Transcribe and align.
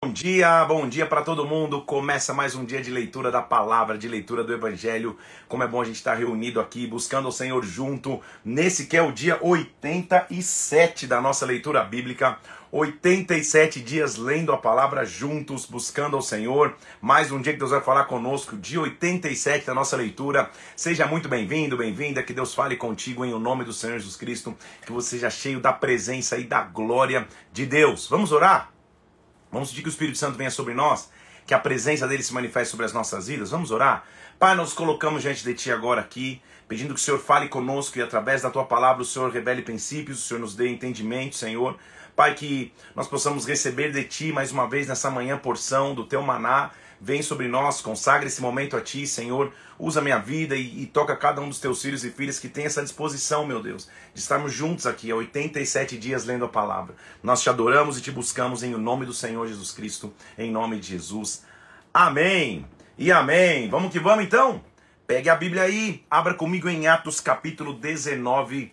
Bom 0.00 0.12
dia, 0.12 0.64
bom 0.64 0.88
dia 0.88 1.06
para 1.06 1.22
todo 1.22 1.44
mundo. 1.44 1.82
Começa 1.82 2.32
mais 2.32 2.54
um 2.54 2.64
dia 2.64 2.80
de 2.80 2.88
leitura 2.88 3.32
da 3.32 3.42
palavra, 3.42 3.98
de 3.98 4.06
leitura 4.06 4.44
do 4.44 4.54
evangelho. 4.54 5.18
Como 5.48 5.64
é 5.64 5.66
bom 5.66 5.80
a 5.80 5.84
gente 5.84 5.96
estar 5.96 6.14
reunido 6.14 6.60
aqui, 6.60 6.86
buscando 6.86 7.26
o 7.26 7.32
Senhor 7.32 7.64
junto, 7.64 8.20
nesse 8.44 8.86
que 8.86 8.96
é 8.96 9.02
o 9.02 9.10
dia 9.10 9.40
87 9.42 11.04
da 11.08 11.20
nossa 11.20 11.44
leitura 11.44 11.82
bíblica. 11.82 12.38
87 12.70 13.80
dias 13.80 14.16
lendo 14.16 14.52
a 14.52 14.56
palavra 14.56 15.04
juntos, 15.04 15.66
buscando 15.66 16.14
ao 16.14 16.22
Senhor. 16.22 16.76
Mais 17.00 17.32
um 17.32 17.42
dia 17.42 17.52
que 17.52 17.58
Deus 17.58 17.72
vai 17.72 17.80
falar 17.80 18.04
conosco, 18.04 18.56
dia 18.56 18.80
87 18.80 19.66
da 19.66 19.74
nossa 19.74 19.96
leitura. 19.96 20.48
Seja 20.76 21.08
muito 21.08 21.28
bem-vindo, 21.28 21.76
bem-vinda, 21.76 22.22
que 22.22 22.32
Deus 22.32 22.54
fale 22.54 22.76
contigo 22.76 23.24
em 23.24 23.34
o 23.34 23.38
nome 23.40 23.64
do 23.64 23.72
Senhor 23.72 23.98
Jesus 23.98 24.14
Cristo, 24.14 24.56
que 24.86 24.92
você 24.92 25.16
seja 25.16 25.28
cheio 25.28 25.58
da 25.58 25.72
presença 25.72 26.38
e 26.38 26.44
da 26.44 26.62
glória 26.62 27.26
de 27.52 27.66
Deus. 27.66 28.06
Vamos 28.06 28.30
orar? 28.30 28.77
Vamos 29.50 29.70
pedir 29.70 29.82
que 29.82 29.88
o 29.88 29.90
Espírito 29.90 30.18
Santo 30.18 30.36
venha 30.36 30.50
sobre 30.50 30.74
nós, 30.74 31.10
que 31.46 31.54
a 31.54 31.58
presença 31.58 32.06
dele 32.06 32.22
se 32.22 32.34
manifeste 32.34 32.70
sobre 32.70 32.84
as 32.86 32.92
nossas 32.92 33.28
vidas. 33.28 33.50
Vamos 33.50 33.70
orar? 33.70 34.04
Pai, 34.38 34.54
nós 34.54 34.72
colocamos 34.72 35.22
diante 35.22 35.42
de 35.42 35.54
Ti 35.54 35.72
agora 35.72 36.00
aqui, 36.00 36.40
pedindo 36.68 36.94
que 36.94 37.00
o 37.00 37.02
Senhor 37.02 37.18
fale 37.18 37.48
conosco 37.48 37.98
e 37.98 38.02
através 38.02 38.42
da 38.42 38.50
Tua 38.50 38.64
palavra 38.64 39.02
o 39.02 39.04
Senhor 39.04 39.30
revele 39.30 39.62
princípios, 39.62 40.18
o 40.18 40.22
Senhor 40.22 40.40
nos 40.40 40.54
dê 40.54 40.68
entendimento, 40.68 41.36
Senhor. 41.36 41.76
Pai, 42.14 42.34
que 42.34 42.72
nós 42.94 43.08
possamos 43.08 43.46
receber 43.46 43.90
de 43.90 44.04
Ti 44.04 44.32
mais 44.32 44.52
uma 44.52 44.68
vez 44.68 44.86
nessa 44.86 45.10
manhã 45.10 45.38
porção 45.38 45.94
do 45.94 46.04
Teu 46.04 46.20
maná 46.20 46.70
Vem 47.00 47.22
sobre 47.22 47.46
nós, 47.46 47.80
consagra 47.80 48.26
esse 48.26 48.40
momento 48.40 48.76
a 48.76 48.80
Ti, 48.80 49.06
Senhor. 49.06 49.52
Usa 49.78 50.00
minha 50.00 50.18
vida 50.18 50.56
e, 50.56 50.82
e, 50.82 50.86
toca 50.86 51.16
cada 51.16 51.40
um 51.40 51.48
dos 51.48 51.60
Teus 51.60 51.80
filhos 51.80 52.04
e 52.04 52.10
filhas 52.10 52.40
que 52.40 52.48
tem 52.48 52.64
essa 52.64 52.82
disposição, 52.82 53.46
meu 53.46 53.62
Deus, 53.62 53.88
de 54.12 54.20
estarmos 54.20 54.52
juntos 54.52 54.86
aqui 54.86 55.10
há 55.10 55.16
87 55.16 55.96
dias 55.96 56.24
lendo 56.24 56.44
a 56.44 56.48
palavra. 56.48 56.96
Nós 57.22 57.40
te 57.40 57.48
adoramos 57.48 57.96
e 57.96 58.02
te 58.02 58.10
buscamos 58.10 58.64
em 58.64 58.74
o 58.74 58.78
nome 58.78 59.06
do 59.06 59.14
Senhor 59.14 59.46
Jesus 59.46 59.70
Cristo, 59.70 60.12
em 60.36 60.50
nome 60.50 60.80
de 60.80 60.88
Jesus. 60.88 61.44
Amém 61.94 62.66
e 62.98 63.12
amém. 63.12 63.68
Vamos 63.70 63.92
que 63.92 64.00
vamos 64.00 64.24
então? 64.24 64.60
Pegue 65.06 65.30
a 65.30 65.36
Bíblia 65.36 65.62
aí, 65.62 66.04
abra 66.10 66.34
comigo 66.34 66.68
em 66.68 66.88
Atos 66.88 67.20
capítulo 67.20 67.72
19. 67.72 68.72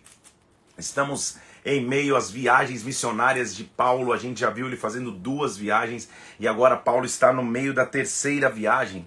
Estamos 0.76 1.38
em 1.66 1.84
meio 1.84 2.14
às 2.14 2.30
viagens 2.30 2.84
missionárias 2.84 3.54
de 3.54 3.64
Paulo. 3.64 4.12
A 4.12 4.16
gente 4.16 4.38
já 4.38 4.48
viu 4.48 4.68
ele 4.68 4.76
fazendo 4.76 5.10
duas 5.10 5.56
viagens 5.56 6.08
e 6.38 6.46
agora 6.46 6.76
Paulo 6.76 7.04
está 7.04 7.32
no 7.32 7.42
meio 7.44 7.74
da 7.74 7.84
terceira 7.84 8.48
viagem. 8.48 9.04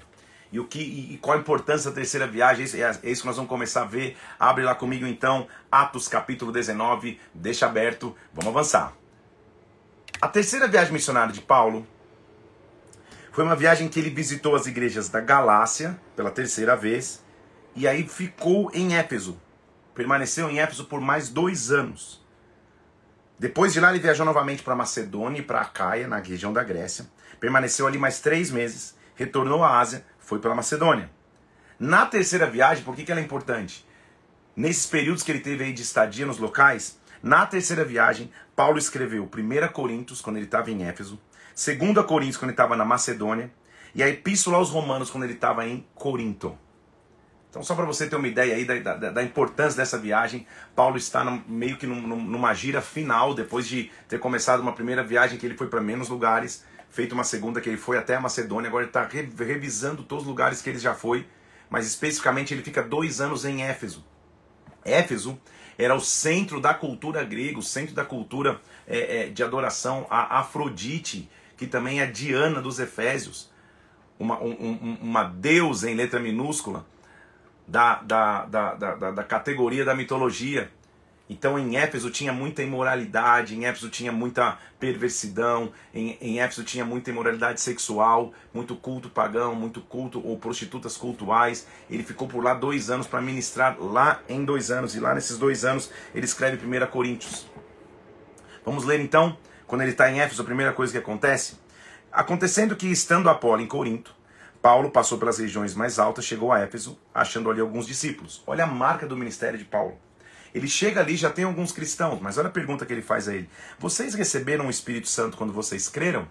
E, 0.52 0.60
o 0.60 0.66
que, 0.66 0.80
e 0.80 1.18
qual 1.22 1.38
a 1.38 1.40
importância 1.40 1.90
da 1.90 1.96
terceira 1.96 2.28
viagem? 2.28 2.66
É, 2.74 3.08
é 3.08 3.10
isso 3.10 3.22
que 3.22 3.28
nós 3.28 3.38
vamos 3.38 3.50
começar 3.50 3.84
a 3.84 3.86
ver. 3.86 4.18
Abre 4.38 4.66
lá 4.66 4.76
comigo 4.76 5.08
então, 5.08 5.48
Atos 5.72 6.10
capítulo 6.10 6.52
19, 6.52 7.18
deixa 7.34 7.66
aberto, 7.66 8.14
vamos 8.34 8.50
avançar. 8.50 8.94
A 10.20 10.28
terceira 10.28 10.68
viagem 10.68 10.92
missionária 10.92 11.32
de 11.32 11.40
Paulo 11.40 11.88
foi 13.32 13.46
uma 13.46 13.56
viagem 13.56 13.88
que 13.88 14.00
ele 14.00 14.10
visitou 14.10 14.54
as 14.54 14.66
igrejas 14.66 15.08
da 15.08 15.22
Galácia 15.22 15.98
pela 16.14 16.30
terceira 16.30 16.76
vez 16.76 17.24
e 17.74 17.88
aí 17.88 18.06
ficou 18.06 18.70
em 18.74 18.98
Éfeso. 18.98 19.40
Permaneceu 19.96 20.50
em 20.50 20.60
Éfeso 20.60 20.86
por 20.86 21.00
mais 21.00 21.30
dois 21.30 21.72
anos. 21.72 22.28
Depois 23.40 23.72
de 23.72 23.80
lá, 23.80 23.90
ele 23.90 24.00
viajou 24.00 24.26
novamente 24.26 24.62
para 24.62 24.76
Macedônia 24.76 25.40
e 25.40 25.42
para 25.42 25.62
Acaia, 25.62 26.10
na 26.10 26.18
região 26.18 26.52
da 26.52 26.62
Grécia. 26.62 27.10
Permaneceu 27.40 27.88
ali 27.88 27.98
mais 27.98 28.20
três 28.20 28.52
meses, 28.52 28.98
retornou 29.16 29.64
à 29.64 29.80
Ásia, 29.80 30.06
foi 30.20 30.40
pela 30.40 30.54
Macedônia. 30.54 31.10
Na 31.80 32.06
terceira 32.06 32.46
viagem, 32.46 32.84
por 32.84 32.94
que, 32.94 33.06
que 33.06 33.12
ela 33.14 33.22
é 33.22 33.24
importante? 33.24 33.88
Nesses 34.54 34.86
períodos 34.86 35.24
que 35.24 35.32
ele 35.32 35.40
teve 35.40 35.64
aí 35.64 35.72
de 35.72 35.82
estadia 35.82 36.26
nos 36.26 36.38
locais, 36.38 37.00
na 37.24 37.46
terceira 37.46 37.86
viagem, 37.86 38.30
Paulo 38.58 38.78
escreveu 38.78 39.24
1 39.24 39.68
Coríntios, 39.72 40.20
quando 40.20 40.36
ele 40.36 40.46
estava 40.46 40.70
em 40.70 40.84
Éfeso, 40.84 41.18
2 41.56 42.06
Coríntios, 42.06 42.36
quando 42.36 42.50
ele 42.50 42.56
estava 42.56 42.76
na 42.76 42.84
Macedônia, 42.84 43.50
e 43.96 44.04
a 44.04 44.10
Epístola 44.10 44.58
aos 44.58 44.70
Romanos, 44.70 45.10
quando 45.10 45.24
ele 45.24 45.34
estava 45.34 45.66
em 45.66 45.88
Corinto. 45.96 46.58
Então, 47.50 47.64
só 47.64 47.74
para 47.74 47.86
você 47.86 48.08
ter 48.08 48.16
uma 48.16 48.28
ideia 48.28 48.56
aí 48.56 48.64
da, 48.64 48.96
da, 48.96 49.10
da, 49.10 49.24
importância 49.24 49.78
dessa 49.78 49.98
viagem, 49.98 50.46
Paulo 50.76 50.98
está 50.98 51.24
no, 51.24 51.44
meio 51.48 51.78
que 51.78 51.88
num, 51.88 52.00
numa 52.00 52.54
gira 52.54 52.80
final, 52.80 53.34
depois 53.34 53.68
de 53.68 53.92
ter 54.08 54.20
começado 54.20 54.60
uma 54.60 54.74
primeira 54.74 55.04
viagem 55.04 55.40
que 55.40 55.48
ele 55.48 55.58
foi 55.58 55.68
para 55.68 55.82
menos 55.82 56.10
lugares, 56.10 56.64
feito 56.92 57.14
uma 57.14 57.24
segunda 57.24 57.60
que 57.60 57.68
ele 57.68 57.78
foi 57.78 57.98
até 57.98 58.16
a 58.16 58.22
Macedônia, 58.22 58.68
agora 58.68 58.84
ele 58.84 58.92
está 58.92 59.04
re, 59.04 59.28
revisando 59.36 60.04
todos 60.04 60.26
os 60.26 60.30
lugares 60.30 60.62
que 60.62 60.70
ele 60.70 60.78
já 60.78 60.94
foi, 60.94 61.28
mas 61.72 61.88
especificamente 61.88 62.54
ele 62.54 62.62
fica 62.62 62.84
dois 62.84 63.20
anos 63.20 63.44
em 63.46 63.64
Éfeso. 63.64 64.06
Éfeso 64.86 65.40
era 65.76 65.96
o 65.96 66.00
centro 66.00 66.62
da 66.62 66.76
cultura 66.76 67.24
grega, 67.24 67.58
o 67.58 67.64
centro 67.64 67.96
da 67.96 68.06
cultura 68.06 68.62
é, 68.88 69.24
é, 69.24 69.30
de 69.30 69.44
adoração 69.44 70.06
a 70.08 70.40
Afrodite, 70.40 71.28
que 71.58 71.66
também 71.66 72.00
é 72.00 72.06
Diana 72.06 72.62
dos 72.62 72.80
Efésios, 72.80 73.50
uma, 74.20 74.40
um, 74.40 74.98
uma 75.02 75.24
deusa 75.24 75.90
em 75.90 75.96
letra 75.96 76.20
minúscula 76.20 76.86
da, 77.70 77.96
da, 78.02 78.46
da, 78.46 78.74
da, 78.74 79.12
da 79.12 79.24
categoria 79.24 79.86
da 79.86 79.94
mitologia. 79.94 80.72
Então 81.30 81.60
em 81.60 81.78
Éfeso 81.78 82.10
tinha 82.10 82.34
muita 82.34 82.64
imoralidade, 82.64 83.56
em 83.56 83.66
Éfeso 83.66 83.88
tinha 83.88 84.12
muita 84.12 84.58
perversidão, 84.80 85.72
em, 85.94 86.18
em 86.20 86.40
Éfeso 86.40 86.64
tinha 86.64 86.84
muita 86.84 87.12
imoralidade 87.12 87.62
sexual, 87.62 88.34
muito 88.52 88.76
culto 88.76 89.10
pagão, 89.10 89.54
muito 89.54 89.80
culto 89.80 90.26
ou 90.26 90.40
prostitutas 90.40 90.98
cultuais. 90.98 91.68
Ele 91.88 92.02
ficou 92.02 92.28
por 92.28 92.44
lá 92.44 92.56
dois 92.56 92.90
anos 92.90 93.06
para 93.06 93.22
ministrar 93.22 93.80
lá 93.80 94.22
em 94.28 94.44
dois 94.44 94.72
anos, 94.72 94.96
e 94.96 95.00
lá 95.00 95.14
nesses 95.14 95.38
dois 95.38 95.64
anos 95.64 95.92
ele 96.16 96.26
escreve 96.26 96.66
1 96.66 96.88
Coríntios. 96.88 97.46
Vamos 98.66 98.84
ler 98.84 99.00
então, 99.00 99.38
quando 99.68 99.82
ele 99.82 99.92
está 99.92 100.12
em 100.12 100.20
Éfeso, 100.20 100.42
a 100.42 100.46
primeira 100.46 100.74
coisa 100.74 100.92
que 100.92 100.98
acontece. 100.98 101.60
Acontecendo 102.12 102.76
que, 102.76 102.88
estando 102.88 103.30
Apolo 103.30 103.62
em 103.62 103.68
Corinto, 103.68 104.16
Paulo 104.62 104.92
passou 104.92 105.18
pelas 105.18 105.38
regiões 105.38 105.74
mais 105.74 106.00
altas, 106.00 106.26
chegou 106.26 106.52
a 106.52 106.60
Éfeso, 106.60 107.00
achando 107.14 107.50
ali 107.50 107.62
alguns 107.62 107.88
discípulos. 107.88 108.44
Olha 108.46 108.66
a 108.66 108.68
marca 108.68 109.08
do 109.08 109.16
ministério 109.16 109.58
de 109.58 109.64
Paulo. 109.64 109.98
Ele 110.54 110.68
chega 110.68 111.00
ali, 111.00 111.16
já 111.16 111.30
tem 111.30 111.46
alguns 111.46 111.72
cristãos, 111.72 112.20
mas 112.20 112.38
olha 112.38 112.50
a 112.50 112.52
pergunta 112.52 112.86
que 112.86 112.92
ele 112.92 113.02
faz 113.02 113.30
a 113.30 113.36
ele: 113.36 113.50
Vocês 113.78 114.14
receberam 114.16 114.68
o 114.68 114.70
Espírito 114.70 115.08
Santo 115.08 115.38
quando 115.38 115.54
vocês 115.54 115.88
creram? 115.88 116.28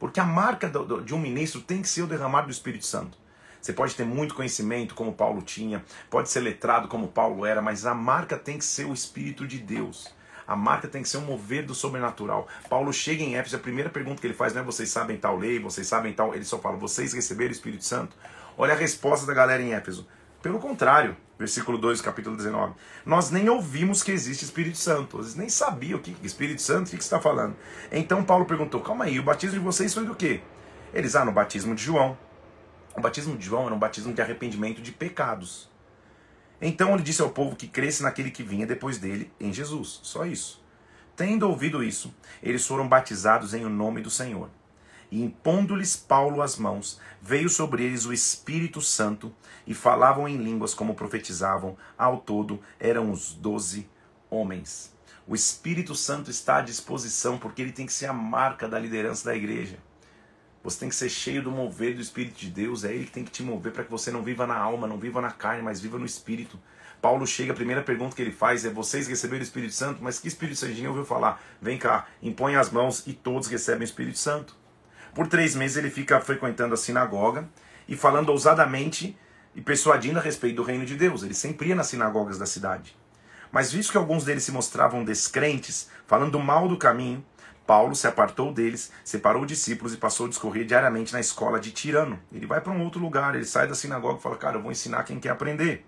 Porque 0.00 0.18
a 0.18 0.24
marca 0.24 0.70
de 1.04 1.14
um 1.14 1.18
ministro 1.18 1.60
tem 1.60 1.80
que 1.80 1.88
ser 1.88 2.02
o 2.02 2.06
derramar 2.06 2.42
do 2.42 2.50
Espírito 2.50 2.86
Santo. 2.86 3.16
Você 3.60 3.72
pode 3.72 3.94
ter 3.94 4.04
muito 4.04 4.34
conhecimento, 4.34 4.94
como 4.94 5.14
Paulo 5.14 5.40
tinha, 5.40 5.82
pode 6.10 6.28
ser 6.28 6.40
letrado, 6.40 6.88
como 6.88 7.08
Paulo 7.08 7.46
era, 7.46 7.62
mas 7.62 7.86
a 7.86 7.94
marca 7.94 8.36
tem 8.36 8.58
que 8.58 8.64
ser 8.64 8.84
o 8.84 8.92
Espírito 8.92 9.46
de 9.46 9.58
Deus. 9.58 10.13
A 10.46 10.54
marca 10.54 10.88
tem 10.88 11.02
que 11.02 11.08
ser 11.08 11.18
um 11.18 11.22
mover 11.22 11.64
do 11.64 11.74
sobrenatural. 11.74 12.46
Paulo 12.68 12.92
chega 12.92 13.22
em 13.22 13.36
Éfeso, 13.36 13.56
a 13.56 13.58
primeira 13.58 13.90
pergunta 13.90 14.20
que 14.20 14.26
ele 14.26 14.34
faz 14.34 14.52
não 14.52 14.62
é 14.62 14.64
vocês 14.64 14.90
sabem 14.90 15.16
tal 15.16 15.36
lei, 15.36 15.58
vocês 15.58 15.86
sabem 15.86 16.12
tal. 16.12 16.34
Ele 16.34 16.44
só 16.44 16.58
fala, 16.58 16.76
vocês 16.76 17.12
receberam 17.12 17.50
o 17.50 17.54
Espírito 17.54 17.84
Santo? 17.84 18.16
Olha 18.56 18.74
a 18.74 18.76
resposta 18.76 19.26
da 19.26 19.34
galera 19.34 19.62
em 19.62 19.72
Éfeso. 19.72 20.06
Pelo 20.42 20.58
contrário, 20.58 21.16
versículo 21.38 21.78
2, 21.78 22.02
capítulo 22.02 22.36
19. 22.36 22.74
Nós 23.06 23.30
nem 23.30 23.48
ouvimos 23.48 24.02
que 24.02 24.12
existe 24.12 24.44
Espírito 24.44 24.76
Santo. 24.76 25.18
Eles 25.18 25.34
nem 25.34 25.48
sabiam 25.48 25.98
o 25.98 26.02
que 26.02 26.14
Espírito 26.22 26.60
Santo, 26.60 26.88
o 26.88 26.90
que, 26.90 26.98
que 26.98 27.02
está 27.02 27.18
falando. 27.18 27.56
Então 27.90 28.22
Paulo 28.22 28.44
perguntou: 28.44 28.80
calma 28.80 29.06
aí, 29.06 29.18
o 29.18 29.22
batismo 29.22 29.58
de 29.58 29.64
vocês 29.64 29.94
foi 29.94 30.04
do 30.04 30.14
quê? 30.14 30.42
Eles, 30.92 31.16
ah, 31.16 31.24
no 31.24 31.32
batismo 31.32 31.74
de 31.74 31.82
João. 31.82 32.16
O 32.96 33.00
batismo 33.00 33.36
de 33.36 33.44
João 33.44 33.66
era 33.66 33.74
um 33.74 33.78
batismo 33.78 34.12
de 34.12 34.22
arrependimento 34.22 34.80
de 34.80 34.92
pecados. 34.92 35.68
Então 36.66 36.94
ele 36.94 37.02
disse 37.02 37.20
ao 37.20 37.28
povo 37.28 37.54
que 37.54 37.68
cresce 37.68 38.02
naquele 38.02 38.30
que 38.30 38.42
vinha 38.42 38.66
depois 38.66 38.96
dele, 38.96 39.30
em 39.38 39.52
Jesus. 39.52 40.00
Só 40.02 40.24
isso. 40.24 40.64
Tendo 41.14 41.46
ouvido 41.46 41.84
isso, 41.84 42.14
eles 42.42 42.66
foram 42.66 42.88
batizados 42.88 43.52
em 43.52 43.66
o 43.66 43.68
nome 43.68 44.00
do 44.00 44.08
Senhor. 44.08 44.48
E 45.10 45.22
impondo-lhes 45.22 45.94
Paulo 45.94 46.40
as 46.40 46.56
mãos, 46.56 46.98
veio 47.20 47.50
sobre 47.50 47.84
eles 47.84 48.06
o 48.06 48.14
Espírito 48.14 48.80
Santo, 48.80 49.30
e 49.66 49.74
falavam 49.74 50.26
em 50.26 50.38
línguas 50.38 50.72
como 50.72 50.94
profetizavam. 50.94 51.76
Ao 51.98 52.16
todo 52.16 52.58
eram 52.80 53.10
os 53.10 53.34
doze 53.34 53.86
homens. 54.30 54.90
O 55.26 55.34
Espírito 55.34 55.94
Santo 55.94 56.30
está 56.30 56.56
à 56.56 56.62
disposição, 56.62 57.36
porque 57.36 57.60
ele 57.60 57.72
tem 57.72 57.84
que 57.84 57.92
ser 57.92 58.06
a 58.06 58.12
marca 58.14 58.66
da 58.66 58.78
liderança 58.78 59.26
da 59.26 59.36
igreja. 59.36 59.76
Você 60.64 60.80
tem 60.80 60.88
que 60.88 60.94
ser 60.94 61.10
cheio 61.10 61.42
do 61.42 61.50
mover 61.50 61.94
do 61.94 62.00
Espírito 62.00 62.40
de 62.40 62.48
Deus. 62.48 62.84
É 62.84 62.92
Ele 62.92 63.04
que 63.04 63.12
tem 63.12 63.22
que 63.22 63.30
te 63.30 63.42
mover 63.42 63.70
para 63.70 63.84
que 63.84 63.90
você 63.90 64.10
não 64.10 64.22
viva 64.22 64.46
na 64.46 64.56
alma, 64.56 64.86
não 64.86 64.96
viva 64.96 65.20
na 65.20 65.30
carne, 65.30 65.62
mas 65.62 65.78
viva 65.78 65.98
no 65.98 66.06
Espírito. 66.06 66.58
Paulo 67.02 67.26
chega, 67.26 67.52
a 67.52 67.54
primeira 67.54 67.82
pergunta 67.82 68.16
que 68.16 68.22
ele 68.22 68.32
faz 68.32 68.64
é: 68.64 68.70
Vocês 68.70 69.06
receberam 69.06 69.40
o 69.40 69.44
Espírito 69.44 69.74
Santo? 69.74 70.02
Mas 70.02 70.18
que 70.18 70.26
Espírito 70.26 70.56
Santo? 70.56 70.70
Ninguém 70.70 70.88
ouviu 70.88 71.04
falar. 71.04 71.38
Vem 71.60 71.76
cá, 71.76 72.06
impõe 72.22 72.56
as 72.56 72.70
mãos 72.70 73.06
e 73.06 73.12
todos 73.12 73.46
recebem 73.46 73.82
o 73.82 73.84
Espírito 73.84 74.18
Santo. 74.18 74.56
Por 75.14 75.28
três 75.28 75.54
meses 75.54 75.76
ele 75.76 75.90
fica 75.90 76.18
frequentando 76.18 76.72
a 76.72 76.78
sinagoga 76.78 77.46
e 77.86 77.94
falando 77.94 78.30
ousadamente 78.30 79.16
e 79.54 79.60
persuadindo 79.60 80.18
a 80.18 80.22
respeito 80.22 80.56
do 80.56 80.62
reino 80.62 80.86
de 80.86 80.96
Deus. 80.96 81.22
Ele 81.22 81.34
sempre 81.34 81.68
ia 81.68 81.74
nas 81.74 81.88
sinagogas 81.88 82.38
da 82.38 82.46
cidade. 82.46 82.96
Mas 83.52 83.70
visto 83.70 83.92
que 83.92 83.98
alguns 83.98 84.24
deles 84.24 84.42
se 84.42 84.50
mostravam 84.50 85.04
descrentes, 85.04 85.90
falando 86.06 86.40
mal 86.40 86.66
do 86.66 86.78
caminho, 86.78 87.24
Paulo 87.66 87.94
se 87.94 88.06
apartou 88.06 88.52
deles, 88.52 88.92
separou 89.04 89.42
os 89.42 89.48
discípulos 89.48 89.94
e 89.94 89.96
passou 89.96 90.26
a 90.26 90.28
discorrer 90.28 90.66
diariamente 90.66 91.12
na 91.12 91.20
escola 91.20 91.58
de 91.58 91.70
Tirano. 91.70 92.18
Ele 92.32 92.46
vai 92.46 92.60
para 92.60 92.72
um 92.72 92.82
outro 92.82 93.00
lugar, 93.00 93.34
ele 93.34 93.44
sai 93.44 93.66
da 93.66 93.74
sinagoga 93.74 94.18
e 94.18 94.22
fala: 94.22 94.36
Cara, 94.36 94.56
eu 94.56 94.62
vou 94.62 94.70
ensinar 94.70 95.04
quem 95.04 95.18
quer 95.18 95.30
aprender. 95.30 95.86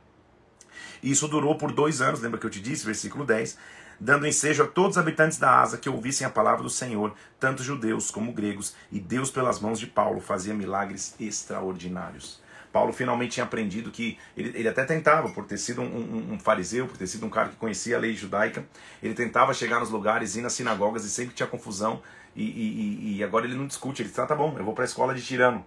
E 1.03 1.11
isso 1.11 1.29
durou 1.29 1.57
por 1.59 1.73
dois 1.73 2.01
anos, 2.01 2.21
lembra 2.21 2.41
que 2.41 2.47
eu 2.47 2.51
te 2.51 2.61
disse, 2.61 2.85
versículo 2.85 3.25
10. 3.25 3.59
dando 3.99 4.27
ensejo 4.27 4.63
a 4.63 4.67
todos 4.67 4.97
os 4.97 4.99
habitantes 4.99 5.39
da 5.39 5.61
Asa 5.61 5.79
que 5.79 5.89
ouvissem 5.89 6.27
a 6.27 6.31
palavra 6.31 6.63
do 6.63 6.71
Senhor, 6.71 7.15
tanto 7.39 7.63
judeus 7.63 8.11
como 8.11 8.33
gregos, 8.33 8.75
e 8.91 8.99
Deus, 8.99 9.31
pelas 9.31 9.61
mãos 9.61 9.79
de 9.79 9.87
Paulo, 9.87 10.21
fazia 10.21 10.55
milagres 10.55 11.15
extraordinários. 11.21 12.41
Paulo 12.73 12.93
finalmente 12.93 13.33
tinha 13.33 13.45
aprendido 13.45 13.91
que 13.91 14.19
ele, 14.37 14.53
ele 14.59 14.69
até 14.69 14.85
tentava, 14.85 15.29
por 15.31 15.45
ter 15.45 15.59
sido 15.59 15.83
um, 15.83 15.85
um, 15.85 16.33
um, 16.35 16.39
fariseu, 16.39 16.87
por 16.87 16.97
ter 16.97 17.07
sido 17.07 17.25
um 17.27 17.31
cara 17.31 17.49
que 17.49 17.57
conhecia 17.57 17.97
a 17.97 18.01
lei 18.01 18.15
judaica, 18.15 18.67
ele 19.03 19.15
tentava 19.15 19.55
chegar 19.55 19.81
nos 19.81 19.91
lugares, 19.91 20.37
ir 20.37 20.43
nas 20.43 20.53
sinagogas 20.53 21.05
e 21.05 21.11
sempre 21.11 21.35
tinha 21.35 21.47
confusão. 21.47 22.03
E, 22.35 22.45
e, 22.45 23.17
e 23.17 23.25
agora 23.25 23.47
ele 23.47 23.55
não 23.55 23.67
discute, 23.67 24.03
ele 24.03 24.11
diz: 24.11 24.19
ah, 24.19 24.27
tá 24.27 24.35
bom, 24.35 24.55
eu 24.59 24.65
vou 24.65 24.75
para 24.75 24.85
a 24.85 24.87
escola 24.87 25.15
de 25.15 25.23
tirano. 25.23 25.65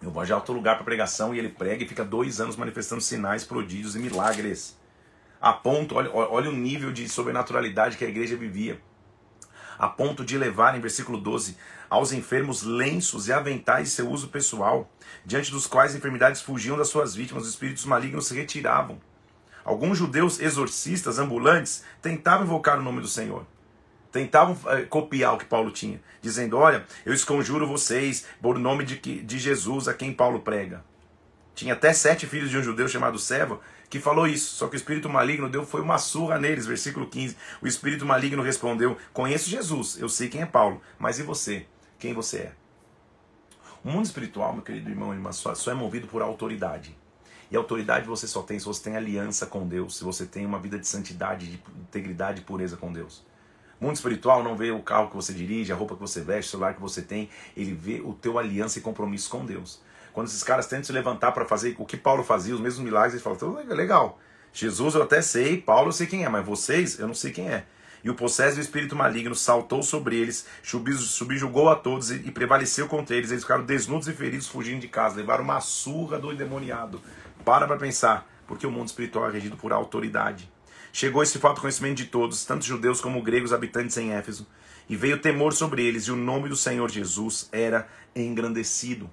Eu 0.00 0.10
vou 0.10 0.24
já 0.24 0.36
outro 0.36 0.52
lugar 0.52 0.76
para 0.76 0.84
pregação 0.84 1.34
e 1.34 1.38
ele 1.38 1.48
prega 1.48 1.82
e 1.82 1.88
fica 1.88 2.04
dois 2.04 2.40
anos 2.40 2.56
manifestando 2.56 3.00
sinais, 3.00 3.44
prodígios 3.44 3.96
e 3.96 3.98
milagres. 3.98 4.78
A 5.40 5.52
ponto, 5.52 5.96
olha, 5.96 6.10
olha 6.12 6.50
o 6.50 6.52
nível 6.52 6.92
de 6.92 7.08
sobrenaturalidade 7.08 7.96
que 7.96 8.04
a 8.04 8.08
igreja 8.08 8.36
vivia. 8.36 8.80
A 9.78 9.88
ponto 9.88 10.24
de 10.24 10.38
levar, 10.38 10.76
em 10.76 10.80
versículo 10.80 11.18
12, 11.18 11.56
aos 11.90 12.12
enfermos 12.12 12.62
lenços 12.62 13.28
e 13.28 13.32
aventais 13.32 13.88
de 13.88 13.94
seu 13.94 14.08
uso 14.08 14.28
pessoal, 14.28 14.90
diante 15.24 15.50
dos 15.50 15.66
quais 15.66 15.94
enfermidades 15.94 16.42
fugiam 16.42 16.76
das 16.76 16.88
suas 16.88 17.14
vítimas, 17.14 17.44
os 17.44 17.50
espíritos 17.50 17.84
malignos 17.84 18.26
se 18.26 18.34
retiravam. 18.34 19.00
Alguns 19.64 19.96
judeus 19.96 20.40
exorcistas 20.40 21.18
ambulantes 21.18 21.84
tentavam 22.02 22.44
invocar 22.44 22.78
o 22.78 22.82
nome 22.82 23.00
do 23.00 23.08
Senhor. 23.08 23.46
Tentavam 24.12 24.56
eh, 24.66 24.82
copiar 24.82 25.34
o 25.34 25.38
que 25.38 25.46
Paulo 25.46 25.70
tinha, 25.70 26.00
dizendo: 26.20 26.58
Olha, 26.58 26.84
eu 27.04 27.12
esconjuro 27.12 27.66
vocês 27.66 28.26
por 28.40 28.58
nome 28.58 28.84
de, 28.84 28.96
de 28.98 29.38
Jesus 29.38 29.88
a 29.88 29.94
quem 29.94 30.12
Paulo 30.12 30.40
prega. 30.40 30.84
Tinha 31.54 31.72
até 31.72 31.92
sete 31.92 32.26
filhos 32.26 32.50
de 32.50 32.58
um 32.58 32.62
judeu 32.62 32.86
chamado 32.88 33.18
Seva 33.18 33.60
que 33.98 34.00
falou 34.00 34.26
isso. 34.26 34.56
Só 34.56 34.66
que 34.68 34.74
o 34.74 34.76
espírito 34.76 35.08
maligno 35.08 35.48
deu 35.48 35.64
foi 35.64 35.80
uma 35.80 35.98
surra 35.98 36.38
neles, 36.38 36.66
versículo 36.66 37.06
15. 37.06 37.36
O 37.62 37.66
espírito 37.66 38.04
maligno 38.04 38.42
respondeu: 38.42 38.96
Conheço 39.12 39.48
Jesus, 39.48 39.98
eu 39.98 40.08
sei 40.08 40.28
quem 40.28 40.42
é 40.42 40.46
Paulo, 40.46 40.80
mas 40.98 41.18
e 41.18 41.22
você? 41.22 41.66
quem 42.04 42.12
você 42.12 42.38
é. 42.38 42.52
O 43.82 43.90
mundo 43.90 44.04
espiritual, 44.04 44.52
meu 44.52 44.62
querido 44.62 44.90
irmão 44.90 45.12
e 45.12 45.16
irmã, 45.16 45.32
só, 45.32 45.54
só 45.54 45.70
é 45.70 45.74
movido 45.74 46.06
por 46.06 46.20
autoridade. 46.20 46.96
E 47.50 47.56
autoridade 47.56 48.06
você 48.06 48.26
só 48.26 48.42
tem 48.42 48.58
se 48.58 48.66
você 48.66 48.82
tem 48.82 48.96
aliança 48.96 49.46
com 49.46 49.66
Deus, 49.66 49.96
se 49.96 50.04
você 50.04 50.26
tem 50.26 50.44
uma 50.44 50.58
vida 50.58 50.78
de 50.78 50.86
santidade, 50.86 51.46
de 51.46 51.62
integridade 51.80 52.40
e 52.40 52.44
pureza 52.44 52.76
com 52.76 52.92
Deus. 52.92 53.24
O 53.80 53.84
mundo 53.86 53.96
espiritual 53.96 54.42
não 54.42 54.56
vê 54.56 54.70
o 54.70 54.82
carro 54.82 55.08
que 55.08 55.16
você 55.16 55.32
dirige, 55.32 55.72
a 55.72 55.76
roupa 55.76 55.94
que 55.94 56.00
você 56.00 56.20
veste, 56.20 56.48
o 56.48 56.50
celular 56.52 56.74
que 56.74 56.80
você 56.80 57.00
tem, 57.00 57.28
ele 57.56 57.74
vê 57.74 58.00
o 58.00 58.12
teu 58.12 58.38
aliança 58.38 58.78
e 58.78 58.82
compromisso 58.82 59.30
com 59.30 59.44
Deus. 59.44 59.80
Quando 60.14 60.28
esses 60.28 60.44
caras 60.44 60.68
tentam 60.68 60.84
se 60.84 60.92
levantar 60.92 61.32
para 61.32 61.44
fazer 61.44 61.74
o 61.76 61.84
que 61.84 61.96
Paulo 61.96 62.22
fazia, 62.22 62.54
os 62.54 62.60
mesmos 62.60 62.84
milagres, 62.84 63.14
eles 63.14 63.22
falam: 63.40 63.66
legal, 63.66 64.20
Jesus 64.52 64.94
eu 64.94 65.02
até 65.02 65.20
sei, 65.20 65.60
Paulo 65.60 65.88
eu 65.88 65.92
sei 65.92 66.06
quem 66.06 66.24
é, 66.24 66.28
mas 66.28 66.46
vocês 66.46 67.00
eu 67.00 67.08
não 67.08 67.14
sei 67.14 67.32
quem 67.32 67.48
é. 67.48 67.64
E 68.04 68.08
o 68.08 68.14
possesso 68.14 68.54
do 68.54 68.60
espírito 68.60 68.94
maligno 68.94 69.34
saltou 69.34 69.82
sobre 69.82 70.16
eles, 70.16 70.46
subjugou 70.62 71.68
a 71.68 71.74
todos 71.74 72.12
e 72.12 72.30
prevaleceu 72.30 72.86
contra 72.86 73.16
eles. 73.16 73.30
Eles 73.30 73.42
ficaram 73.42 73.64
desnudos 73.64 74.06
e 74.06 74.12
feridos, 74.12 74.46
fugindo 74.46 74.80
de 74.82 74.88
casa. 74.88 75.16
Levaram 75.16 75.42
uma 75.42 75.58
surra 75.60 76.18
do 76.18 76.30
endemoniado. 76.30 77.00
Para 77.46 77.66
para 77.66 77.78
pensar, 77.78 78.30
porque 78.46 78.66
o 78.66 78.70
mundo 78.70 78.88
espiritual 78.88 79.30
é 79.30 79.32
regido 79.32 79.56
por 79.56 79.72
autoridade. 79.72 80.52
Chegou 80.92 81.22
esse 81.22 81.38
fato 81.38 81.62
conhecimento 81.62 81.96
de 81.96 82.04
todos, 82.04 82.44
tanto 82.44 82.64
judeus 82.64 83.00
como 83.00 83.22
gregos 83.22 83.54
habitantes 83.54 83.96
em 83.96 84.12
Éfeso. 84.12 84.46
E 84.86 84.94
veio 84.94 85.18
temor 85.18 85.54
sobre 85.54 85.82
eles, 85.82 86.04
e 86.04 86.12
o 86.12 86.16
nome 86.16 86.50
do 86.50 86.56
Senhor 86.56 86.90
Jesus 86.90 87.48
era 87.50 87.88
engrandecido 88.14 89.10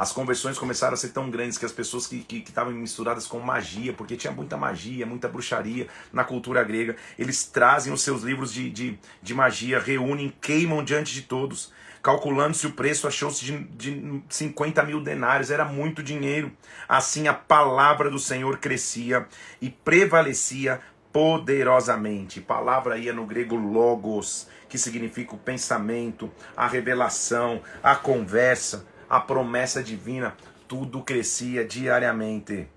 as 0.00 0.12
conversões 0.12 0.58
começaram 0.58 0.94
a 0.94 0.96
ser 0.96 1.10
tão 1.10 1.28
grandes 1.28 1.58
que 1.58 1.66
as 1.66 1.72
pessoas 1.72 2.06
que 2.06 2.24
estavam 2.30 2.72
misturadas 2.72 3.26
com 3.26 3.38
magia, 3.38 3.92
porque 3.92 4.16
tinha 4.16 4.32
muita 4.32 4.56
magia, 4.56 5.04
muita 5.04 5.28
bruxaria 5.28 5.88
na 6.10 6.24
cultura 6.24 6.64
grega, 6.64 6.96
eles 7.18 7.44
trazem 7.44 7.92
os 7.92 8.00
seus 8.00 8.22
livros 8.22 8.50
de, 8.50 8.70
de, 8.70 8.98
de 9.22 9.34
magia, 9.34 9.78
reúnem, 9.78 10.32
queimam 10.40 10.82
diante 10.82 11.12
de 11.12 11.20
todos. 11.20 11.70
Calculando-se 12.02 12.66
o 12.66 12.72
preço, 12.72 13.06
achou-se 13.06 13.44
de, 13.44 13.58
de 13.58 14.22
50 14.30 14.82
mil 14.84 15.02
denários, 15.02 15.50
era 15.50 15.66
muito 15.66 16.02
dinheiro. 16.02 16.50
Assim 16.88 17.28
a 17.28 17.34
palavra 17.34 18.08
do 18.08 18.18
Senhor 18.18 18.56
crescia 18.56 19.26
e 19.60 19.68
prevalecia 19.68 20.80
poderosamente. 21.12 22.40
Palavra 22.40 22.94
aí 22.94 23.10
é 23.10 23.12
no 23.12 23.26
grego 23.26 23.54
logos, 23.54 24.48
que 24.66 24.78
significa 24.78 25.34
o 25.34 25.38
pensamento, 25.38 26.30
a 26.56 26.66
revelação, 26.66 27.60
a 27.82 27.94
conversa 27.94 28.88
a 29.10 29.18
promessa 29.18 29.82
divina, 29.82 30.36
tudo 30.68 31.02
crescia 31.02 31.64
diariamente. 31.64 32.68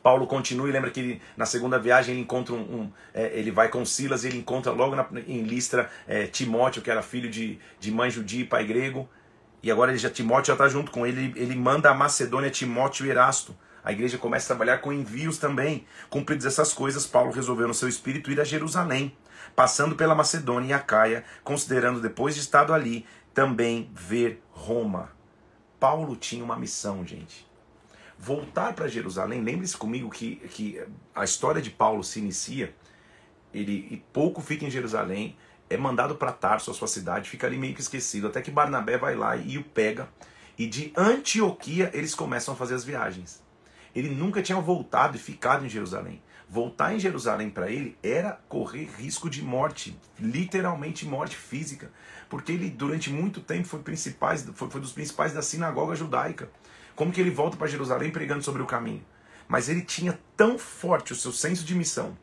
Paulo 0.00 0.24
continua 0.28 0.68
e 0.68 0.72
lembra 0.72 0.88
que 0.92 1.00
ele, 1.00 1.22
na 1.36 1.44
segunda 1.44 1.80
viagem 1.80 2.14
ele 2.14 2.22
encontra 2.22 2.54
um, 2.54 2.58
um 2.58 2.92
é, 3.12 3.36
ele 3.36 3.50
vai 3.50 3.68
com 3.68 3.84
Silas 3.84 4.22
e 4.22 4.28
ele 4.28 4.38
encontra 4.38 4.70
logo 4.70 4.94
na, 4.94 5.04
em 5.26 5.42
Listra 5.42 5.90
é, 6.06 6.28
Timóteo, 6.28 6.80
que 6.80 6.88
era 6.88 7.02
filho 7.02 7.28
de, 7.28 7.58
de 7.80 7.90
mãe 7.90 8.08
judia 8.08 8.42
e 8.42 8.44
pai 8.44 8.64
grego. 8.64 9.08
E 9.64 9.68
agora 9.68 9.90
ele 9.90 9.98
já, 9.98 10.08
Timóteo 10.08 10.46
já 10.46 10.52
está 10.52 10.68
junto 10.68 10.92
com 10.92 11.04
ele, 11.04 11.32
ele 11.34 11.56
manda 11.56 11.90
a 11.90 11.94
Macedônia 11.94 12.50
Timóteo 12.50 13.04
e 13.04 13.10
Erasto. 13.10 13.56
A 13.82 13.90
igreja 13.90 14.16
começa 14.16 14.46
a 14.46 14.54
trabalhar 14.54 14.78
com 14.78 14.92
envios 14.92 15.38
também. 15.38 15.84
Cumpridas 16.08 16.46
essas 16.46 16.72
coisas, 16.72 17.04
Paulo 17.04 17.32
resolveu 17.32 17.66
no 17.66 17.74
seu 17.74 17.88
espírito 17.88 18.30
ir 18.30 18.40
a 18.40 18.44
Jerusalém, 18.44 19.16
passando 19.56 19.96
pela 19.96 20.14
Macedônia 20.14 20.68
e 20.68 20.72
a 20.72 20.78
Caia, 20.78 21.24
considerando 21.42 22.00
depois 22.00 22.36
de 22.36 22.42
estado 22.42 22.72
ali, 22.72 23.04
também 23.34 23.90
ver 23.92 24.40
Roma. 24.52 25.15
Paulo 25.78 26.16
tinha 26.16 26.44
uma 26.44 26.56
missão, 26.56 27.06
gente. 27.06 27.46
Voltar 28.18 28.74
para 28.74 28.88
Jerusalém, 28.88 29.42
lembre-se 29.42 29.76
comigo 29.76 30.08
que, 30.10 30.36
que 30.36 30.82
a 31.14 31.24
história 31.24 31.60
de 31.60 31.70
Paulo 31.70 32.02
se 32.02 32.18
inicia, 32.18 32.74
ele 33.52 34.02
pouco 34.12 34.40
fica 34.40 34.64
em 34.64 34.70
Jerusalém, 34.70 35.36
é 35.68 35.76
mandado 35.76 36.14
para 36.14 36.32
Tarso, 36.32 36.70
a 36.70 36.74
sua 36.74 36.88
cidade, 36.88 37.28
fica 37.28 37.46
ali 37.46 37.58
meio 37.58 37.74
que 37.74 37.80
esquecido, 37.80 38.26
até 38.28 38.40
que 38.40 38.50
Barnabé 38.50 38.96
vai 38.96 39.14
lá 39.14 39.36
e 39.36 39.58
o 39.58 39.64
pega, 39.64 40.08
e 40.58 40.66
de 40.66 40.92
Antioquia 40.96 41.90
eles 41.92 42.14
começam 42.14 42.54
a 42.54 42.56
fazer 42.56 42.74
as 42.74 42.84
viagens. 42.84 43.42
Ele 43.94 44.08
nunca 44.08 44.42
tinha 44.42 44.60
voltado 44.60 45.16
e 45.16 45.20
ficado 45.20 45.64
em 45.64 45.68
Jerusalém. 45.68 46.22
Voltar 46.48 46.94
em 46.94 47.00
Jerusalém 47.00 47.50
para 47.50 47.70
ele 47.70 47.98
era 48.02 48.38
correr 48.48 48.88
risco 48.96 49.28
de 49.28 49.42
morte, 49.42 49.98
literalmente 50.18 51.04
morte 51.04 51.36
física 51.36 51.90
porque 52.28 52.52
ele 52.52 52.68
durante 52.68 53.10
muito 53.10 53.40
tempo 53.40 53.66
foi, 53.66 53.80
principais, 53.80 54.48
foi, 54.54 54.68
foi 54.68 54.80
dos 54.80 54.92
principais 54.92 55.32
da 55.32 55.42
sinagoga 55.42 55.94
judaica. 55.94 56.50
Como 56.94 57.12
que 57.12 57.20
ele 57.20 57.30
volta 57.30 57.56
para 57.56 57.66
Jerusalém 57.66 58.10
pregando 58.10 58.42
sobre 58.42 58.62
o 58.62 58.66
caminho? 58.66 59.04
Mas 59.48 59.68
ele 59.68 59.82
tinha 59.82 60.18
tão 60.36 60.58
forte 60.58 61.12
o 61.12 61.16
seu 61.16 61.32
senso 61.32 61.64
de 61.64 61.74
missão 61.74 62.16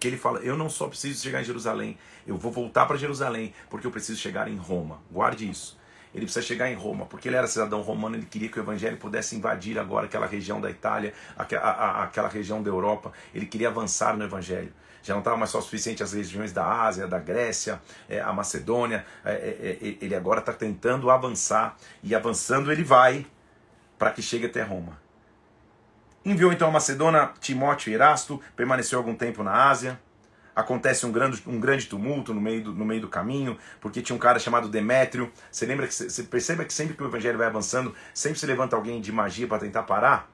que 0.00 0.08
ele 0.08 0.16
fala: 0.16 0.40
Eu 0.40 0.56
não 0.56 0.68
só 0.68 0.88
preciso 0.88 1.22
chegar 1.22 1.40
em 1.40 1.44
Jerusalém, 1.44 1.98
eu 2.26 2.36
vou 2.36 2.50
voltar 2.50 2.86
para 2.86 2.96
Jerusalém 2.96 3.54
porque 3.70 3.86
eu 3.86 3.90
preciso 3.90 4.18
chegar 4.18 4.48
em 4.48 4.56
Roma. 4.56 5.00
Guarde 5.10 5.48
isso. 5.48 5.77
Ele 6.14 6.24
precisa 6.24 6.44
chegar 6.44 6.70
em 6.70 6.74
Roma, 6.74 7.06
porque 7.06 7.28
ele 7.28 7.36
era 7.36 7.46
cidadão 7.46 7.80
romano, 7.80 8.16
ele 8.16 8.26
queria 8.26 8.48
que 8.48 8.58
o 8.58 8.62
evangelho 8.62 8.96
pudesse 8.96 9.36
invadir 9.36 9.78
agora 9.78 10.06
aquela 10.06 10.26
região 10.26 10.60
da 10.60 10.70
Itália, 10.70 11.12
aquela, 11.36 12.02
aquela 12.04 12.28
região 12.28 12.62
da 12.62 12.70
Europa. 12.70 13.12
Ele 13.34 13.46
queria 13.46 13.68
avançar 13.68 14.16
no 14.16 14.24
evangelho 14.24 14.72
já 15.02 15.14
não 15.14 15.20
estava 15.20 15.36
mais 15.36 15.50
só 15.50 15.60
suficiente 15.60 16.02
as 16.02 16.12
regiões 16.12 16.52
da 16.52 16.66
Ásia, 16.82 17.06
da 17.06 17.18
Grécia, 17.18 17.80
é, 18.08 18.20
a 18.20 18.32
Macedônia. 18.32 19.06
É, 19.24 19.78
é, 19.80 19.96
ele 20.02 20.14
agora 20.14 20.40
está 20.40 20.52
tentando 20.52 21.10
avançar 21.10 21.76
e 22.02 22.14
avançando 22.14 22.70
ele 22.70 22.84
vai 22.84 23.24
para 23.98 24.10
que 24.10 24.20
chegue 24.20 24.46
até 24.46 24.62
Roma. 24.62 24.98
Enviou 26.24 26.52
então 26.52 26.68
a 26.68 26.70
Macedônia 26.70 27.30
Timóteo 27.40 27.90
e 27.90 27.94
Erasto, 27.94 28.40
permaneceu 28.54 28.98
algum 28.98 29.14
tempo 29.14 29.42
na 29.42 29.68
Ásia. 29.68 29.98
Acontece 30.58 31.06
um 31.06 31.12
grande, 31.12 31.40
um 31.46 31.60
grande 31.60 31.86
tumulto 31.86 32.34
no 32.34 32.40
meio, 32.40 32.64
do, 32.64 32.74
no 32.74 32.84
meio 32.84 33.00
do 33.00 33.06
caminho, 33.06 33.56
porque 33.80 34.02
tinha 34.02 34.16
um 34.16 34.18
cara 34.18 34.40
chamado 34.40 34.68
Demétrio. 34.68 35.30
Você 35.52 35.64
lembra 35.64 35.86
que 35.86 35.94
você 35.94 36.24
percebe 36.24 36.64
que 36.64 36.74
sempre 36.74 36.96
que 36.96 37.02
o 37.04 37.06
evangelho 37.06 37.38
vai 37.38 37.46
avançando, 37.46 37.94
sempre 38.12 38.40
se 38.40 38.44
levanta 38.44 38.74
alguém 38.74 39.00
de 39.00 39.12
magia 39.12 39.46
para 39.46 39.60
tentar 39.60 39.84
parar? 39.84 40.28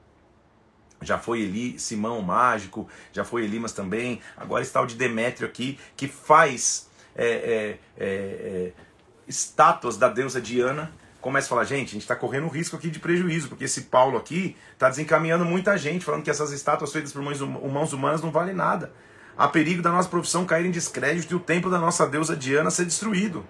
Já 0.99 1.19
foi 1.19 1.41
Eli, 1.41 1.77
Simão 1.77 2.23
Mágico, 2.23 2.89
já 3.13 3.23
foi 3.23 3.43
Elimas 3.43 3.71
também. 3.71 4.19
Agora 4.35 4.63
está 4.63 4.81
o 4.81 4.87
de 4.87 4.95
Demétrio 4.95 5.47
aqui, 5.47 5.77
que 5.95 6.07
faz 6.07 6.89
é, 7.15 7.27
é, 7.27 7.79
é, 7.95 8.07
é, 8.07 8.73
estátuas 9.27 9.95
da 9.95 10.09
deusa 10.09 10.41
Diana. 10.41 10.91
Começa 11.21 11.45
a 11.45 11.49
falar, 11.49 11.65
gente, 11.65 11.89
a 11.89 11.91
gente 11.91 12.01
está 12.01 12.15
correndo 12.15 12.45
um 12.45 12.49
risco 12.49 12.75
aqui 12.75 12.89
de 12.89 12.97
prejuízo, 12.97 13.47
porque 13.47 13.65
esse 13.65 13.81
Paulo 13.83 14.17
aqui 14.17 14.57
está 14.73 14.89
desencaminhando 14.89 15.45
muita 15.45 15.77
gente, 15.77 16.03
falando 16.03 16.23
que 16.23 16.31
essas 16.31 16.51
estátuas 16.51 16.91
feitas 16.91 17.13
por 17.13 17.21
mãos, 17.21 17.39
mãos 17.39 17.93
humanas 17.93 18.23
não 18.23 18.31
valem 18.31 18.55
nada. 18.55 18.91
Há 19.37 19.49
perigo 19.49 19.81
da 19.81 19.91
nossa 19.91 20.07
profissão 20.07 20.45
cair 20.45 20.65
em 20.65 20.71
descrédito 20.71 21.33
e 21.33 21.35
o 21.35 21.39
templo 21.39 21.69
da 21.69 21.77
nossa 21.77 22.07
deusa 22.07 22.37
Diana 22.37 22.71
ser 22.71 22.85
destruído. 22.85 23.45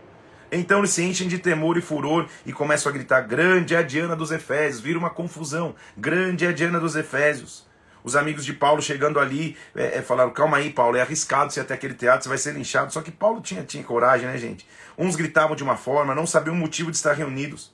Então 0.52 0.80
eles 0.80 0.92
se 0.92 1.04
enchem 1.04 1.28
de 1.28 1.38
temor 1.38 1.78
e 1.78 1.82
furor 1.82 2.28
e 2.44 2.52
começam 2.52 2.90
a 2.90 2.94
gritar: 2.94 3.22
Grande 3.22 3.76
é 3.76 3.78
a 3.78 3.82
Diana 3.84 4.16
dos 4.16 4.32
Efésios. 4.32 4.82
Vira 4.82 4.98
uma 4.98 5.12
confusão. 5.12 5.76
Grande 5.96 6.46
é 6.46 6.50
a 6.50 6.52
Diana 6.52 6.80
dos 6.80 6.96
Efésios. 6.96 7.68
Os 8.04 8.16
amigos 8.16 8.46
de 8.46 8.54
Paulo 8.54 8.82
chegando 8.82 9.20
ali 9.20 9.56
é, 9.76 10.00
é, 10.00 10.02
falaram: 10.02 10.32
Calma 10.32 10.58
aí, 10.58 10.72
Paulo, 10.72 10.98
é 10.98 11.02
arriscado 11.02 11.52
você 11.54 11.60
ir 11.60 11.64
até 11.64 11.76
aquele 11.76 11.94
teatro, 11.94 12.24
você 12.24 12.30
vai 12.30 12.38
ser 12.38 12.54
linchado. 12.54 12.92
Só 12.92 13.02
que 13.02 13.12
Paulo 13.12 13.42
tinha, 13.42 13.64
tinha 13.64 13.84
coragem, 13.84 14.28
né, 14.28 14.38
gente? 14.40 14.68
Uns 14.98 15.16
gritavam 15.16 15.56
de 15.56 15.64
uma 15.64 15.78
forma, 15.78 16.16
não 16.16 16.26
sabiam 16.26 16.56
o 16.56 16.58
motivo 16.58 16.90
de 16.90 16.98
estar 16.98 17.14
reunidos. 17.14 17.72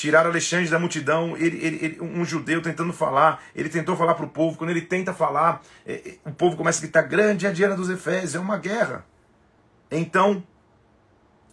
Tirar 0.00 0.24
Alexandre 0.24 0.70
da 0.70 0.78
multidão, 0.78 1.36
ele, 1.36 1.58
ele, 1.62 1.78
ele, 1.84 2.00
um 2.00 2.24
judeu 2.24 2.62
tentando 2.62 2.90
falar, 2.90 3.42
ele 3.54 3.68
tentou 3.68 3.94
falar 3.94 4.14
para 4.14 4.24
o 4.24 4.28
povo, 4.30 4.56
quando 4.56 4.70
ele 4.70 4.80
tenta 4.80 5.12
falar, 5.12 5.60
é, 5.86 5.92
é, 5.92 6.18
o 6.24 6.32
povo 6.32 6.56
começa 6.56 6.78
a 6.78 6.82
gritar, 6.82 7.02
grande 7.02 7.44
é 7.44 7.50
a 7.50 7.52
Diana 7.52 7.76
dos 7.76 7.90
Efésios, 7.90 8.34
é 8.34 8.38
uma 8.38 8.56
guerra. 8.56 9.04
Então, 9.90 10.42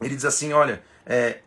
ele 0.01 0.15
diz 0.15 0.23
assim, 0.23 0.53
olha, 0.53 0.81
é, 1.05 1.39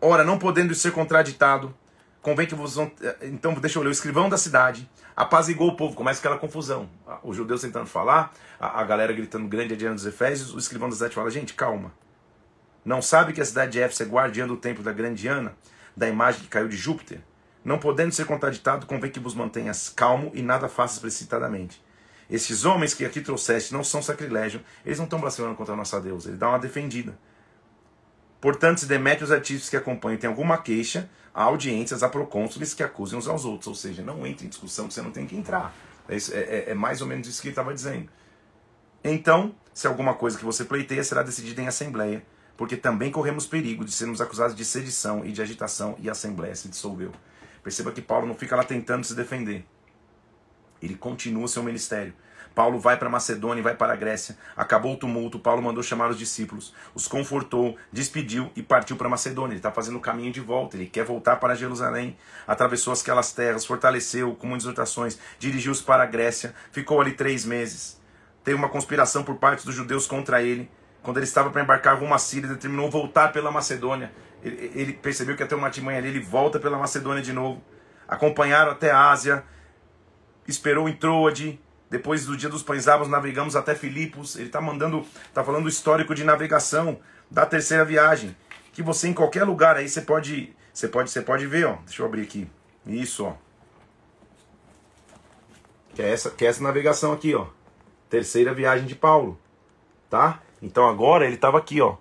ora, 0.00 0.24
não 0.24 0.36
podendo 0.36 0.74
ser 0.74 0.90
contraditado, 0.90 1.72
convém 2.20 2.44
que 2.44 2.56
vos 2.56 2.74
vão. 2.74 2.90
Então, 3.22 3.54
deixa 3.54 3.78
eu 3.78 3.84
ler. 3.84 3.90
O 3.90 3.92
escrivão 3.92 4.28
da 4.28 4.36
cidade 4.36 4.90
apazigou 5.14 5.68
o 5.68 5.76
povo. 5.76 5.94
Começa 5.94 6.18
aquela 6.18 6.38
confusão. 6.38 6.90
Os 7.22 7.36
judeus 7.36 7.60
tentando 7.60 7.86
falar, 7.86 8.32
a, 8.58 8.80
a 8.80 8.84
galera 8.84 9.12
gritando 9.12 9.46
grande 9.46 9.74
adiante 9.74 9.94
dos 9.94 10.06
Efésios. 10.06 10.52
O 10.52 10.58
escrivão 10.58 10.88
da 10.88 10.96
cidade 10.96 11.14
fala: 11.14 11.30
gente, 11.30 11.54
calma. 11.54 11.92
Não 12.84 13.00
sabe 13.02 13.32
que 13.32 13.40
a 13.40 13.44
cidade 13.44 13.72
de 13.72 13.80
Éfeso 13.80 14.02
é 14.04 14.06
guardiã 14.06 14.46
do 14.46 14.56
templo 14.56 14.82
da 14.82 14.92
grande 14.92 15.22
Diana, 15.22 15.56
da 15.96 16.08
imagem 16.08 16.42
que 16.42 16.48
caiu 16.48 16.68
de 16.68 16.76
Júpiter? 16.76 17.20
Não 17.64 17.78
podendo 17.78 18.12
ser 18.12 18.26
contraditado, 18.26 18.86
convém 18.86 19.10
que 19.10 19.18
vos 19.18 19.34
mantenhas 19.34 19.88
calmo 19.88 20.30
e 20.34 20.42
nada 20.42 20.68
faças 20.68 20.98
precipitadamente. 20.98 21.84
Esses 22.30 22.64
homens 22.64 22.92
que 22.92 23.04
aqui 23.04 23.20
trouxeste 23.20 23.72
não 23.72 23.82
são 23.82 24.02
sacrilégio, 24.02 24.60
eles 24.84 24.98
não 24.98 25.04
estão 25.04 25.20
blasfemando 25.20 25.54
contra 25.54 25.74
a 25.74 25.76
nossa 25.76 26.00
Deus, 26.00 26.26
ele 26.26 26.36
dá 26.36 26.48
uma 26.48 26.58
defendida. 26.58 27.16
Portanto, 28.40 28.78
se 28.78 28.86
demete 28.86 29.24
os 29.24 29.32
artistas 29.32 29.68
que 29.68 29.76
acompanham 29.76 30.18
tem 30.18 30.28
alguma 30.28 30.58
queixa, 30.58 31.08
há 31.34 31.42
audiências, 31.44 32.02
há 32.02 32.08
procônsules 32.08 32.74
que 32.74 32.82
acusem 32.82 33.18
uns 33.18 33.26
aos 33.26 33.44
outros. 33.44 33.66
Ou 33.66 33.74
seja, 33.74 34.02
não 34.02 34.26
entre 34.26 34.46
em 34.46 34.48
discussão 34.48 34.88
que 34.88 34.94
você 34.94 35.02
não 35.02 35.10
tem 35.10 35.26
que 35.26 35.36
entrar. 35.36 35.74
É, 36.08 36.16
é, 36.16 36.70
é 36.70 36.74
mais 36.74 37.00
ou 37.00 37.06
menos 37.06 37.26
isso 37.26 37.40
que 37.40 37.48
ele 37.48 37.52
estava 37.52 37.74
dizendo. 37.74 38.08
Então, 39.02 39.54
se 39.72 39.86
alguma 39.86 40.14
coisa 40.14 40.38
que 40.38 40.44
você 40.44 40.64
pleiteia 40.64 41.02
será 41.02 41.22
decidida 41.22 41.60
em 41.62 41.68
assembleia, 41.68 42.24
porque 42.56 42.76
também 42.76 43.10
corremos 43.10 43.46
perigo 43.46 43.84
de 43.84 43.92
sermos 43.92 44.20
acusados 44.20 44.54
de 44.56 44.64
sedição 44.64 45.24
e 45.24 45.32
de 45.32 45.42
agitação 45.42 45.96
e 45.98 46.08
a 46.08 46.12
assembleia 46.12 46.54
se 46.54 46.68
dissolveu. 46.68 47.12
Perceba 47.62 47.92
que 47.92 48.00
Paulo 48.00 48.26
não 48.26 48.34
fica 48.34 48.56
lá 48.56 48.64
tentando 48.64 49.04
se 49.04 49.14
defender. 49.14 49.64
Ele 50.80 50.94
continua 50.94 51.48
seu 51.48 51.62
ministério. 51.62 52.14
Paulo 52.56 52.80
vai 52.80 52.96
para 52.96 53.10
Macedônia 53.10 53.60
e 53.60 53.62
vai 53.62 53.74
para 53.74 53.92
a 53.92 53.96
Grécia. 53.96 54.38
Acabou 54.56 54.94
o 54.94 54.96
tumulto, 54.96 55.38
Paulo 55.38 55.60
mandou 55.60 55.82
chamar 55.82 56.08
os 56.08 56.18
discípulos, 56.18 56.72
os 56.94 57.06
confortou, 57.06 57.76
despediu 57.92 58.50
e 58.56 58.62
partiu 58.62 58.96
para 58.96 59.10
Macedônia. 59.10 59.52
Ele 59.52 59.58
está 59.58 59.70
fazendo 59.70 59.98
o 59.98 60.00
caminho 60.00 60.32
de 60.32 60.40
volta, 60.40 60.74
ele 60.74 60.86
quer 60.86 61.04
voltar 61.04 61.36
para 61.36 61.54
Jerusalém. 61.54 62.16
Atravessou 62.46 62.94
aquelas 62.94 63.30
terras, 63.30 63.66
fortaleceu 63.66 64.34
com 64.34 64.46
muitas 64.46 64.64
exortações, 64.64 65.18
dirigiu-se 65.38 65.82
para 65.82 66.04
a 66.04 66.06
Grécia, 66.06 66.54
ficou 66.72 66.98
ali 66.98 67.12
três 67.12 67.44
meses. 67.44 68.00
Teve 68.42 68.56
uma 68.56 68.70
conspiração 68.70 69.22
por 69.22 69.36
parte 69.36 69.66
dos 69.66 69.74
judeus 69.74 70.06
contra 70.06 70.42
ele. 70.42 70.70
Quando 71.06 71.18
ele 71.18 71.24
estava 71.26 71.50
para 71.50 71.62
embarcar 71.62 71.96
rumo 71.96 72.12
à 72.12 72.18
Síria, 72.18 72.48
determinou 72.48 72.90
voltar 72.90 73.32
pela 73.32 73.48
Macedônia. 73.48 74.10
Ele, 74.42 74.72
ele 74.74 74.92
percebeu 74.92 75.36
que 75.36 75.44
ter 75.46 75.54
uma 75.54 75.68
artimanha 75.68 75.98
ali, 75.98 76.08
ele 76.08 76.18
volta 76.18 76.58
pela 76.58 76.76
Macedônia 76.76 77.22
de 77.22 77.32
novo. 77.32 77.62
Acompanharam 78.08 78.72
até 78.72 78.90
a 78.90 79.10
Ásia, 79.10 79.44
esperou 80.48 80.88
em 80.88 80.96
Troade, 80.96 81.60
depois 81.88 82.26
do 82.26 82.36
dia 82.36 82.48
dos 82.48 82.64
pães 82.64 82.88
árvores, 82.88 83.08
navegamos 83.08 83.54
até 83.54 83.72
Filipos. 83.72 84.34
Ele 84.34 84.46
está 84.46 84.60
mandando, 84.60 85.06
está 85.28 85.44
falando 85.44 85.66
o 85.66 85.68
histórico 85.68 86.12
de 86.12 86.24
navegação 86.24 86.98
da 87.30 87.46
terceira 87.46 87.84
viagem. 87.84 88.36
Que 88.72 88.82
você 88.82 89.06
em 89.06 89.14
qualquer 89.14 89.44
lugar 89.44 89.76
aí 89.76 89.88
você 89.88 90.00
pode, 90.00 90.56
você 90.74 90.88
pode, 90.88 91.08
você 91.08 91.22
pode 91.22 91.46
ver, 91.46 91.66
ó. 91.66 91.76
Deixa 91.84 92.02
eu 92.02 92.06
abrir 92.06 92.22
aqui. 92.22 92.50
Isso, 92.84 93.26
ó. 93.26 93.34
Que 95.94 96.02
é 96.02 96.10
essa, 96.10 96.30
que 96.30 96.44
é 96.44 96.48
essa 96.48 96.64
navegação 96.64 97.12
aqui, 97.12 97.32
ó. 97.32 97.46
Terceira 98.10 98.52
viagem 98.52 98.88
de 98.88 98.96
Paulo, 98.96 99.38
tá? 100.10 100.42
Então 100.66 100.88
agora 100.88 101.24
ele 101.24 101.36
estava 101.36 101.58
aqui, 101.58 101.80
ó, 101.80 101.94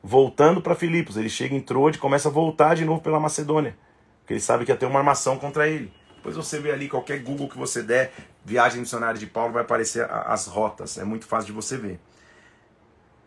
voltando 0.00 0.62
para 0.62 0.72
Filipos. 0.72 1.16
Ele 1.16 1.28
chega 1.28 1.52
em 1.52 1.60
Troade, 1.60 1.98
começa 1.98 2.28
a 2.28 2.32
voltar 2.32 2.76
de 2.76 2.84
novo 2.84 3.00
pela 3.00 3.18
Macedônia, 3.18 3.76
porque 4.20 4.34
ele 4.34 4.40
sabe 4.40 4.64
que 4.64 4.70
ia 4.70 4.76
ter 4.76 4.86
uma 4.86 5.00
armação 5.00 5.36
contra 5.36 5.68
ele. 5.68 5.92
Depois 6.14 6.36
você 6.36 6.60
vê 6.60 6.70
ali 6.70 6.88
qualquer 6.88 7.18
Google 7.18 7.48
que 7.48 7.58
você 7.58 7.82
der, 7.82 8.12
viagem 8.44 8.78
missionária 8.78 9.18
de 9.18 9.26
Paulo, 9.26 9.52
vai 9.52 9.62
aparecer 9.62 10.08
as 10.08 10.46
rotas. 10.46 10.96
É 10.96 11.04
muito 11.04 11.26
fácil 11.26 11.46
de 11.46 11.52
você 11.52 11.76
ver. 11.76 11.98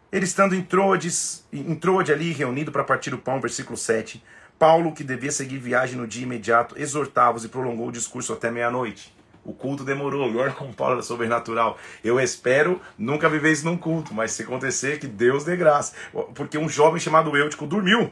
Ele 0.10 0.24
estando 0.24 0.56
em 0.56 0.62
Troades, 0.62 1.46
em 1.52 1.78
ali, 2.10 2.32
reunido 2.32 2.72
para 2.72 2.86
partir 2.86 3.14
o 3.14 3.18
pão, 3.18 3.42
versículo 3.42 3.76
7. 3.76 4.24
Paulo, 4.58 4.94
que 4.94 5.04
devia 5.04 5.34
seguir 5.34 5.58
viagem 5.58 5.98
no 5.98 6.08
dia 6.08 6.24
imediato, 6.24 6.80
exortava-os 6.80 7.44
e 7.44 7.50
prolongou 7.50 7.90
o 7.90 7.92
discurso 7.92 8.32
até 8.32 8.50
meia-noite. 8.50 9.14
O 9.46 9.54
culto 9.54 9.86
demorou, 9.86 10.28
agora 10.28 10.52
com 10.52 10.74
Paulo 10.74 10.96
era 10.96 11.04
sobrenatural. 11.04 11.78
Eu 12.04 12.20
espero 12.20 12.82
nunca 12.98 13.30
viver 13.30 13.52
isso 13.52 13.64
num 13.64 13.78
culto, 13.78 14.14
mas 14.14 14.32
se 14.32 14.44
acontecer, 14.44 15.00
que 15.00 15.08
Deus 15.08 15.46
dê 15.46 15.56
graça. 15.56 15.94
Porque 16.34 16.58
um 16.58 16.68
jovem 16.68 17.00
chamado 17.00 17.38
Eutico 17.38 17.66
dormiu 17.66 18.12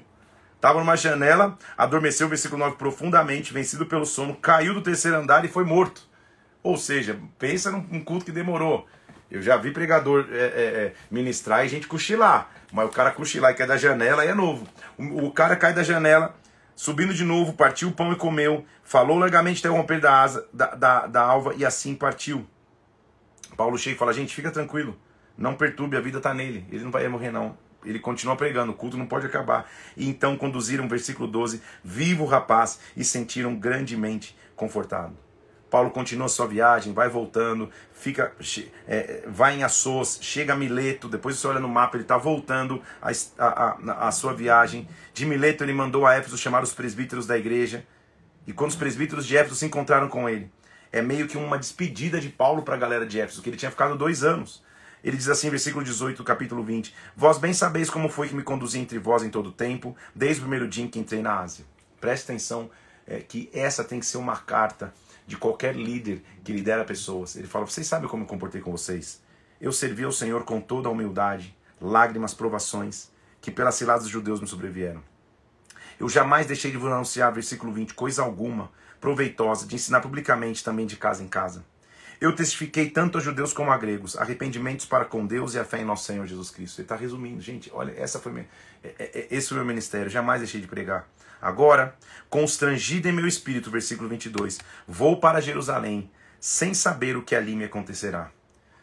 Estava 0.63 0.79
numa 0.79 0.95
janela, 0.95 1.57
adormeceu, 1.77 2.29
versículo 2.29 2.63
9, 2.63 2.77
profundamente, 2.77 3.51
vencido 3.51 3.85
pelo 3.85 4.05
sono, 4.05 4.33
caiu 4.33 4.73
do 4.73 4.79
terceiro 4.79 5.17
andar 5.17 5.43
e 5.43 5.49
foi 5.49 5.65
morto. 5.65 6.03
Ou 6.63 6.77
seja, 6.77 7.19
pensa 7.37 7.69
num 7.69 8.01
culto 8.01 8.23
que 8.23 8.31
demorou. 8.31 8.87
Eu 9.29 9.41
já 9.41 9.57
vi 9.57 9.71
pregador 9.71 10.25
é, 10.31 10.37
é, 10.37 10.39
é, 10.39 10.93
ministrar 11.11 11.65
e 11.65 11.67
gente 11.67 11.85
cochilar. 11.85 12.49
Mas 12.71 12.85
o 12.85 12.89
cara 12.89 13.11
cochilar 13.11 13.51
e 13.51 13.55
cai 13.55 13.67
da 13.67 13.75
janela 13.75 14.23
é 14.23 14.33
novo. 14.33 14.65
O, 14.97 15.25
o, 15.25 15.31
cara 15.33 15.57
cai 15.57 15.73
da 15.73 15.83
janela, 15.83 16.33
subindo 16.75 17.13
de 17.13 17.23
novo, 17.23 17.53
partiu 17.53 17.89
o 17.89 17.93
pão 17.93 18.11
e 18.11 18.15
comeu. 18.15 18.65
Falou 18.83 19.17
largamente 19.17 19.59
até 19.59 19.69
o 19.69 19.77
romper 19.77 19.99
da, 19.99 20.21
asa, 20.21 20.47
da, 20.53 20.75
da, 20.75 21.07
da 21.07 21.21
alva 21.21 21.53
e 21.55 21.65
assim 21.65 21.95
partiu. 21.95 22.45
Paulo 23.55 23.77
chega 23.77 23.95
e 23.95 23.99
fala: 23.99 24.13
gente, 24.13 24.33
fica 24.33 24.51
tranquilo. 24.51 24.97
Não 25.37 25.55
perturbe, 25.55 25.97
a 25.97 26.01
vida 26.01 26.17
está 26.17 26.33
nele. 26.33 26.65
Ele 26.71 26.83
não 26.83 26.91
vai 26.91 27.07
morrer, 27.07 27.31
não 27.31 27.57
ele 27.85 27.99
continua 27.99 28.35
pregando, 28.35 28.71
o 28.71 28.75
culto 28.75 28.97
não 28.97 29.05
pode 29.05 29.25
acabar. 29.25 29.69
E 29.95 30.07
então 30.07 30.37
conduziram, 30.37 30.87
versículo 30.87 31.27
12, 31.27 31.61
vivo 31.83 32.23
o 32.23 32.27
rapaz 32.27 32.79
e 32.95 33.03
sentiram 33.03 33.55
grandemente 33.55 34.35
confortado. 34.55 35.17
Paulo 35.73 35.89
continua 35.89 36.29
sua 36.29 36.45
viagem, 36.45 36.93
vai 36.93 37.09
voltando, 37.09 37.67
fica, 37.91 38.31
é, 38.87 39.23
vai 39.25 39.57
em 39.57 39.63
Assos, 39.63 40.19
chega 40.21 40.53
a 40.53 40.55
Mileto, 40.55 41.09
depois 41.09 41.35
você 41.35 41.47
olha 41.47 41.59
no 41.59 41.67
mapa, 41.67 41.97
ele 41.97 42.03
está 42.03 42.15
voltando 42.15 42.79
a, 43.01 43.09
a, 43.39 44.07
a, 44.07 44.11
sua 44.11 44.35
viagem. 44.35 44.87
De 45.15 45.25
Mileto 45.25 45.63
ele 45.63 45.73
mandou 45.73 46.05
a 46.05 46.13
Éfeso 46.13 46.37
chamar 46.37 46.61
os 46.61 46.75
presbíteros 46.75 47.25
da 47.25 47.35
igreja. 47.39 47.83
E 48.45 48.53
quando 48.53 48.69
os 48.69 48.75
presbíteros 48.75 49.25
de 49.25 49.35
Éfeso 49.35 49.55
se 49.55 49.65
encontraram 49.65 50.07
com 50.07 50.29
ele, 50.29 50.47
é 50.91 51.01
meio 51.01 51.27
que 51.27 51.39
uma 51.39 51.57
despedida 51.57 52.21
de 52.21 52.29
Paulo 52.29 52.61
para 52.61 52.75
a 52.75 52.77
galera 52.77 53.03
de 53.03 53.19
Éfeso, 53.19 53.41
que 53.41 53.49
ele 53.49 53.57
tinha 53.57 53.71
ficado 53.71 53.97
dois 53.97 54.23
anos. 54.23 54.61
Ele 55.03 55.17
diz 55.17 55.27
assim, 55.27 55.49
versículo 55.49 55.83
18 55.83 56.17
do 56.17 56.23
capítulo 56.23 56.63
20: 56.63 56.93
Vós 57.17 57.39
bem 57.39 57.51
sabeis 57.51 57.89
como 57.89 58.09
foi 58.09 58.27
que 58.27 58.35
me 58.35 58.43
conduzi 58.43 58.77
entre 58.77 58.99
vós 58.99 59.23
em 59.23 59.29
todo 59.31 59.47
o 59.47 59.51
tempo, 59.51 59.97
desde 60.13 60.39
o 60.39 60.43
primeiro 60.43 60.67
dia 60.67 60.83
em 60.83 60.87
que 60.87 60.99
entrei 60.99 61.23
na 61.23 61.39
Ásia. 61.39 61.65
Preste 61.99 62.25
atenção 62.25 62.69
é, 63.07 63.21
que 63.21 63.49
essa 63.51 63.83
tem 63.83 63.99
que 63.99 64.05
ser 64.05 64.17
uma 64.17 64.37
carta 64.37 64.93
de 65.25 65.37
qualquer 65.37 65.75
líder 65.75 66.23
que 66.43 66.51
lidera 66.51 66.83
pessoas. 66.83 67.35
Ele 67.35 67.47
fala: 67.47 67.65
Vocês 67.65 67.87
sabem 67.87 68.09
como 68.09 68.23
eu 68.23 68.27
comportei 68.27 68.61
com 68.61 68.71
vocês? 68.71 69.21
Eu 69.59 69.71
servi 69.71 70.03
ao 70.03 70.11
Senhor 70.11 70.43
com 70.43 70.59
toda 70.59 70.89
a 70.89 70.91
humildade, 70.91 71.55
lágrimas, 71.79 72.33
provações, 72.33 73.09
que 73.41 73.51
pelas 73.51 73.75
ciladas 73.75 74.03
dos 74.03 74.11
judeus 74.11 74.41
me 74.41 74.47
sobrevieram. 74.47 75.01
Eu 75.99 76.09
jamais 76.09 76.47
deixei 76.47 76.71
de 76.71 76.77
vos 76.77 76.91
anunciar, 76.91 77.31
versículo 77.31 77.71
20, 77.71 77.93
coisa 77.93 78.23
alguma 78.23 78.71
proveitosa, 78.99 79.65
de 79.65 79.75
ensinar 79.75 80.01
publicamente 80.01 80.63
também 80.63 80.85
de 80.85 80.97
casa 80.97 81.23
em 81.23 81.27
casa 81.27 81.63
eu 82.23 82.33
testifiquei 82.33 82.89
tanto 82.89 83.17
a 83.17 83.21
judeus 83.21 83.51
como 83.51 83.69
a 83.69 83.77
gregos, 83.77 84.15
arrependimentos 84.15 84.85
para 84.85 85.03
com 85.03 85.25
Deus 85.25 85.55
e 85.55 85.59
a 85.59 85.65
fé 85.65 85.81
em 85.81 85.83
nosso 85.83 86.05
Senhor 86.05 86.25
Jesus 86.25 86.49
Cristo. 86.49 86.79
Ele 86.79 86.85
está 86.85 86.95
resumindo, 86.95 87.41
gente, 87.41 87.69
olha, 87.73 87.91
essa 87.99 88.17
foi 88.17 88.31
minha, 88.31 88.47
é, 88.81 88.95
é, 88.97 89.03
é, 89.03 89.27
esse 89.29 89.49
foi 89.49 89.57
o 89.57 89.59
meu 89.59 89.67
ministério, 89.67 90.09
jamais 90.09 90.39
deixei 90.39 90.61
de 90.61 90.67
pregar. 90.67 91.05
Agora, 91.41 91.97
constrangido 92.29 93.09
em 93.09 93.11
meu 93.11 93.27
espírito, 93.27 93.69
versículo 93.69 94.07
22, 94.07 94.59
vou 94.87 95.19
para 95.19 95.41
Jerusalém, 95.41 96.09
sem 96.39 96.73
saber 96.73 97.17
o 97.17 97.23
que 97.23 97.35
ali 97.35 97.57
me 97.57 97.65
acontecerá. 97.65 98.31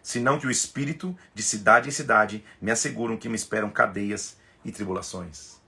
Senão 0.02 0.38
que 0.38 0.46
o 0.46 0.50
espírito, 0.50 1.16
de 1.34 1.42
cidade 1.42 1.88
em 1.88 1.92
cidade, 1.92 2.44
me 2.60 2.70
asseguram 2.70 3.16
que 3.16 3.26
me 3.30 3.36
esperam 3.36 3.70
cadeias 3.70 4.36
e 4.62 4.70
tribulações. 4.70 5.59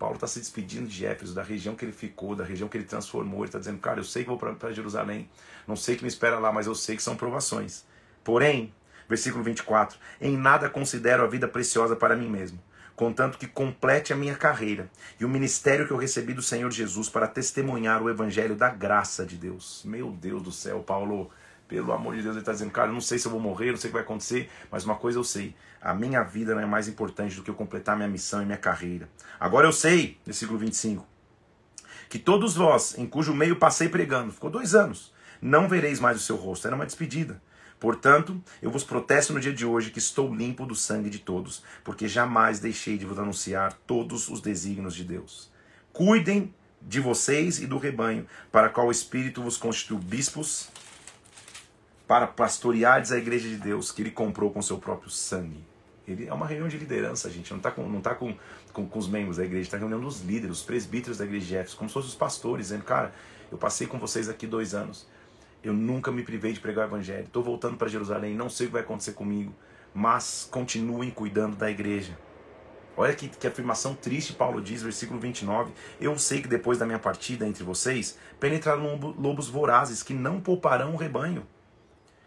Paulo 0.00 0.14
está 0.14 0.26
se 0.26 0.40
despedindo 0.40 0.88
de 0.88 1.04
Éfeso, 1.04 1.34
da 1.34 1.42
região 1.42 1.76
que 1.76 1.84
ele 1.84 1.92
ficou, 1.92 2.34
da 2.34 2.42
região 2.42 2.70
que 2.70 2.76
ele 2.78 2.86
transformou. 2.86 3.40
Ele 3.40 3.48
está 3.48 3.58
dizendo, 3.58 3.78
cara, 3.78 4.00
eu 4.00 4.04
sei 4.04 4.22
que 4.22 4.30
vou 4.30 4.38
para 4.38 4.72
Jerusalém, 4.72 5.28
não 5.68 5.76
sei 5.76 5.94
que 5.94 6.02
me 6.02 6.08
espera 6.08 6.38
lá, 6.38 6.50
mas 6.50 6.66
eu 6.66 6.74
sei 6.74 6.96
que 6.96 7.02
são 7.02 7.14
provações. 7.14 7.84
Porém, 8.24 8.72
versículo 9.06 9.44
24: 9.44 9.98
Em 10.18 10.38
nada 10.38 10.70
considero 10.70 11.22
a 11.22 11.26
vida 11.26 11.46
preciosa 11.46 11.94
para 11.94 12.16
mim 12.16 12.30
mesmo, 12.30 12.58
contanto 12.96 13.36
que 13.36 13.46
complete 13.46 14.10
a 14.10 14.16
minha 14.16 14.34
carreira 14.34 14.90
e 15.20 15.24
o 15.26 15.28
ministério 15.28 15.86
que 15.86 15.92
eu 15.92 15.98
recebi 15.98 16.32
do 16.32 16.40
Senhor 16.40 16.70
Jesus 16.70 17.10
para 17.10 17.28
testemunhar 17.28 18.02
o 18.02 18.08
evangelho 18.08 18.56
da 18.56 18.70
graça 18.70 19.26
de 19.26 19.36
Deus. 19.36 19.82
Meu 19.84 20.10
Deus 20.10 20.42
do 20.42 20.50
céu, 20.50 20.80
Paulo. 20.82 21.30
Pelo 21.70 21.92
amor 21.92 22.16
de 22.16 22.22
Deus, 22.22 22.34
ele 22.34 22.40
está 22.40 22.50
dizendo, 22.50 22.72
cara, 22.72 22.88
eu 22.88 22.92
não 22.92 23.00
sei 23.00 23.16
se 23.16 23.28
eu 23.28 23.30
vou 23.30 23.38
morrer, 23.38 23.70
não 23.70 23.76
sei 23.76 23.88
o 23.88 23.92
que 23.92 23.94
vai 23.94 24.02
acontecer, 24.02 24.50
mas 24.72 24.84
uma 24.84 24.96
coisa 24.96 25.20
eu 25.20 25.22
sei: 25.22 25.54
a 25.80 25.94
minha 25.94 26.20
vida 26.24 26.52
não 26.52 26.60
é 26.60 26.66
mais 26.66 26.88
importante 26.88 27.36
do 27.36 27.44
que 27.44 27.48
eu 27.48 27.54
completar 27.54 27.96
minha 27.96 28.08
missão 28.08 28.42
e 28.42 28.44
minha 28.44 28.58
carreira. 28.58 29.08
Agora 29.38 29.68
eu 29.68 29.72
sei, 29.72 30.18
versículo 30.26 30.58
25, 30.58 31.06
que 32.08 32.18
todos 32.18 32.56
vós, 32.56 32.98
em 32.98 33.06
cujo 33.06 33.32
meio 33.32 33.54
passei 33.54 33.88
pregando, 33.88 34.32
ficou 34.32 34.50
dois 34.50 34.74
anos, 34.74 35.14
não 35.40 35.68
vereis 35.68 36.00
mais 36.00 36.16
o 36.16 36.20
seu 36.20 36.34
rosto. 36.34 36.66
Era 36.66 36.74
uma 36.74 36.84
despedida. 36.84 37.40
Portanto, 37.78 38.42
eu 38.60 38.68
vos 38.68 38.82
protesto 38.82 39.32
no 39.32 39.38
dia 39.38 39.52
de 39.52 39.64
hoje 39.64 39.92
que 39.92 40.00
estou 40.00 40.34
limpo 40.34 40.66
do 40.66 40.74
sangue 40.74 41.08
de 41.08 41.20
todos, 41.20 41.62
porque 41.84 42.08
jamais 42.08 42.58
deixei 42.58 42.98
de 42.98 43.06
vos 43.06 43.16
anunciar 43.16 43.74
todos 43.86 44.28
os 44.28 44.40
desígnios 44.40 44.96
de 44.96 45.04
Deus. 45.04 45.52
Cuidem 45.92 46.52
de 46.82 46.98
vocês 46.98 47.60
e 47.60 47.66
do 47.66 47.78
rebanho, 47.78 48.26
para 48.50 48.68
qual 48.68 48.88
o 48.88 48.90
Espírito 48.90 49.40
vos 49.40 49.56
constituiu 49.56 49.98
bispos, 49.98 50.68
para 52.10 52.26
pastoreares 52.26 53.12
a 53.12 53.18
igreja 53.18 53.48
de 53.48 53.54
Deus, 53.54 53.92
que 53.92 54.02
ele 54.02 54.10
comprou 54.10 54.50
com 54.50 54.60
seu 54.60 54.78
próprio 54.78 55.08
sangue. 55.08 55.64
Ele 56.08 56.26
é 56.26 56.34
uma 56.34 56.44
reunião 56.44 56.66
de 56.66 56.76
liderança, 56.76 57.30
gente. 57.30 57.52
Não 57.52 57.58
está 57.58 57.70
com, 57.70 57.88
não 57.88 58.00
tá 58.00 58.16
com, 58.16 58.34
com, 58.72 58.84
com 58.84 58.98
os 58.98 59.06
membros 59.06 59.36
da 59.36 59.44
igreja, 59.44 59.68
está 59.68 59.76
reunindo 59.76 60.04
os 60.04 60.20
líderes, 60.20 60.56
os 60.56 60.62
presbíteros 60.64 61.18
da 61.18 61.24
igreja 61.24 61.46
de 61.46 61.56
Éfeso, 61.58 61.76
como 61.76 61.88
se 61.88 61.94
fossem 61.94 62.08
os 62.08 62.16
pastores, 62.16 62.66
dizendo, 62.66 62.82
cara, 62.82 63.14
eu 63.48 63.56
passei 63.56 63.86
com 63.86 63.96
vocês 63.96 64.28
aqui 64.28 64.44
dois 64.44 64.74
anos. 64.74 65.06
Eu 65.62 65.72
nunca 65.72 66.10
me 66.10 66.24
privei 66.24 66.52
de 66.52 66.58
pregar 66.58 66.86
o 66.86 66.88
evangelho. 66.88 67.26
Estou 67.26 67.44
voltando 67.44 67.76
para 67.76 67.86
Jerusalém, 67.86 68.34
não 68.34 68.50
sei 68.50 68.66
o 68.66 68.70
que 68.70 68.72
vai 68.72 68.82
acontecer 68.82 69.12
comigo, 69.12 69.54
mas 69.94 70.48
continuem 70.50 71.12
cuidando 71.12 71.54
da 71.54 71.70
igreja. 71.70 72.18
Olha 72.96 73.14
que, 73.14 73.28
que 73.28 73.46
afirmação 73.46 73.94
triste 73.94 74.32
Paulo 74.32 74.60
diz, 74.60 74.82
versículo 74.82 75.20
29. 75.20 75.70
Eu 76.00 76.18
sei 76.18 76.42
que 76.42 76.48
depois 76.48 76.76
da 76.76 76.84
minha 76.84 76.98
partida 76.98 77.46
entre 77.46 77.62
vocês, 77.62 78.18
penetrarão 78.40 78.98
lobos 79.16 79.46
vorazes 79.46 80.02
que 80.02 80.12
não 80.12 80.40
pouparão 80.40 80.94
o 80.94 80.96
rebanho. 80.96 81.46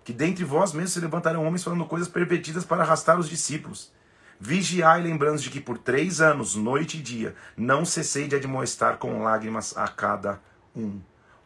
Que 0.04 0.14
dentre 0.14 0.44
vós 0.44 0.74
mesmos 0.74 0.94
se 0.94 1.00
levantarão 1.00 1.46
homens 1.46 1.64
falando 1.64 1.86
coisas 1.86 2.08
pervertidas 2.08 2.66
para 2.66 2.84
arrastar 2.84 3.20
os 3.20 3.30
discípulos. 3.30 3.92
Vigiai, 4.40 5.02
lembrando 5.02 5.40
de 5.40 5.50
que 5.50 5.62
por 5.62 5.78
três 5.78 6.20
anos, 6.20 6.56
noite 6.56 6.98
e 6.98 7.02
dia, 7.02 7.36
não 7.56 7.86
cessei 7.86 8.28
de 8.28 8.36
admoestar 8.36 8.98
com 8.98 9.24
lágrimas 9.24 9.78
a 9.78 9.88
cada 9.88 10.42
um. 10.76 11.00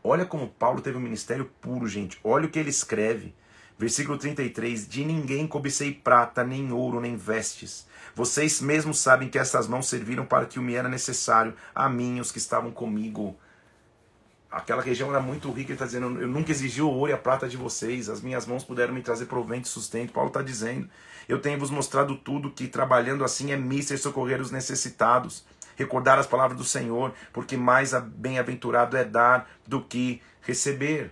Olha 0.04 0.26
como 0.26 0.48
Paulo 0.48 0.82
teve 0.82 0.98
um 0.98 1.02
ministério 1.02 1.52
puro, 1.62 1.88
gente. 1.88 2.20
Olha 2.24 2.46
o 2.46 2.50
que 2.50 2.58
ele 2.58 2.70
escreve. 2.70 3.36
Versículo 3.78 4.18
33: 4.18 4.88
De 4.88 5.06
ninguém 5.06 5.46
cobicei 5.46 5.94
prata, 5.94 6.44
nem 6.44 6.72
ouro, 6.72 7.00
nem 7.00 7.16
vestes. 7.16 7.86
Vocês 8.16 8.60
mesmos 8.60 8.98
sabem 8.98 9.30
que 9.30 9.38
essas 9.38 9.68
mãos 9.68 9.88
serviram 9.88 10.26
para 10.26 10.48
que 10.48 10.58
o 10.58 10.62
me 10.64 10.74
era 10.74 10.90
necessário, 10.90 11.54
a 11.76 11.88
mim, 11.88 12.20
os 12.20 12.32
que 12.32 12.40
estavam 12.40 12.72
comigo. 12.72 13.38
Aquela 14.50 14.82
região 14.82 15.10
era 15.10 15.20
muito 15.20 15.52
rica, 15.52 15.72
ele 15.72 15.74
está 15.74 15.86
dizendo: 15.86 16.22
Eu 16.22 16.28
nunca 16.28 16.52
exigi 16.52 16.82
o 16.82 16.90
ouro 16.90 17.12
e 17.12 17.14
a 17.14 17.18
prata 17.18 17.48
de 17.48 17.58
vocês, 17.58 18.10
as 18.10 18.22
minhas 18.22 18.46
mãos 18.46 18.64
puderam 18.64 18.94
me 18.94 19.02
trazer 19.02 19.26
provento 19.26 19.66
e 19.66 19.70
sustento. 19.70 20.14
Paulo 20.14 20.30
está 20.30 20.42
dizendo: 20.42 20.90
Eu 21.28 21.42
tenho 21.42 21.60
vos 21.60 21.70
mostrado 21.70 22.16
tudo, 22.16 22.52
que 22.52 22.68
trabalhando 22.68 23.24
assim 23.24 23.52
é 23.52 23.58
mister 23.58 24.00
socorrer 24.00 24.42
os 24.42 24.52
necessitados 24.52 25.44
recordar 25.78 26.18
as 26.18 26.26
palavras 26.26 26.58
do 26.58 26.64
Senhor, 26.66 27.14
porque 27.32 27.56
mais 27.56 27.94
bem-aventurado 27.94 28.98
é 28.98 29.06
dar 29.06 29.48
do 29.66 29.82
que 29.82 30.22
receber. 30.42 31.12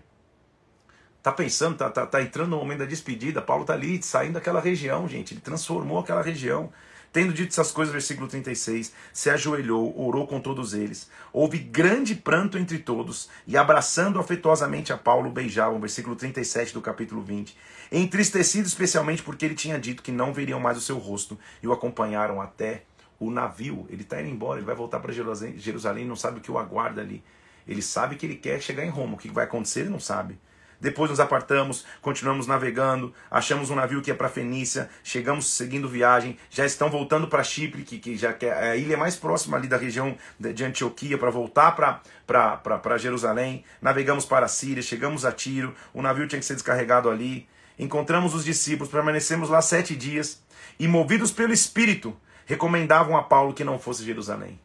Tá 1.21 1.31
pensando, 1.31 1.77
tá, 1.77 1.89
tá, 1.89 2.05
tá 2.05 2.21
entrando 2.21 2.49
no 2.49 2.57
momento 2.57 2.79
da 2.79 2.85
despedida. 2.85 3.41
Paulo 3.41 3.63
tá 3.63 3.73
ali 3.73 4.01
saindo 4.01 4.33
daquela 4.33 4.59
região, 4.59 5.07
gente. 5.07 5.33
Ele 5.33 5.41
transformou 5.41 5.99
aquela 5.99 6.21
região. 6.21 6.71
Tendo 7.15 7.31
dito 7.31 7.47
essas 7.47 7.71
coisas, 7.71 7.93
versículo 7.93 8.27
36, 8.27 8.91
se 9.13 9.29
ajoelhou, 9.29 9.97
orou 9.97 10.27
com 10.27 10.41
todos 10.41 10.73
eles. 10.73 11.09
Houve 11.31 11.57
grande 11.57 12.13
pranto 12.13 12.57
entre 12.57 12.77
todos, 12.77 13.29
e 13.47 13.55
abraçando 13.55 14.19
afetuosamente 14.19 14.91
a 14.91 14.97
Paulo, 14.97 15.31
beijavam. 15.31 15.79
Versículo 15.79 16.13
37 16.13 16.73
do 16.73 16.81
capítulo 16.81 17.21
20. 17.21 17.57
Entristecido 17.89 18.67
especialmente 18.67 19.23
porque 19.23 19.45
ele 19.45 19.55
tinha 19.55 19.79
dito 19.79 20.03
que 20.03 20.11
não 20.11 20.33
veriam 20.33 20.59
mais 20.59 20.77
o 20.77 20.81
seu 20.81 20.97
rosto, 20.97 21.39
e 21.63 21.67
o 21.69 21.71
acompanharam 21.71 22.41
até 22.41 22.83
o 23.17 23.31
navio, 23.31 23.87
ele 23.89 24.01
está 24.01 24.19
indo 24.19 24.31
embora, 24.31 24.59
ele 24.59 24.65
vai 24.65 24.75
voltar 24.75 24.99
para 24.99 25.13
Jerusalém, 25.13 25.57
Jerusalém, 25.57 26.05
não 26.05 26.17
sabe 26.17 26.39
o 26.39 26.41
que 26.41 26.51
o 26.51 26.57
aguarda 26.57 26.99
ali. 26.99 27.23
Ele 27.65 27.81
sabe 27.81 28.17
que 28.17 28.25
ele 28.25 28.35
quer 28.35 28.61
chegar 28.61 28.85
em 28.85 28.89
Roma, 28.89 29.13
o 29.13 29.17
que 29.17 29.29
vai 29.29 29.45
acontecer 29.45 29.79
ele 29.79 29.89
não 29.89 30.01
sabe. 30.01 30.37
Depois 30.85 31.09
nos 31.09 31.19
apartamos, 31.19 31.83
continuamos 31.99 32.45
navegando, 32.45 33.11
achamos 33.31 33.71
um 33.71 33.75
navio 33.75 34.03
que 34.03 34.11
ia 34.11 34.15
para 34.15 34.29
Fenícia, 34.29 34.87
chegamos 35.03 35.47
seguindo 35.47 35.89
viagem, 35.89 36.37
já 36.47 36.63
estão 36.63 36.91
voltando 36.91 37.27
para 37.27 37.43
Chipre, 37.43 37.81
que, 37.81 37.97
que 37.97 38.15
já 38.15 38.31
que 38.31 38.45
é 38.45 38.53
a 38.53 38.75
ilha 38.75 38.95
mais 38.95 39.15
próxima 39.15 39.57
ali 39.57 39.67
da 39.67 39.77
região 39.77 40.15
de 40.39 40.63
Antioquia, 40.63 41.17
para 41.17 41.31
voltar 41.31 41.71
para 41.71 42.97
Jerusalém. 42.99 43.65
Navegamos 43.81 44.27
para 44.27 44.45
a 44.45 44.47
Síria, 44.47 44.83
chegamos 44.83 45.25
a 45.25 45.31
Tiro, 45.31 45.73
o 45.91 46.03
navio 46.03 46.27
tinha 46.27 46.39
que 46.39 46.45
ser 46.45 46.53
descarregado 46.53 47.09
ali. 47.09 47.47
Encontramos 47.79 48.35
os 48.35 48.45
discípulos, 48.45 48.91
permanecemos 48.91 49.49
lá 49.49 49.63
sete 49.63 49.95
dias 49.95 50.43
e, 50.77 50.87
movidos 50.87 51.31
pelo 51.31 51.51
Espírito, 51.51 52.15
recomendavam 52.45 53.17
a 53.17 53.23
Paulo 53.23 53.55
que 53.55 53.63
não 53.63 53.79
fosse 53.79 54.05
Jerusalém. 54.05 54.59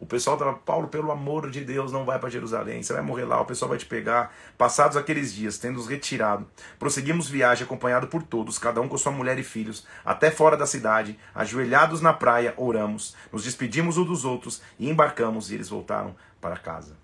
O 0.00 0.06
pessoal 0.06 0.34
estava, 0.34 0.54
Paulo, 0.54 0.88
pelo 0.88 1.12
amor 1.12 1.50
de 1.50 1.62
Deus, 1.62 1.92
não 1.92 2.06
vai 2.06 2.18
para 2.18 2.30
Jerusalém, 2.30 2.82
você 2.82 2.94
vai 2.94 3.02
morrer 3.02 3.26
lá, 3.26 3.38
o 3.38 3.44
pessoal 3.44 3.68
vai 3.68 3.76
te 3.76 3.84
pegar. 3.84 4.34
Passados 4.56 4.96
aqueles 4.96 5.32
dias, 5.32 5.58
tendo-os 5.58 5.86
retirado, 5.86 6.48
prosseguimos 6.78 7.28
viagem 7.28 7.64
acompanhado 7.64 8.06
por 8.06 8.22
todos, 8.22 8.58
cada 8.58 8.80
um 8.80 8.88
com 8.88 8.96
sua 8.96 9.12
mulher 9.12 9.38
e 9.38 9.42
filhos, 9.42 9.86
até 10.02 10.30
fora 10.30 10.56
da 10.56 10.66
cidade, 10.66 11.18
ajoelhados 11.34 12.00
na 12.00 12.14
praia, 12.14 12.54
oramos, 12.56 13.14
nos 13.30 13.44
despedimos 13.44 13.98
uns 13.98 14.06
dos 14.06 14.24
outros 14.24 14.62
e 14.78 14.88
embarcamos 14.88 15.50
e 15.50 15.54
eles 15.54 15.68
voltaram 15.68 16.16
para 16.40 16.56
casa. 16.56 16.96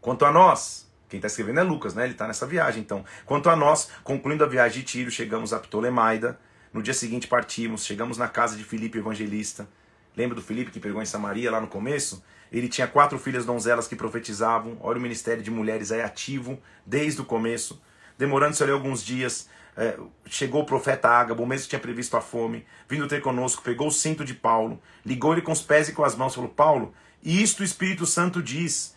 Quanto 0.00 0.24
a 0.24 0.32
nós, 0.32 0.90
quem 1.10 1.18
está 1.18 1.26
escrevendo 1.26 1.60
é 1.60 1.62
Lucas, 1.62 1.94
né? 1.94 2.04
Ele 2.04 2.14
está 2.14 2.26
nessa 2.26 2.46
viagem, 2.46 2.80
então. 2.80 3.04
Quanto 3.26 3.50
a 3.50 3.54
nós, 3.54 3.90
concluindo 4.02 4.42
a 4.42 4.48
viagem 4.48 4.80
de 4.80 4.86
Tiro, 4.86 5.10
chegamos 5.10 5.52
a 5.52 5.58
Ptolemaida, 5.58 6.40
no 6.72 6.82
dia 6.82 6.94
seguinte 6.94 7.26
partimos, 7.26 7.84
chegamos 7.84 8.16
na 8.16 8.28
casa 8.28 8.56
de 8.56 8.64
Filipe 8.64 8.96
Evangelista. 8.96 9.68
Lembra 10.16 10.34
do 10.34 10.42
Filipe 10.42 10.70
que 10.70 10.80
pregou 10.80 11.00
em 11.00 11.06
Samaria 11.06 11.50
lá 11.50 11.60
no 11.60 11.66
começo? 11.66 12.22
Ele 12.50 12.68
tinha 12.68 12.86
quatro 12.86 13.18
filhas 13.18 13.46
donzelas 13.46 13.88
que 13.88 13.96
profetizavam. 13.96 14.76
Olha, 14.80 14.98
o 14.98 15.02
ministério 15.02 15.42
de 15.42 15.50
mulheres 15.50 15.90
é 15.90 16.04
ativo 16.04 16.58
desde 16.84 17.20
o 17.20 17.24
começo. 17.24 17.80
Demorando-se 18.18 18.62
ali 18.62 18.72
alguns 18.72 19.02
dias, 19.02 19.48
é, 19.76 19.98
chegou 20.26 20.62
o 20.62 20.66
profeta 20.66 21.08
Ágabo, 21.08 21.42
o 21.42 21.46
mesmo 21.46 21.64
que 21.64 21.70
tinha 21.70 21.80
previsto 21.80 22.16
a 22.16 22.20
fome, 22.20 22.66
vindo 22.88 23.08
ter 23.08 23.22
conosco, 23.22 23.62
pegou 23.62 23.88
o 23.88 23.92
cinto 23.92 24.24
de 24.24 24.34
Paulo, 24.34 24.78
ligou-lhe 25.04 25.40
com 25.40 25.52
os 25.52 25.62
pés 25.62 25.88
e 25.88 25.92
com 25.92 26.04
as 26.04 26.14
mãos, 26.14 26.34
falou: 26.34 26.50
Paulo, 26.50 26.92
isto 27.22 27.60
o 27.60 27.64
Espírito 27.64 28.04
Santo 28.04 28.42
diz, 28.42 28.94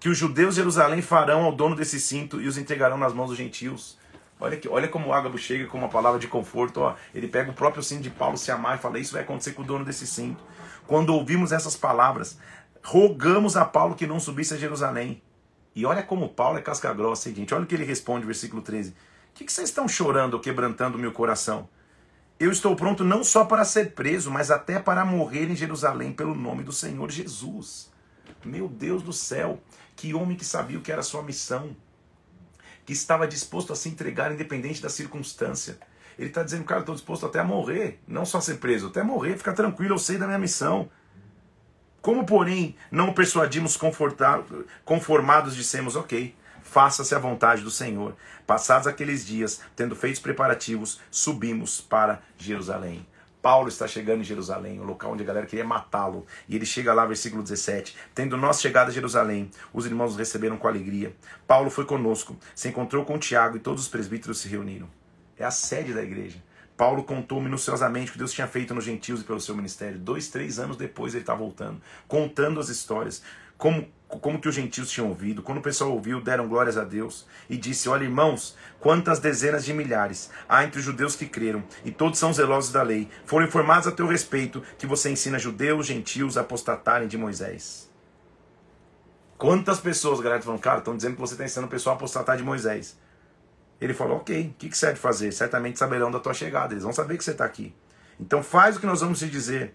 que 0.00 0.08
os 0.08 0.16
judeus 0.16 0.54
de 0.54 0.60
Jerusalém 0.60 1.02
farão 1.02 1.44
ao 1.44 1.52
dono 1.52 1.76
desse 1.76 2.00
cinto 2.00 2.40
e 2.40 2.46
os 2.46 2.58
entregarão 2.58 2.96
nas 2.96 3.12
mãos 3.12 3.28
dos 3.28 3.38
gentios. 3.38 3.98
Olha, 4.40 4.56
que, 4.56 4.68
olha 4.68 4.88
como 4.88 5.08
o 5.08 5.12
Ágabo 5.12 5.38
chega 5.38 5.66
com 5.66 5.78
uma 5.78 5.88
palavra 5.88 6.18
de 6.18 6.26
conforto. 6.26 6.80
Ó. 6.80 6.94
Ele 7.14 7.28
pega 7.28 7.50
o 7.50 7.54
próprio 7.54 7.82
cinto 7.82 8.02
de 8.02 8.10
Paulo, 8.10 8.36
se 8.36 8.50
amar 8.50 8.76
e 8.76 8.80
fala: 8.80 8.98
Isso 8.98 9.12
vai 9.12 9.22
acontecer 9.22 9.52
com 9.52 9.62
o 9.62 9.64
dono 9.64 9.84
desse 9.84 10.06
cinto. 10.06 10.42
Quando 10.86 11.14
ouvimos 11.14 11.52
essas 11.52 11.76
palavras, 11.76 12.38
rogamos 12.82 13.56
a 13.56 13.64
Paulo 13.64 13.94
que 13.94 14.06
não 14.06 14.20
subisse 14.20 14.54
a 14.54 14.56
Jerusalém. 14.56 15.22
E 15.74 15.84
olha 15.84 16.02
como 16.02 16.28
Paulo 16.28 16.58
é 16.58 16.62
casca 16.62 16.92
grossa, 16.92 17.28
hein, 17.28 17.34
gente. 17.34 17.54
Olha 17.54 17.64
o 17.64 17.66
que 17.66 17.74
ele 17.74 17.84
responde, 17.84 18.26
versículo 18.26 18.62
13: 18.62 18.90
O 18.90 18.94
que, 19.34 19.44
que 19.44 19.52
vocês 19.52 19.68
estão 19.68 19.88
chorando 19.88 20.34
ou 20.34 20.40
quebrantando 20.40 20.96
o 20.96 21.00
meu 21.00 21.12
coração? 21.12 21.68
Eu 22.38 22.50
estou 22.50 22.74
pronto 22.76 23.04
não 23.04 23.22
só 23.22 23.44
para 23.44 23.64
ser 23.64 23.92
preso, 23.92 24.30
mas 24.30 24.50
até 24.50 24.78
para 24.78 25.04
morrer 25.04 25.50
em 25.50 25.56
Jerusalém 25.56 26.12
pelo 26.12 26.34
nome 26.34 26.62
do 26.62 26.72
Senhor 26.72 27.10
Jesus. 27.10 27.90
Meu 28.44 28.68
Deus 28.68 29.02
do 29.02 29.12
céu, 29.12 29.60
que 29.96 30.14
homem 30.14 30.36
que 30.36 30.44
sabia 30.44 30.78
o 30.78 30.82
que 30.82 30.92
era 30.92 31.02
sua 31.02 31.22
missão 31.22 31.74
que 32.84 32.92
estava 32.92 33.26
disposto 33.26 33.72
a 33.72 33.76
se 33.76 33.88
entregar 33.88 34.32
independente 34.32 34.82
da 34.82 34.88
circunstância. 34.88 35.78
Ele 36.18 36.28
está 36.28 36.42
dizendo, 36.42 36.64
cara, 36.64 36.80
estou 36.80 36.94
disposto 36.94 37.26
até 37.26 37.40
a 37.40 37.44
morrer, 37.44 38.00
não 38.06 38.24
só 38.24 38.38
a 38.38 38.40
ser 38.40 38.56
preso, 38.56 38.88
até 38.88 39.02
morrer, 39.02 39.36
fica 39.36 39.52
tranquilo, 39.52 39.94
eu 39.94 39.98
sei 39.98 40.16
da 40.16 40.26
minha 40.26 40.38
missão. 40.38 40.88
Como, 42.00 42.24
porém, 42.26 42.76
não 42.90 43.12
persuadimos 43.12 43.78
conformados, 44.84 45.56
dissemos, 45.56 45.96
ok, 45.96 46.34
faça-se 46.62 47.14
a 47.14 47.18
vontade 47.18 47.62
do 47.62 47.70
Senhor. 47.70 48.14
Passados 48.46 48.86
aqueles 48.86 49.24
dias, 49.24 49.60
tendo 49.74 49.96
feito 49.96 50.16
os 50.16 50.20
preparativos, 50.20 51.00
subimos 51.10 51.80
para 51.80 52.20
Jerusalém. 52.36 53.06
Paulo 53.40 53.68
está 53.68 53.86
chegando 53.86 54.20
em 54.20 54.24
Jerusalém, 54.24 54.80
o 54.80 54.84
local 54.84 55.12
onde 55.12 55.22
a 55.22 55.26
galera 55.26 55.46
queria 55.46 55.66
matá-lo. 55.66 56.26
E 56.48 56.56
ele 56.56 56.64
chega 56.64 56.94
lá, 56.94 57.04
versículo 57.04 57.42
17. 57.42 57.94
Tendo 58.14 58.38
nós 58.38 58.58
chegado 58.60 58.88
a 58.88 58.90
Jerusalém, 58.90 59.50
os 59.70 59.84
irmãos 59.84 60.16
receberam 60.16 60.56
com 60.56 60.66
alegria. 60.66 61.14
Paulo 61.46 61.68
foi 61.68 61.84
conosco, 61.84 62.36
se 62.54 62.68
encontrou 62.68 63.04
com 63.04 63.18
Tiago 63.18 63.58
e 63.58 63.60
todos 63.60 63.82
os 63.82 63.88
presbíteros 63.88 64.38
se 64.38 64.48
reuniram. 64.48 64.88
É 65.38 65.44
a 65.44 65.50
sede 65.50 65.92
da 65.92 66.02
igreja. 66.02 66.42
Paulo 66.76 67.04
contou 67.04 67.40
minuciosamente 67.40 68.10
o 68.10 68.12
que 68.12 68.18
Deus 68.18 68.32
tinha 68.32 68.48
feito 68.48 68.74
nos 68.74 68.84
gentios 68.84 69.20
e 69.20 69.24
pelo 69.24 69.40
seu 69.40 69.54
ministério. 69.54 69.98
Dois, 69.98 70.28
três 70.28 70.58
anos 70.58 70.76
depois 70.76 71.14
ele 71.14 71.22
está 71.22 71.34
voltando, 71.34 71.80
contando 72.08 72.58
as 72.58 72.68
histórias 72.68 73.22
como, 73.56 73.88
como 74.08 74.40
que 74.40 74.48
os 74.48 74.54
gentios 74.54 74.90
tinham 74.90 75.08
ouvido. 75.08 75.42
Quando 75.42 75.58
o 75.58 75.62
pessoal 75.62 75.92
ouviu, 75.92 76.20
deram 76.20 76.48
glórias 76.48 76.76
a 76.76 76.84
Deus 76.84 77.26
e 77.48 77.56
disse: 77.56 77.88
Olha, 77.88 78.04
irmãos, 78.04 78.56
quantas 78.80 79.20
dezenas 79.20 79.64
de 79.64 79.72
milhares 79.72 80.30
há 80.48 80.64
entre 80.64 80.80
os 80.80 80.84
judeus 80.84 81.14
que 81.14 81.26
creram, 81.26 81.62
e 81.84 81.90
todos 81.90 82.18
são 82.18 82.32
zelosos 82.32 82.72
da 82.72 82.82
lei. 82.82 83.08
Foram 83.24 83.46
informados 83.46 83.86
a 83.86 83.92
teu 83.92 84.06
respeito 84.06 84.62
que 84.76 84.86
você 84.86 85.10
ensina 85.10 85.38
judeus, 85.38 85.86
gentios 85.86 86.36
a 86.36 86.40
apostatarem 86.40 87.06
de 87.06 87.16
Moisés. 87.16 87.90
Quantas 89.38 89.80
pessoas, 89.80 90.20
galera, 90.20 90.42
falam, 90.42 90.58
cara, 90.58 90.78
estão 90.78 90.96
dizendo 90.96 91.14
que 91.14 91.20
você 91.20 91.34
está 91.34 91.44
ensinando 91.44 91.66
o 91.66 91.70
pessoal 91.70 91.94
a 91.94 91.96
apostatar 91.96 92.36
de 92.36 92.42
Moisés. 92.42 92.96
Ele 93.84 93.94
falou, 93.94 94.16
ok, 94.16 94.48
o 94.48 94.54
que, 94.58 94.68
que 94.68 94.76
você 94.76 94.86
deve 94.86 94.98
fazer? 94.98 95.30
Certamente 95.32 95.78
saberão 95.78 96.10
da 96.10 96.18
tua 96.18 96.32
chegada, 96.32 96.72
eles 96.72 96.84
vão 96.84 96.92
saber 96.92 97.18
que 97.18 97.24
você 97.24 97.32
está 97.32 97.44
aqui. 97.44 97.74
Então 98.18 98.42
faz 98.42 98.76
o 98.76 98.80
que 98.80 98.86
nós 98.86 99.00
vamos 99.00 99.18
te 99.18 99.28
dizer. 99.28 99.74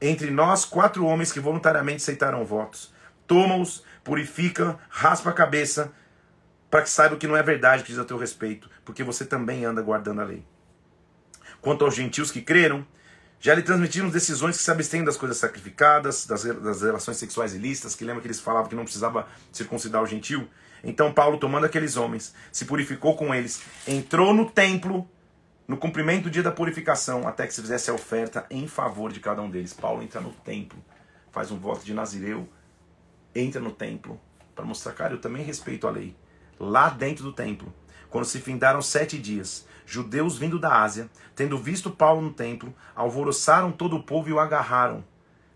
Entre 0.00 0.30
nós, 0.30 0.64
quatro 0.64 1.04
homens 1.04 1.32
que 1.32 1.40
voluntariamente 1.40 2.02
aceitaram 2.02 2.44
votos 2.44 2.96
toma-os, 3.28 3.84
purifica, 4.02 4.78
raspa 4.88 5.30
a 5.30 5.34
cabeça, 5.34 5.92
para 6.70 6.82
que 6.82 6.88
saiba 6.88 7.16
que 7.16 7.26
não 7.26 7.36
é 7.36 7.42
verdade 7.42 7.82
que 7.82 7.90
diz 7.90 7.98
a 7.98 8.04
teu 8.04 8.16
respeito, 8.16 8.70
porque 8.84 9.04
você 9.04 9.24
também 9.24 9.64
anda 9.64 9.82
guardando 9.82 10.22
a 10.22 10.24
lei. 10.24 10.44
Quanto 11.60 11.84
aos 11.84 11.94
gentios 11.94 12.30
que 12.30 12.40
creram, 12.40 12.86
Já 13.40 13.54
lhe 13.54 13.62
transmitiram 13.62 14.08
decisões 14.08 14.56
que 14.56 14.62
se 14.64 14.70
abstêm 14.70 15.04
das 15.04 15.16
coisas 15.16 15.36
sacrificadas, 15.36 16.26
das, 16.26 16.42
das 16.42 16.82
relações 16.82 17.18
sexuais 17.18 17.54
ilícitas, 17.54 17.94
que 17.94 18.04
lembra 18.04 18.20
que 18.20 18.26
eles 18.26 18.40
falavam 18.40 18.68
que 18.68 18.74
não 18.74 18.82
precisava 18.82 19.28
circuncidar 19.52 20.02
o 20.02 20.06
gentil? 20.06 20.48
Então 20.82 21.12
Paulo, 21.12 21.38
tomando 21.38 21.66
aqueles 21.66 21.96
homens, 21.96 22.34
se 22.52 22.64
purificou 22.64 23.16
com 23.16 23.34
eles, 23.34 23.62
entrou 23.86 24.32
no 24.32 24.50
templo, 24.50 25.08
no 25.66 25.76
cumprimento 25.76 26.24
do 26.24 26.30
dia 26.30 26.42
da 26.42 26.52
purificação, 26.52 27.26
até 27.26 27.46
que 27.46 27.54
se 27.54 27.60
fizesse 27.60 27.90
a 27.90 27.94
oferta 27.94 28.46
em 28.50 28.66
favor 28.66 29.12
de 29.12 29.20
cada 29.20 29.42
um 29.42 29.50
deles. 29.50 29.72
Paulo 29.72 30.02
entra 30.02 30.20
no 30.20 30.30
templo, 30.30 30.78
faz 31.30 31.50
um 31.50 31.58
voto 31.58 31.84
de 31.84 31.92
Nazireu, 31.92 32.48
entra 33.34 33.60
no 33.60 33.70
templo, 33.70 34.20
para 34.54 34.64
mostrar, 34.64 34.92
cara, 34.92 35.14
eu 35.14 35.20
também 35.20 35.44
respeito 35.44 35.86
a 35.86 35.90
lei. 35.90 36.16
Lá 36.58 36.88
dentro 36.88 37.22
do 37.22 37.32
templo, 37.32 37.72
quando 38.10 38.24
se 38.24 38.40
findaram 38.40 38.80
sete 38.80 39.18
dias, 39.18 39.66
judeus 39.86 40.38
vindo 40.38 40.58
da 40.58 40.82
Ásia, 40.82 41.08
tendo 41.36 41.58
visto 41.58 41.90
Paulo 41.90 42.20
no 42.20 42.32
templo, 42.32 42.74
alvoroçaram 42.94 43.70
todo 43.70 43.96
o 43.96 44.02
povo 44.02 44.28
e 44.28 44.32
o 44.32 44.40
agarraram, 44.40 45.04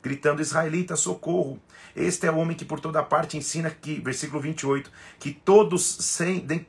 gritando: 0.02 0.42
Israelita, 0.42 0.96
socorro! 0.96 1.60
Este 1.94 2.26
é 2.26 2.30
o 2.30 2.36
homem 2.36 2.56
que 2.56 2.64
por 2.64 2.80
toda 2.80 3.02
parte 3.02 3.36
ensina 3.36 3.70
que, 3.70 4.00
versículo 4.00 4.40
28, 4.40 4.90
que 5.18 5.30
todos 5.30 6.16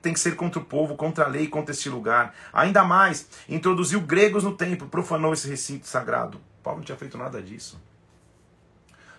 têm 0.02 0.13
que 0.13 0.19
ser 0.19 0.36
contra 0.36 0.62
o 0.62 0.65
povo, 0.65 0.96
contra 0.96 1.26
a 1.26 1.28
lei, 1.28 1.48
contra 1.48 1.74
este 1.74 1.89
lugar. 1.89 2.36
Ainda 2.52 2.84
mais, 2.84 3.28
introduziu 3.48 4.02
gregos 4.02 4.43
no 4.43 4.56
templo, 4.56 4.88
profanou 4.88 5.34
esse 5.34 5.50
recinto 5.50 5.88
sagrado. 5.88 6.39
Paulo 6.62 6.80
não 6.80 6.86
tinha 6.86 6.98
feito 6.98 7.17
nada 7.17 7.41
disso. 7.41 7.82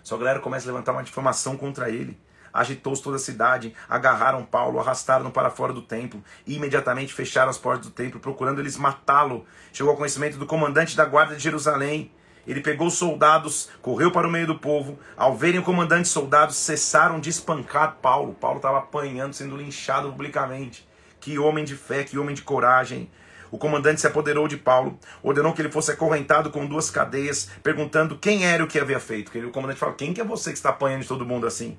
Só 0.03 0.15
a 0.15 0.19
galera 0.19 0.39
começa 0.39 0.67
a 0.67 0.71
levantar 0.71 0.91
uma 0.91 1.03
difamação 1.03 1.57
contra 1.57 1.89
ele. 1.89 2.17
Agitou-se 2.53 3.03
toda 3.03 3.17
a 3.17 3.19
cidade, 3.19 3.73
agarraram 3.89 4.45
Paulo, 4.45 4.79
arrastaram-no 4.79 5.29
para 5.29 5.49
fora 5.49 5.73
do 5.73 5.81
templo 5.81 6.23
e 6.47 6.55
imediatamente 6.55 7.13
fecharam 7.13 7.49
as 7.49 7.57
portas 7.57 7.87
do 7.87 7.91
templo, 7.91 8.19
procurando 8.19 8.59
eles 8.59 8.77
matá-lo. 8.77 9.45
Chegou 9.73 9.91
ao 9.91 9.97
conhecimento 9.97 10.37
do 10.37 10.45
comandante 10.45 10.95
da 10.95 11.03
guarda 11.03 11.35
de 11.35 11.43
Jerusalém 11.43 12.13
ele 12.47 12.61
pegou 12.61 12.87
os 12.87 12.93
soldados, 12.93 13.69
correu 13.81 14.11
para 14.11 14.27
o 14.27 14.31
meio 14.31 14.45
do 14.45 14.59
povo. 14.59 14.99
Ao 15.17 15.35
verem 15.35 15.59
o 15.59 15.63
comandante 15.63 16.07
soldados, 16.07 16.55
cessaram 16.55 17.19
de 17.19 17.29
espancar 17.29 17.97
Paulo. 18.01 18.33
Paulo 18.33 18.57
estava 18.57 18.79
apanhando, 18.79 19.33
sendo 19.33 19.57
linchado 19.57 20.11
publicamente. 20.11 20.87
Que 21.19 21.39
homem 21.39 21.65
de 21.65 21.75
fé, 21.75 22.03
que 22.03 22.19
homem 22.19 22.35
de 22.35 22.43
coragem. 22.43 23.09
O 23.51 23.57
comandante 23.57 24.01
se 24.01 24.07
apoderou 24.07 24.47
de 24.47 24.57
Paulo, 24.57 24.99
ordenou 25.23 25.53
que 25.53 25.61
ele 25.61 25.71
fosse 25.71 25.91
acorrentado 25.91 26.51
com 26.51 26.65
duas 26.65 26.89
cadeias, 26.91 27.49
perguntando 27.63 28.17
quem 28.17 28.45
era 28.45 28.63
o 28.63 28.67
que 28.67 28.79
havia 28.79 28.99
feito. 28.99 29.35
O 29.47 29.51
comandante 29.51 29.79
falou: 29.79 29.95
Quem 29.95 30.13
que 30.13 30.21
é 30.21 30.25
você 30.25 30.51
que 30.51 30.57
está 30.57 30.69
apanhando 30.69 31.03
de 31.03 31.07
todo 31.07 31.25
mundo 31.25 31.47
assim? 31.47 31.77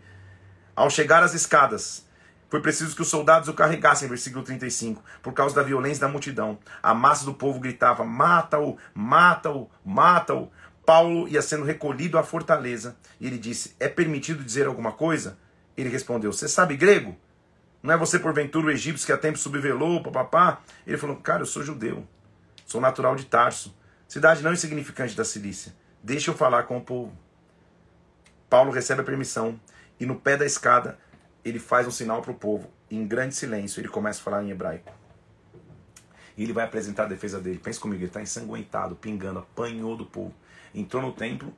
Ao 0.75 0.89
chegar 0.89 1.23
às 1.23 1.35
escadas, 1.35 2.06
foi 2.49 2.61
preciso 2.61 2.95
que 2.95 3.03
os 3.03 3.09
soldados 3.09 3.49
o 3.49 3.55
carregassem, 3.55 4.09
versículo 4.09 4.45
35, 4.45 5.03
por 5.23 5.33
causa 5.33 5.55
da 5.55 5.63
violência 5.63 6.03
da 6.03 6.09
multidão. 6.09 6.59
A 6.83 6.95
massa 6.95 7.25
do 7.25 7.35
povo 7.35 7.59
gritava: 7.59 8.05
Mata-o, 8.05 8.77
mata-o, 8.95 9.69
mata-o. 9.85 10.51
Paulo 10.85 11.29
ia 11.29 11.43
sendo 11.43 11.65
recolhido 11.65 12.17
à 12.17 12.23
fortaleza 12.23 12.97
e 13.21 13.27
ele 13.27 13.39
disse: 13.39 13.75
É 13.81 13.89
permitido 13.89 14.45
dizer 14.45 14.67
alguma 14.67 14.93
coisa? 14.93 15.37
Ele 15.77 15.89
respondeu: 15.89 16.33
Você 16.33 16.49
sabe 16.49 16.77
grego? 16.77 17.17
Não 17.83 17.93
é 17.93 17.97
você 17.97 18.19
porventura 18.19 18.67
o 18.67 18.71
egípcio 18.71 19.07
que 19.07 19.13
há 19.13 19.19
tempo 19.19 19.39
subvelou, 19.39 20.03
papapá? 20.03 20.61
Ele 20.87 20.97
falou: 20.97 21.17
Cara, 21.17 21.43
eu 21.43 21.47
sou 21.47 21.65
judeu, 21.65 22.07
sou 22.65 22.81
natural 22.81 23.17
de 23.17 23.25
Tarso, 23.25 23.77
cidade 24.07 24.43
não 24.43 24.53
insignificante 24.53 25.17
da 25.17 25.25
Cilícia. 25.25 25.75
Deixa 26.01 26.31
eu 26.31 26.35
falar 26.37 26.63
com 26.63 26.77
o 26.77 26.81
povo. 26.81 27.13
Paulo 28.49 28.71
recebe 28.71 29.01
a 29.01 29.05
permissão 29.05 29.61
e 29.99 30.07
no 30.07 30.15
pé 30.15 30.37
da 30.37 30.47
escada 30.47 30.99
ele 31.49 31.61
faz 31.61 31.87
um 31.87 31.93
sinal 31.93 32.21
para 32.23 32.33
o 32.33 32.35
povo. 32.35 32.69
Em 32.91 33.07
grande 33.07 33.35
silêncio, 33.37 33.81
ele 33.81 33.89
começa 33.89 34.21
a 34.21 34.25
falar 34.25 34.43
em 34.43 34.51
hebraico. 34.51 34.93
E 36.37 36.43
ele 36.43 36.53
vai 36.53 36.65
apresentar 36.65 37.05
a 37.05 37.07
defesa 37.07 37.41
dele. 37.41 37.61
Pensa 37.61 37.81
comigo, 37.81 38.01
ele 38.01 38.09
está 38.09 38.21
ensanguentado, 38.21 38.97
pingando, 38.97 39.39
apanhou 39.39 39.97
do 39.97 40.05
povo. 40.05 40.35
Entrou 40.75 41.01
no 41.01 41.13
templo 41.13 41.55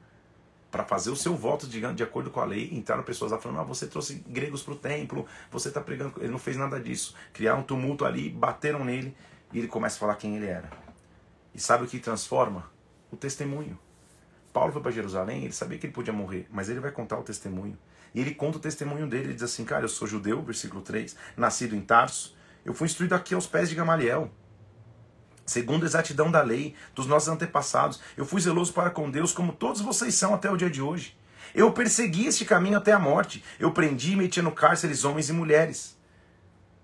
para 0.71 0.85
fazer 0.85 1.11
o 1.11 1.17
seu 1.17 1.35
voto 1.35 1.67
de, 1.67 1.81
de 1.95 2.03
acordo 2.03 2.31
com 2.31 2.39
a 2.39 2.45
lei. 2.45 2.69
Entraram 2.73 3.03
pessoas 3.03 3.33
lá 3.33 3.39
falando: 3.39 3.61
ah, 3.61 3.65
você 3.65 3.87
trouxe 3.87 4.23
gregos 4.27 4.63
para 4.63 4.75
o 4.75 4.77
templo, 4.77 5.27
você 5.51 5.69
está 5.69 5.81
pregando. 5.81 6.13
Ele 6.19 6.29
não 6.29 6.39
fez 6.39 6.59
nada 6.59 6.79
disso. 6.79 7.15
Criaram 7.33 7.61
um 7.61 7.65
tumulto 7.65 8.05
ali, 8.05 8.29
bateram 8.29 8.85
nele 8.85 9.17
e 9.55 9.59
ele 9.59 9.69
começa 9.69 9.97
a 9.97 10.01
falar 10.01 10.17
quem 10.17 10.37
ele 10.37 10.47
era. 10.47 10.71
E 11.55 11.59
sabe 11.59 11.85
o 11.85 11.89
que 11.89 11.99
transforma? 11.99 12.71
O 13.11 13.17
testemunho. 13.17 13.79
Paulo 14.53 14.71
foi 14.71 14.83
para 14.83 14.91
Jerusalém, 14.91 15.45
ele 15.45 15.53
sabia 15.53 15.79
que 15.79 15.87
ele 15.87 15.93
podia 15.95 16.13
morrer, 16.13 16.47
mas 16.51 16.69
ele 16.69 16.81
vai 16.81 16.91
contar 16.91 17.19
o 17.19 17.23
testemunho. 17.23 17.79
E 18.15 18.21
ele 18.21 18.35
conta 18.35 18.59
o 18.59 18.61
testemunho 18.61 19.07
dele, 19.07 19.27
ele 19.27 19.35
diz 19.35 19.43
assim, 19.43 19.65
cara, 19.65 19.85
eu 19.85 19.89
sou 19.89 20.09
judeu, 20.09 20.43
versículo 20.43 20.83
3, 20.83 21.15
nascido 21.37 21.77
em 21.77 21.81
Tarso, 21.81 22.37
eu 22.65 22.75
fui 22.75 22.87
instruído 22.87 23.15
aqui 23.15 23.35
aos 23.35 23.47
pés 23.47 23.69
de 23.69 23.75
Gamaliel, 23.75 24.31
segundo 25.47 25.85
a 25.85 25.87
exatidão 25.87 26.31
da 26.31 26.43
lei, 26.43 26.75
dos 26.95 27.07
nossos 27.07 27.29
antepassados. 27.29 28.01
Eu 28.17 28.27
fui 28.27 28.41
zeloso 28.41 28.73
para 28.73 28.91
com 28.91 29.11
Deus, 29.11 29.33
como 29.33 29.53
todos 29.53 29.81
vocês 29.81 30.15
são 30.15 30.35
até 30.35 30.51
o 30.51 30.57
dia 30.57 30.69
de 30.69 30.83
hoje. 30.83 31.17
Eu 31.55 31.73
persegui 31.73 32.27
este 32.27 32.45
caminho 32.45 32.77
até 32.77 32.93
a 32.93 32.99
morte. 32.99 33.43
Eu 33.59 33.73
prendi 33.73 34.13
e 34.13 34.17
meti 34.17 34.43
no 34.43 34.53
cárceres 34.53 35.05
homens 35.05 35.31
e 35.31 35.33
mulheres, 35.33 35.97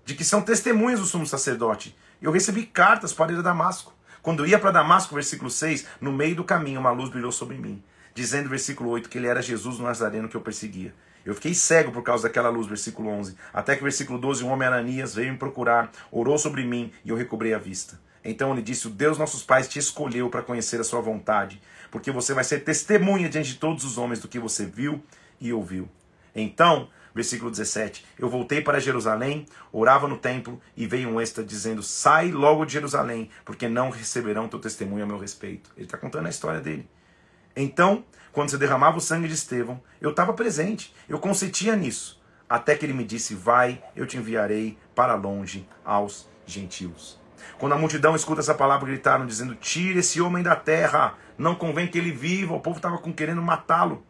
de 0.03 0.15
que 0.15 0.23
são 0.23 0.41
testemunhas 0.41 0.99
do 0.99 1.05
sumo 1.05 1.25
sacerdote. 1.25 1.95
Eu 2.21 2.31
recebi 2.31 2.65
cartas 2.65 3.13
para 3.13 3.31
ir 3.31 3.37
a 3.37 3.41
Damasco. 3.43 3.93
Quando 4.21 4.43
eu 4.43 4.47
ia 4.47 4.57
para 4.57 4.71
Damasco, 4.71 5.13
versículo 5.13 5.51
6, 5.51 5.85
no 6.01 6.11
meio 6.11 6.35
do 6.35 6.43
caminho 6.43 6.79
uma 6.79 6.91
luz 6.91 7.11
brilhou 7.11 7.31
sobre 7.31 7.57
mim, 7.57 7.83
dizendo, 8.15 8.49
versículo 8.49 8.89
8, 8.89 9.07
que 9.07 9.19
ele 9.19 9.27
era 9.27 9.41
Jesus 9.41 9.79
o 9.79 9.83
Nazareno 9.83 10.27
que 10.27 10.35
eu 10.35 10.41
perseguia. 10.41 10.95
Eu 11.25 11.33
fiquei 11.33 11.55
cego 11.55 11.91
por 11.91 12.03
causa 12.03 12.23
daquela 12.27 12.49
luz, 12.49 12.67
versículo 12.67 13.09
11. 13.09 13.35
Até 13.51 13.75
que, 13.75 13.81
versículo 13.81 14.19
12, 14.19 14.43
um 14.43 14.49
homem 14.49 14.67
Ananias 14.67 15.15
veio 15.15 15.31
me 15.31 15.39
procurar, 15.39 15.91
orou 16.11 16.37
sobre 16.37 16.63
mim 16.63 16.91
e 17.03 17.09
eu 17.09 17.15
recobrei 17.15 17.53
a 17.53 17.57
vista. 17.57 17.99
Então 18.23 18.51
ele 18.51 18.61
disse: 18.61 18.87
O 18.87 18.91
Deus 18.91 19.17
nossos 19.17 19.43
pais 19.43 19.67
te 19.67 19.79
escolheu 19.79 20.29
para 20.29 20.41
conhecer 20.41 20.79
a 20.79 20.83
sua 20.83 21.01
vontade, 21.01 21.61
porque 21.89 22.11
você 22.11 22.33
vai 22.33 22.43
ser 22.43 22.63
testemunha 22.63 23.27
diante 23.27 23.49
de 23.49 23.55
todos 23.55 23.83
os 23.83 23.97
homens 23.97 24.19
do 24.19 24.27
que 24.27 24.39
você 24.39 24.65
viu 24.65 25.01
e 25.39 25.51
ouviu. 25.51 25.89
Então, 26.35 26.89
versículo 27.13 27.49
17: 27.49 28.05
Eu 28.19 28.29
voltei 28.29 28.61
para 28.61 28.79
Jerusalém, 28.79 29.45
orava 29.71 30.07
no 30.07 30.17
templo 30.17 30.61
e 30.75 30.85
veio 30.85 31.09
um 31.09 31.21
êxtase 31.21 31.47
dizendo: 31.47 31.81
Sai 31.81 32.31
logo 32.31 32.65
de 32.65 32.73
Jerusalém, 32.73 33.29
porque 33.43 33.67
não 33.67 33.89
receberão 33.89 34.47
teu 34.47 34.59
testemunho 34.59 35.03
a 35.03 35.07
meu 35.07 35.19
respeito. 35.19 35.71
Ele 35.77 35.85
está 35.85 35.97
contando 35.97 36.25
a 36.25 36.29
história 36.29 36.59
dele. 36.59 36.87
Então, 37.55 38.03
quando 38.35 38.49
se 38.49 38.57
derramava 38.57 38.97
o 38.97 39.01
sangue 39.01 39.29
de 39.29 39.33
Estevão, 39.33 39.81
eu 40.01 40.09
estava 40.09 40.33
presente, 40.33 40.93
eu 41.07 41.17
consentia 41.17 41.73
nisso. 41.73 42.21
Até 42.49 42.75
que 42.75 42.85
ele 42.85 42.93
me 42.93 43.05
disse: 43.05 43.33
Vai, 43.33 43.81
eu 43.95 44.05
te 44.05 44.17
enviarei 44.17 44.77
para 44.93 45.15
longe 45.15 45.65
aos 45.85 46.27
gentios. 46.45 47.17
Quando 47.57 47.71
a 47.71 47.77
multidão 47.77 48.13
escuta 48.13 48.41
essa 48.41 48.53
palavra, 48.53 48.87
gritaram, 48.87 49.25
dizendo: 49.25 49.55
Tire 49.55 49.99
esse 49.99 50.19
homem 50.19 50.43
da 50.43 50.53
terra, 50.53 51.17
não 51.37 51.55
convém 51.55 51.87
que 51.87 51.97
ele 51.97 52.11
viva. 52.11 52.53
O 52.53 52.59
povo 52.59 52.75
estava 52.75 53.01
querendo 53.13 53.41
matá-lo. 53.41 54.05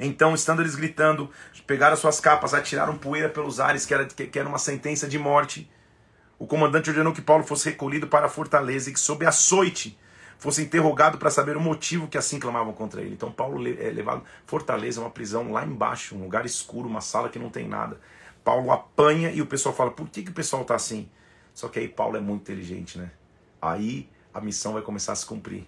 Então, 0.00 0.34
estando 0.34 0.60
eles 0.60 0.74
gritando, 0.74 1.30
pegaram 1.64 1.96
suas 1.96 2.18
capas, 2.18 2.52
atiraram 2.52 2.98
poeira 2.98 3.28
pelos 3.28 3.60
ares, 3.60 3.86
que 3.86 3.94
era, 3.94 4.04
que 4.04 4.36
era 4.36 4.48
uma 4.48 4.58
sentença 4.58 5.06
de 5.06 5.18
morte. 5.18 5.70
O 6.40 6.46
comandante 6.46 6.90
ordenou 6.90 7.12
que 7.12 7.22
Paulo 7.22 7.44
fosse 7.44 7.70
recolhido 7.70 8.08
para 8.08 8.26
a 8.26 8.28
fortaleza 8.28 8.90
e 8.90 8.92
que, 8.92 8.98
sob 8.98 9.24
açoite, 9.24 9.96
fosse 10.42 10.60
interrogado 10.60 11.18
para 11.18 11.30
saber 11.30 11.56
o 11.56 11.60
motivo 11.60 12.08
que 12.08 12.18
assim 12.18 12.40
clamavam 12.40 12.72
contra 12.72 13.00
ele. 13.00 13.14
Então 13.14 13.30
Paulo 13.30 13.64
é 13.64 13.90
levado 13.90 14.24
Fortaleza, 14.44 15.00
uma 15.00 15.08
prisão 15.08 15.52
lá 15.52 15.64
embaixo, 15.64 16.16
um 16.16 16.24
lugar 16.24 16.44
escuro, 16.44 16.88
uma 16.88 17.00
sala 17.00 17.28
que 17.28 17.38
não 17.38 17.48
tem 17.48 17.68
nada. 17.68 18.00
Paulo 18.42 18.72
apanha 18.72 19.30
e 19.30 19.40
o 19.40 19.46
pessoal 19.46 19.72
fala: 19.72 19.92
"Por 19.92 20.08
que 20.08 20.20
que 20.20 20.32
o 20.32 20.34
pessoal 20.34 20.62
está 20.62 20.74
assim?" 20.74 21.08
Só 21.54 21.68
que 21.68 21.78
aí 21.78 21.86
Paulo 21.86 22.16
é 22.16 22.20
muito 22.20 22.40
inteligente, 22.42 22.98
né? 22.98 23.12
Aí 23.60 24.10
a 24.34 24.40
missão 24.40 24.72
vai 24.72 24.82
começar 24.82 25.12
a 25.12 25.14
se 25.14 25.24
cumprir. 25.24 25.64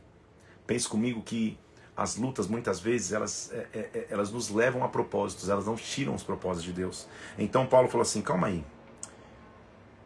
Pense 0.66 0.88
comigo 0.88 1.22
que 1.22 1.56
as 1.96 2.16
lutas 2.16 2.48
muitas 2.48 2.80
vezes 2.80 3.12
elas, 3.12 3.52
é, 3.52 3.68
é, 3.72 3.78
é 3.78 4.06
elas 4.10 4.32
nos 4.32 4.50
levam 4.50 4.82
a 4.82 4.88
propósitos, 4.88 5.48
elas 5.48 5.66
não 5.66 5.76
tiram 5.76 6.16
os 6.16 6.24
propósitos 6.24 6.64
de 6.64 6.72
Deus. 6.72 7.06
Então 7.38 7.64
Paulo 7.64 7.86
falou 7.86 8.02
assim: 8.02 8.20
calma 8.20 8.48
aí. 8.48 8.64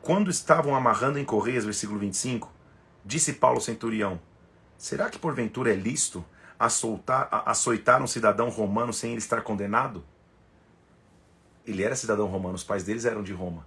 Quando 0.02 0.30
estavam 0.30 0.74
amarrando 0.74 1.18
em 1.18 1.24
correias, 1.24 1.64
versículo 1.64 1.98
25, 1.98 2.52
disse 3.02 3.32
Paulo 3.32 3.56
ao 3.56 3.62
centurião: 3.62 4.20
Será 4.78 5.10
que 5.10 5.18
porventura 5.18 5.72
é 5.72 5.74
lícito 5.74 6.24
assoltar, 6.56 7.28
açoitar 7.44 8.00
um 8.00 8.06
cidadão 8.06 8.48
romano 8.48 8.92
sem 8.92 9.10
ele 9.10 9.18
estar 9.18 9.42
condenado? 9.42 10.04
Ele 11.66 11.82
era 11.82 11.96
cidadão 11.96 12.26
romano, 12.28 12.54
os 12.54 12.62
pais 12.62 12.84
deles 12.84 13.04
eram 13.04 13.22
de 13.22 13.32
Roma. 13.32 13.66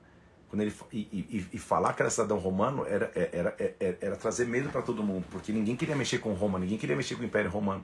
Quando 0.49 0.61
ele, 0.61 0.73
e, 0.91 0.99
e, 0.99 1.47
e 1.53 1.59
falar 1.59 1.93
que 1.93 2.01
era 2.01 2.09
cidadão 2.09 2.37
romano 2.37 2.85
era, 2.85 3.11
era, 3.13 3.55
era, 3.57 3.75
era, 3.79 3.97
era 4.01 4.15
trazer 4.15 4.47
medo 4.47 4.69
para 4.69 4.81
todo 4.81 5.03
mundo, 5.03 5.25
porque 5.29 5.51
ninguém 5.51 5.75
queria 5.75 5.95
mexer 5.95 6.19
com 6.19 6.33
Roma, 6.33 6.57
ninguém 6.57 6.77
queria 6.77 6.95
mexer 6.95 7.15
com 7.15 7.21
o 7.21 7.25
Império 7.25 7.51
Romano. 7.51 7.83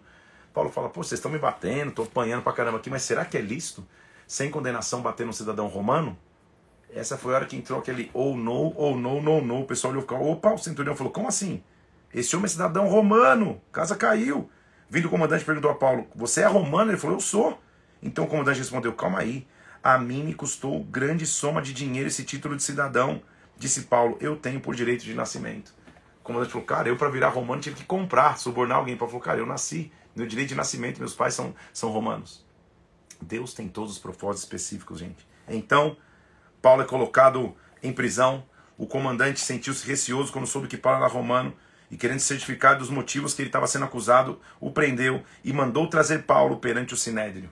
Paulo 0.53 0.71
fala: 0.71 0.89
pô, 0.89 1.03
vocês 1.03 1.19
estão 1.19 1.31
me 1.31 1.37
batendo, 1.37 1.89
estou 1.89 2.05
apanhando 2.05 2.43
pra 2.43 2.53
caramba 2.53 2.77
aqui, 2.77 2.89
mas 2.89 3.03
será 3.03 3.23
que 3.25 3.37
é 3.37 3.41
lícito, 3.41 3.85
sem 4.25 4.49
condenação, 4.49 5.01
bater 5.01 5.25
num 5.25 5.33
cidadão 5.33 5.67
romano? 5.67 6.17
Essa 6.93 7.17
foi 7.17 7.33
a 7.33 7.37
hora 7.37 7.45
que 7.45 7.55
entrou 7.55 7.79
aquele 7.79 8.09
ou 8.13 8.33
oh, 8.33 8.37
não, 8.37 8.53
ou 8.53 8.93
oh, 8.93 8.97
não, 8.97 9.21
não, 9.21 9.41
não. 9.41 9.61
O 9.61 9.65
pessoal 9.65 9.91
olhou 9.91 10.03
e 10.03 10.07
falou: 10.07 10.31
opa, 10.31 10.53
o 10.53 10.57
centurião 10.57 10.95
falou: 10.95 11.11
como 11.11 11.27
assim? 11.27 11.61
Esse 12.13 12.35
homem 12.35 12.45
é 12.45 12.49
cidadão 12.49 12.87
romano. 12.87 13.61
Casa 13.71 13.95
caiu. 13.95 14.49
Vindo 14.89 15.05
o 15.05 15.09
comandante 15.09 15.43
perguntou 15.43 15.69
a 15.69 15.75
Paulo: 15.75 16.07
Você 16.15 16.41
é 16.41 16.47
romano? 16.47 16.91
Ele 16.91 16.97
falou: 16.97 17.17
Eu 17.17 17.21
sou. 17.21 17.61
Então 18.01 18.25
o 18.25 18.27
comandante 18.27 18.59
respondeu: 18.59 18.93
Calma 18.93 19.19
aí. 19.19 19.47
A 19.83 19.97
mim 19.97 20.23
me 20.23 20.33
custou 20.33 20.83
grande 20.83 21.25
soma 21.25 21.61
de 21.61 21.73
dinheiro 21.73 22.07
esse 22.07 22.23
título 22.23 22.55
de 22.55 22.63
cidadão. 22.63 23.21
Disse 23.57 23.83
Paulo: 23.83 24.17
Eu 24.19 24.35
tenho 24.35 24.59
por 24.59 24.75
direito 24.75 25.03
de 25.03 25.13
nascimento. 25.13 25.73
comandante 26.23 26.51
falou, 26.51 26.65
cara, 26.65 26.89
eu 26.89 26.97
para 26.97 27.09
virar 27.09 27.29
romano 27.29 27.61
tive 27.61 27.77
que 27.77 27.85
comprar, 27.85 28.37
subornar 28.37 28.77
alguém 28.77 28.97
para 28.97 29.07
falar, 29.07 29.21
cara, 29.21 29.39
eu 29.39 29.45
nasci, 29.45 29.91
meu 30.15 30.27
direito 30.27 30.49
de 30.49 30.55
nascimento, 30.55 30.99
meus 30.99 31.13
pais 31.13 31.33
são, 31.33 31.55
são 31.71 31.89
romanos. 31.89 32.45
Deus 33.21 33.53
tem 33.53 33.67
todos 33.67 33.93
os 33.93 33.99
propósitos 33.99 34.43
específicos, 34.43 34.99
gente. 34.99 35.25
Então, 35.47 35.95
Paulo 36.61 36.81
é 36.81 36.85
colocado 36.85 37.55
em 37.81 37.93
prisão. 37.93 38.43
O 38.77 38.85
comandante 38.85 39.39
sentiu-se 39.39 39.87
receoso 39.87 40.31
quando 40.31 40.45
soube 40.45 40.67
que 40.67 40.77
Paulo 40.77 40.99
era 40.99 41.07
romano 41.07 41.53
e, 41.89 41.97
querendo 41.97 42.19
certificar 42.19 42.77
dos 42.77 42.89
motivos 42.89 43.33
que 43.33 43.41
ele 43.41 43.49
estava 43.49 43.67
sendo 43.67 43.85
acusado, 43.85 44.39
o 44.59 44.71
prendeu 44.71 45.23
e 45.43 45.53
mandou 45.53 45.87
trazer 45.87 46.23
Paulo 46.23 46.57
perante 46.57 46.93
o 46.93 46.97
sinédrio. 46.97 47.49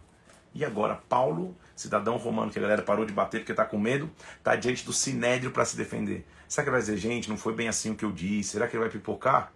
E 0.53 0.63
agora, 0.63 0.95
Paulo, 1.09 1.55
cidadão 1.75 2.17
romano, 2.17 2.51
que 2.51 2.57
a 2.57 2.61
galera 2.61 2.81
parou 2.81 3.05
de 3.05 3.11
bater 3.11 3.41
porque 3.41 3.51
está 3.51 3.65
com 3.65 3.77
medo, 3.77 4.09
está 4.37 4.55
diante 4.55 4.85
do 4.85 4.93
sinédrio 4.93 5.51
para 5.51 5.65
se 5.65 5.75
defender. 5.75 6.25
Será 6.47 6.63
que 6.63 6.69
ele 6.69 6.77
vai 6.77 6.81
dizer, 6.81 6.97
gente, 6.97 7.29
não 7.29 7.37
foi 7.37 7.53
bem 7.53 7.67
assim 7.67 7.91
o 7.91 7.95
que 7.95 8.05
eu 8.05 8.11
disse? 8.11 8.51
Será 8.51 8.67
que 8.67 8.75
ele 8.75 8.83
vai 8.83 8.89
pipocar? 8.89 9.51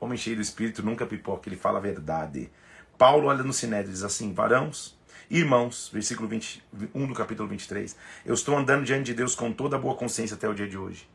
Homem 0.00 0.18
cheio 0.18 0.36
do 0.36 0.42
espírito 0.42 0.82
nunca 0.82 1.06
pipoca, 1.06 1.48
ele 1.48 1.56
fala 1.56 1.78
a 1.78 1.82
verdade. 1.82 2.50
Paulo 2.96 3.28
olha 3.28 3.44
no 3.44 3.52
sinédrio 3.52 3.90
e 3.90 3.92
diz 3.92 4.02
assim: 4.02 4.32
varãos, 4.32 4.98
irmãos, 5.30 5.90
versículo 5.92 6.28
21 6.28 7.06
do 7.06 7.14
capítulo 7.14 7.48
23, 7.48 7.96
eu 8.26 8.34
estou 8.34 8.56
andando 8.56 8.84
diante 8.84 9.06
de 9.06 9.14
Deus 9.14 9.34
com 9.34 9.52
toda 9.52 9.76
a 9.76 9.78
boa 9.78 9.94
consciência 9.94 10.34
até 10.34 10.48
o 10.48 10.54
dia 10.54 10.68
de 10.68 10.76
hoje. 10.76 11.08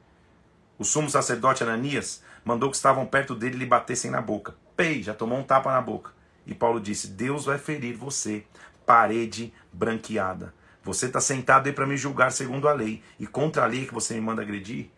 O 0.77 0.83
sumo 0.83 1.09
sacerdote 1.09 1.63
Ananias 1.63 2.23
mandou 2.43 2.69
que 2.69 2.75
estavam 2.75 3.05
perto 3.05 3.35
dele 3.35 3.57
lhe 3.57 3.65
batessem 3.65 4.11
na 4.11 4.21
boca. 4.21 4.55
Pei, 4.75 5.03
já 5.03 5.13
tomou 5.13 5.37
um 5.37 5.43
tapa 5.43 5.71
na 5.71 5.81
boca. 5.81 6.11
E 6.45 6.53
Paulo 6.53 6.79
disse: 6.79 7.07
Deus 7.07 7.45
vai 7.45 7.57
ferir 7.57 7.95
você, 7.95 8.45
parede 8.85 9.53
branqueada. 9.71 10.53
Você 10.83 11.05
está 11.05 11.21
sentado 11.21 11.67
aí 11.67 11.73
para 11.73 11.87
me 11.87 11.95
julgar 11.95 12.31
segundo 12.31 12.67
a 12.67 12.73
lei. 12.73 13.01
E 13.19 13.25
contra 13.25 13.63
a 13.63 13.67
lei 13.67 13.85
que 13.85 13.93
você 13.93 14.13
me 14.15 14.21
manda 14.21 14.41
agredir, 14.41 14.89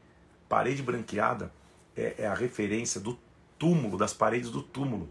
parede 0.49 0.81
branqueada 0.81 1.51
é, 1.95 2.15
é 2.19 2.27
a 2.27 2.33
referência 2.33 2.99
do 2.99 3.17
túmulo, 3.59 3.97
das 3.97 4.13
paredes 4.13 4.49
do 4.49 4.63
túmulo, 4.63 5.07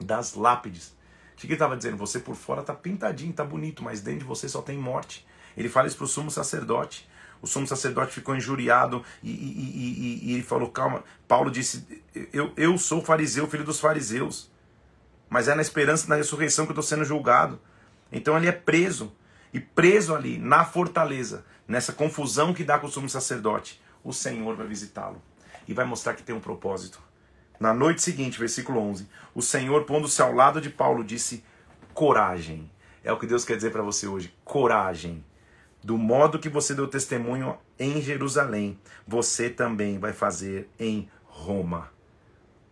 das 0.00 0.34
lápides. 0.34 0.96
O 1.34 1.40
que 1.40 1.46
ele 1.46 1.54
estava 1.54 1.76
dizendo? 1.76 1.96
Você 1.96 2.18
por 2.18 2.34
fora 2.34 2.60
está 2.60 2.74
pintadinho, 2.74 3.30
está 3.30 3.44
bonito, 3.44 3.82
mas 3.82 4.00
dentro 4.00 4.20
de 4.20 4.24
você 4.26 4.48
só 4.48 4.62
tem 4.62 4.76
morte. 4.76 5.26
Ele 5.56 5.68
fala 5.68 5.86
isso 5.88 5.96
para 5.96 6.04
o 6.04 6.08
sumo 6.08 6.30
sacerdote. 6.30 7.08
O 7.40 7.46
sumo 7.46 7.66
sacerdote 7.66 8.12
ficou 8.12 8.34
injuriado 8.34 9.04
e, 9.22 9.30
e, 9.30 9.32
e, 9.32 10.30
e, 10.30 10.34
ele 10.34 10.42
falou: 10.42 10.70
Calma. 10.70 11.04
Paulo 11.26 11.50
disse: 11.50 12.02
eu, 12.32 12.52
eu 12.56 12.76
sou 12.78 13.02
fariseu, 13.02 13.48
filho 13.48 13.64
dos 13.64 13.80
fariseus, 13.80 14.50
mas 15.28 15.48
é 15.48 15.54
na 15.54 15.62
esperança 15.62 16.08
da 16.08 16.16
ressurreição 16.16 16.66
que 16.66 16.72
eu 16.72 16.74
estou 16.74 16.82
sendo 16.82 17.04
julgado. 17.04 17.60
Então 18.10 18.36
ele 18.36 18.48
é 18.48 18.52
preso. 18.52 19.12
E 19.52 19.58
preso 19.58 20.14
ali, 20.14 20.36
na 20.36 20.64
fortaleza, 20.64 21.44
nessa 21.66 21.92
confusão 21.92 22.52
que 22.52 22.64
dá 22.64 22.78
com 22.78 22.86
o 22.86 22.90
sumo 22.90 23.08
sacerdote, 23.08 23.80
o 24.04 24.12
Senhor 24.12 24.54
vai 24.54 24.66
visitá-lo 24.66 25.22
e 25.66 25.72
vai 25.72 25.86
mostrar 25.86 26.14
que 26.14 26.22
tem 26.22 26.34
um 26.34 26.40
propósito. 26.40 27.00
Na 27.58 27.72
noite 27.72 28.02
seguinte, 28.02 28.38
versículo 28.38 28.80
11, 28.80 29.08
o 29.34 29.42
Senhor, 29.42 29.84
pondo-se 29.84 30.20
ao 30.22 30.32
lado 30.32 30.60
de 30.60 30.70
Paulo, 30.70 31.02
disse: 31.02 31.44
coragem. 31.94 32.70
É 33.02 33.12
o 33.12 33.18
que 33.18 33.26
Deus 33.26 33.44
quer 33.44 33.56
dizer 33.56 33.72
para 33.72 33.82
você 33.82 34.06
hoje: 34.06 34.32
coragem. 34.44 35.24
Do 35.82 35.96
modo 35.96 36.38
que 36.38 36.48
você 36.48 36.74
deu 36.74 36.88
testemunho 36.88 37.56
em 37.78 38.02
Jerusalém, 38.02 38.78
você 39.06 39.48
também 39.48 39.98
vai 39.98 40.12
fazer 40.12 40.68
em 40.78 41.08
Roma. 41.24 41.90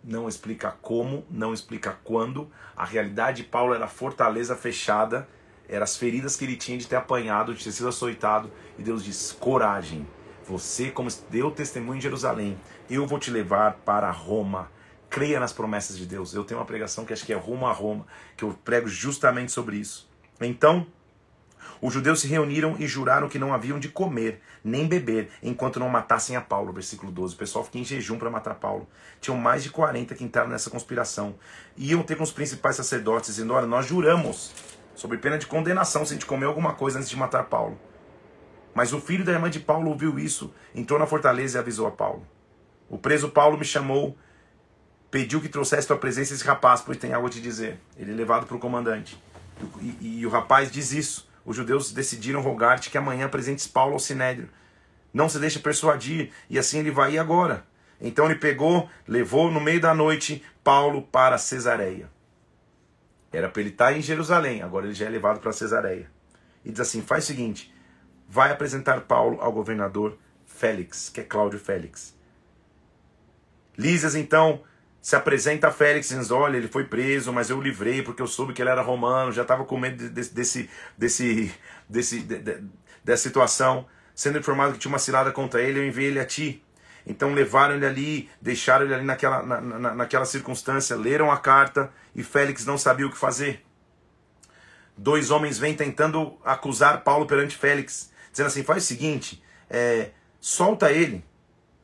Não 0.03 0.29
explica 0.29 0.73
como, 0.83 1.25
não 1.31 1.55
explica 1.55 1.99
quando. 2.05 2.51
A 2.77 2.85
realidade 2.85 3.43
de 3.43 3.49
Paulo 3.49 3.75
era 3.75 3.85
a 3.85 3.89
fortaleza 3.89 4.57
fechada, 4.57 5.29
eram 5.69 5.85
as 5.85 5.97
feridas 5.97 6.37
que 6.37 6.45
ele 6.45 6.57
tinha 6.57 6.79
de 6.79 6.87
ter 6.87 6.97
apanhado, 6.97 7.55
de 7.55 7.63
ter 7.63 7.73
sido 7.73 7.89
açoitado. 7.89 8.51
E 8.79 8.83
Deus 8.83 9.05
diz: 9.05 9.33
coragem. 9.33 10.07
Você, 10.49 10.91
como 10.91 11.09
deu 11.29 11.51
testemunho 11.51 11.99
em 11.99 12.01
Jerusalém, 12.01 12.57
eu 12.89 13.05
vou 13.05 13.19
te 13.19 13.33
levar 13.33 13.79
para 13.85 14.11
Roma 14.13 14.71
creia 15.09 15.41
nas 15.41 15.53
promessas 15.53 15.97
de 15.97 16.07
Deus. 16.07 16.35
Eu 16.35 16.45
tenho 16.45 16.61
uma 16.61 16.67
pregação 16.67 17.05
que 17.05 17.13
acho 17.13 17.25
que 17.25 17.33
é 17.33 17.37
rumo 17.37 17.67
a 17.67 17.73
Roma, 17.73 18.07
que 18.37 18.45
eu 18.45 18.53
prego 18.65 18.87
justamente 18.87 19.53
sobre 19.53 19.77
isso. 19.77 20.09
Então, 20.41 20.87
os 21.81 21.93
judeus 21.93 22.21
se 22.21 22.27
reuniram 22.27 22.77
e 22.79 22.87
juraram 22.87 23.29
que 23.29 23.39
não 23.39 23.53
haviam 23.53 23.79
de 23.79 23.89
comer 23.89 24.41
nem 24.65 24.87
beber 24.87 25.31
enquanto 25.43 25.79
não 25.79 25.89
matassem 25.89 26.37
a 26.37 26.41
Paulo. 26.41 26.73
Versículo 26.73 27.13
12. 27.13 27.35
O 27.35 27.39
pessoal 27.39 27.65
fica 27.65 27.79
em 27.79 27.85
jejum 27.85 28.19
para 28.19 28.31
matar 28.31 28.55
Paulo. 28.55 28.89
Tinham 29.21 29.39
mais 29.39 29.63
de 29.63 29.71
40 29.71 30.15
que 30.15 30.25
entraram 30.25 30.51
nessa 30.51 30.71
conspiração. 30.71 31.35
Iam 31.77 32.03
ter 32.03 32.17
com 32.17 32.25
os 32.25 32.33
principais 32.33 32.77
sacerdotes, 32.77 33.31
dizendo: 33.31 33.53
Olha, 33.53 33.67
nós 33.67 33.87
juramos, 33.87 34.53
sob 34.95 35.17
pena 35.19 35.39
de 35.39 35.47
condenação, 35.47 36.05
se 36.05 36.13
a 36.13 36.15
gente 36.15 36.27
comer 36.27 36.47
alguma 36.47 36.75
coisa 36.75 36.99
antes 36.99 37.11
de 37.11 37.17
matar 37.17 37.45
Paulo. 37.45 37.79
Mas 38.75 38.93
o 38.93 39.01
filho 39.01 39.25
da 39.25 39.33
irmã 39.33 39.49
de 39.49 39.61
Paulo 39.61 39.89
ouviu 39.89 40.19
isso, 40.19 40.53
entrou 40.75 40.99
na 40.99 41.07
fortaleza 41.07 41.59
e 41.59 41.61
avisou 41.61 41.87
a 41.87 41.91
Paulo. 41.91 42.27
O 42.89 42.99
preso 42.99 43.31
Paulo 43.31 43.59
me 43.59 43.65
chamou 43.65 44.17
pediu 45.11 45.41
que 45.41 45.49
trouxesse 45.49 45.87
tua 45.87 45.97
presença 45.97 46.35
esse 46.35 46.45
rapaz, 46.45 46.81
pois 46.81 46.99
tem 46.99 47.13
algo 47.13 47.27
a 47.27 47.31
te 47.31 47.41
dizer. 47.41 47.81
Ele 47.97 48.13
é 48.13 48.15
levado 48.15 48.47
para 48.47 48.57
o 48.57 48.61
comandante. 48.61 49.19
E, 49.81 49.87
e, 50.01 50.21
e, 50.21 50.27
o 50.27 50.29
rapaz 50.29 50.71
diz 50.71 50.93
isso. 50.93 51.26
Os 51.47 51.55
judeus 51.55 51.93
decidiram 51.93 52.43
rogar-te 52.43 52.91
que 52.91 52.99
amanhã 52.99 53.27
apresentes 53.27 53.69
Paulo 53.69 53.93
ao 53.95 54.01
sinédrio. 54.01 54.51
Não 55.15 55.29
se 55.29 55.39
deixe 55.39 55.61
persuadir, 55.61 56.33
e 56.51 56.59
assim 56.59 56.81
ele 56.81 56.91
vai 56.91 57.17
agora. 57.17 57.65
Então 58.01 58.27
ele 58.27 58.35
pegou, 58.35 58.91
levou 59.07 59.51
no 59.51 59.61
meio 59.61 59.81
da 59.81 59.95
noite 59.95 60.45
Paulo 60.65 61.03
para 61.03 61.39
Cesareia. 61.39 62.11
Era 63.33 63.49
para 63.49 63.61
ele 63.61 63.71
estar 63.71 63.97
em 63.97 64.03
Jerusalém, 64.03 64.61
agora 64.61 64.87
ele 64.87 64.95
já 64.95 65.07
é 65.07 65.09
levado 65.09 65.39
para 65.39 65.53
Cesareia. 65.53 66.11
E 66.65 66.71
diz 66.73 66.81
assim: 66.81 67.01
faz 67.01 67.25
o 67.25 67.27
seguinte, 67.29 67.73
vai 68.29 68.51
apresentar 68.51 69.03
Paulo 69.03 69.41
ao 69.41 69.53
governador 69.53 70.19
Félix, 70.45 71.09
que 71.09 71.21
é 71.21 71.25
Cláudio 71.25 71.61
Félix. 71.61 72.15
Lísias 73.79 74.17
então 74.17 74.63
se 75.07 75.15
apresenta 75.15 75.69
a 75.69 75.71
Félix 75.71 76.11
e 76.11 76.19
diz: 76.19 76.33
Olha, 76.33 76.57
ele 76.57 76.67
foi 76.67 76.83
preso, 76.83 77.33
mas 77.33 77.49
eu 77.49 77.59
o 77.59 77.63
livrei 77.63 78.03
porque 78.03 78.21
eu 78.21 78.27
soube 78.27 78.53
que 78.53 78.61
ele 78.61 78.71
era 78.71 78.83
romano, 78.83 79.31
já 79.31 79.43
estava 79.43 79.65
com 79.65 79.79
medo 79.79 80.09
desse, 80.11 80.35
desse, 80.35 80.71
desse, 80.99 81.55
desse, 81.89 82.21
de, 82.23 82.39
de, 82.41 82.65
dessa 83.05 83.23
situação. 83.23 83.87
Sendo 84.17 84.37
informado 84.37 84.73
que 84.73 84.81
tinha 84.81 84.91
uma 84.91 84.99
cilada 84.99 85.31
contra 85.31 85.63
ele, 85.63 85.79
eu 85.79 85.87
enviei 85.87 86.09
ele 86.09 86.19
a 86.19 86.25
ti. 86.25 86.61
Então 87.07 87.33
levaram 87.33 87.77
ele 87.77 87.87
ali, 87.87 88.31
deixaram 88.43 88.85
ele 88.85 88.95
ali 88.95 89.05
naquela, 89.05 89.45
na, 89.45 89.61
na, 89.61 89.95
naquela 89.95 90.25
circunstância, 90.25 90.97
leram 90.97 91.31
a 91.31 91.39
carta 91.39 91.89
e 92.13 92.25
Félix 92.25 92.67
não 92.67 92.77
sabia 92.77 93.07
o 93.07 93.11
que 93.11 93.17
fazer. 93.17 93.65
Dois 94.97 95.31
homens 95.31 95.57
vêm 95.57 95.77
tentando 95.77 96.37
acusar 96.45 97.05
Paulo 97.05 97.27
perante 97.27 97.57
Félix, 97.57 98.11
dizendo 98.33 98.49
assim: 98.49 98.65
faz 98.65 98.83
o 98.83 98.87
seguinte, 98.89 99.41
é, 99.71 100.11
solta 100.41 100.91
ele, 100.91 101.25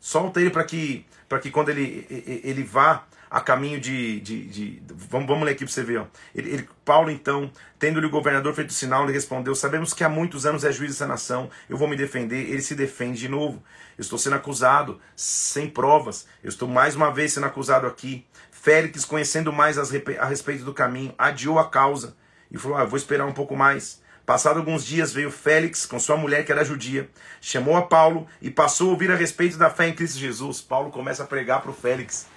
solta 0.00 0.40
ele 0.40 0.50
para 0.50 0.64
que, 0.64 1.06
que 1.40 1.52
quando 1.52 1.68
ele, 1.68 2.04
ele 2.42 2.64
vá 2.64 3.06
a 3.32 3.40
caminho 3.40 3.80
de. 3.80 4.20
de, 4.20 4.46
de 4.46 4.82
vamos, 5.08 5.26
vamos 5.26 5.44
ler 5.46 5.52
aqui 5.52 5.64
para 5.64 5.72
você 5.72 5.82
ver. 5.82 6.00
Ó. 6.00 6.06
Ele, 6.34 6.50
ele, 6.50 6.68
Paulo, 6.84 7.10
então, 7.10 7.50
tendo-lhe 7.78 8.04
o 8.04 8.10
governador 8.10 8.54
feito 8.54 8.74
sinal, 8.74 9.04
ele 9.04 9.12
respondeu: 9.14 9.54
Sabemos 9.54 9.94
que 9.94 10.04
há 10.04 10.08
muitos 10.08 10.44
anos 10.44 10.64
é 10.64 10.70
juiz 10.70 10.90
dessa 10.90 11.06
nação, 11.06 11.48
eu 11.66 11.78
vou 11.78 11.88
me 11.88 11.96
defender. 11.96 12.50
Ele 12.50 12.60
se 12.60 12.74
defende 12.74 13.18
de 13.18 13.28
novo. 13.30 13.62
Eu 13.96 14.02
estou 14.02 14.18
sendo 14.18 14.36
acusado 14.36 15.00
sem 15.16 15.68
provas. 15.68 16.26
Eu 16.44 16.50
estou 16.50 16.68
mais 16.68 16.94
uma 16.94 17.10
vez 17.10 17.32
sendo 17.32 17.46
acusado 17.46 17.86
aqui. 17.86 18.26
Félix, 18.50 19.02
conhecendo 19.06 19.50
mais 19.50 19.78
a 19.78 20.26
respeito 20.26 20.62
do 20.62 20.74
caminho, 20.74 21.14
adiou 21.16 21.58
a 21.58 21.70
causa 21.70 22.14
e 22.50 22.58
falou: 22.58 22.76
ah, 22.76 22.84
Vou 22.84 22.98
esperar 22.98 23.24
um 23.24 23.32
pouco 23.32 23.56
mais. 23.56 24.02
Passado 24.26 24.58
alguns 24.58 24.84
dias 24.84 25.10
veio 25.10 25.30
Félix 25.30 25.86
com 25.86 25.98
sua 25.98 26.18
mulher 26.18 26.44
que 26.44 26.52
era 26.52 26.64
judia, 26.64 27.10
chamou 27.40 27.76
a 27.76 27.82
Paulo 27.82 28.26
e 28.42 28.50
passou 28.50 28.90
a 28.90 28.92
ouvir 28.92 29.10
a 29.10 29.16
respeito 29.16 29.56
da 29.56 29.70
fé 29.70 29.88
em 29.88 29.94
Cristo 29.94 30.18
Jesus. 30.18 30.60
Paulo 30.60 30.90
começa 30.90 31.24
a 31.24 31.26
pregar 31.26 31.60
para 31.60 31.70
o 31.70 31.74
Félix 31.74 32.30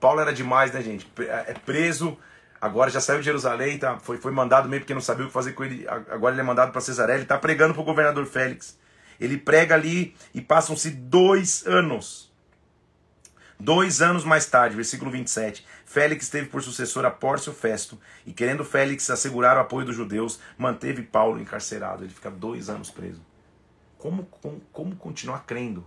Paulo 0.00 0.20
era 0.20 0.32
demais, 0.32 0.72
né, 0.72 0.82
gente? 0.82 1.06
É 1.18 1.54
preso, 1.54 2.16
agora 2.60 2.90
já 2.90 3.00
saiu 3.00 3.18
de 3.18 3.26
Jerusalém, 3.26 3.78
tá? 3.78 3.98
foi, 4.00 4.16
foi 4.16 4.32
mandado 4.32 4.68
meio 4.68 4.80
porque 4.80 4.94
não 4.94 5.00
sabia 5.00 5.24
o 5.24 5.28
que 5.28 5.32
fazer 5.34 5.52
com 5.52 5.62
ele. 5.62 5.86
Agora 5.88 6.34
ele 6.34 6.40
é 6.40 6.44
mandado 6.44 6.72
para 6.72 6.80
Cesaré, 6.80 7.14
ele 7.14 7.22
está 7.24 7.38
pregando 7.38 7.74
para 7.74 7.82
o 7.82 7.84
governador 7.84 8.24
Félix. 8.26 8.78
Ele 9.20 9.36
prega 9.36 9.74
ali 9.74 10.16
e 10.34 10.40
passam-se 10.40 10.90
dois 10.90 11.66
anos. 11.66 12.30
Dois 13.58 14.00
anos 14.00 14.24
mais 14.24 14.46
tarde, 14.46 14.74
versículo 14.74 15.10
27, 15.10 15.66
Félix 15.84 16.30
teve 16.30 16.48
por 16.48 16.62
sucessor 16.62 17.04
a 17.04 17.10
Pórcio 17.10 17.52
Festo, 17.52 18.00
e 18.24 18.32
querendo 18.32 18.64
Félix 18.64 19.10
assegurar 19.10 19.58
o 19.58 19.60
apoio 19.60 19.84
dos 19.84 19.94
judeus, 19.94 20.40
manteve 20.56 21.02
Paulo 21.02 21.38
encarcerado. 21.38 22.02
Ele 22.02 22.14
fica 22.14 22.30
dois 22.30 22.70
anos 22.70 22.90
preso. 22.90 23.20
Como, 23.98 24.24
como, 24.24 24.62
como 24.72 24.96
continuar 24.96 25.44
crendo 25.44 25.86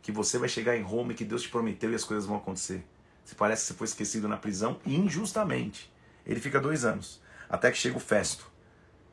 que 0.00 0.10
você 0.10 0.38
vai 0.38 0.48
chegar 0.48 0.74
em 0.74 0.82
Roma 0.82 1.12
e 1.12 1.14
que 1.14 1.26
Deus 1.26 1.42
te 1.42 1.50
prometeu 1.50 1.92
e 1.92 1.94
as 1.94 2.04
coisas 2.04 2.24
vão 2.24 2.38
acontecer? 2.38 2.82
Se 3.24 3.34
parece 3.34 3.62
que 3.62 3.68
você 3.68 3.74
foi 3.74 3.86
esquecido 3.86 4.28
na 4.28 4.36
prisão 4.36 4.80
injustamente. 4.84 5.92
Ele 6.26 6.40
fica 6.40 6.60
dois 6.60 6.84
anos, 6.84 7.20
até 7.48 7.70
que 7.70 7.78
chega 7.78 7.96
o 7.96 8.00
Festo. 8.00 8.50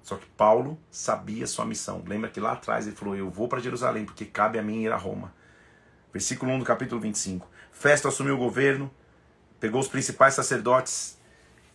Só 0.01 0.15
que 0.15 0.25
Paulo 0.25 0.79
sabia 0.89 1.45
sua 1.45 1.65
missão. 1.65 2.03
Lembra 2.07 2.29
que 2.29 2.39
lá 2.39 2.53
atrás 2.53 2.87
ele 2.87 2.95
falou: 2.95 3.15
Eu 3.15 3.29
vou 3.29 3.47
para 3.47 3.59
Jerusalém, 3.59 4.05
porque 4.05 4.25
cabe 4.25 4.57
a 4.57 4.63
mim 4.63 4.83
ir 4.83 4.91
a 4.91 4.97
Roma. 4.97 5.33
Versículo 6.11 6.51
1 6.53 6.59
do 6.59 6.65
capítulo 6.65 6.99
25. 6.99 7.47
Festo 7.71 8.07
assumiu 8.07 8.35
o 8.35 8.37
governo, 8.37 8.91
pegou 9.59 9.79
os 9.79 9.87
principais 9.87 10.33
sacerdotes 10.33 11.17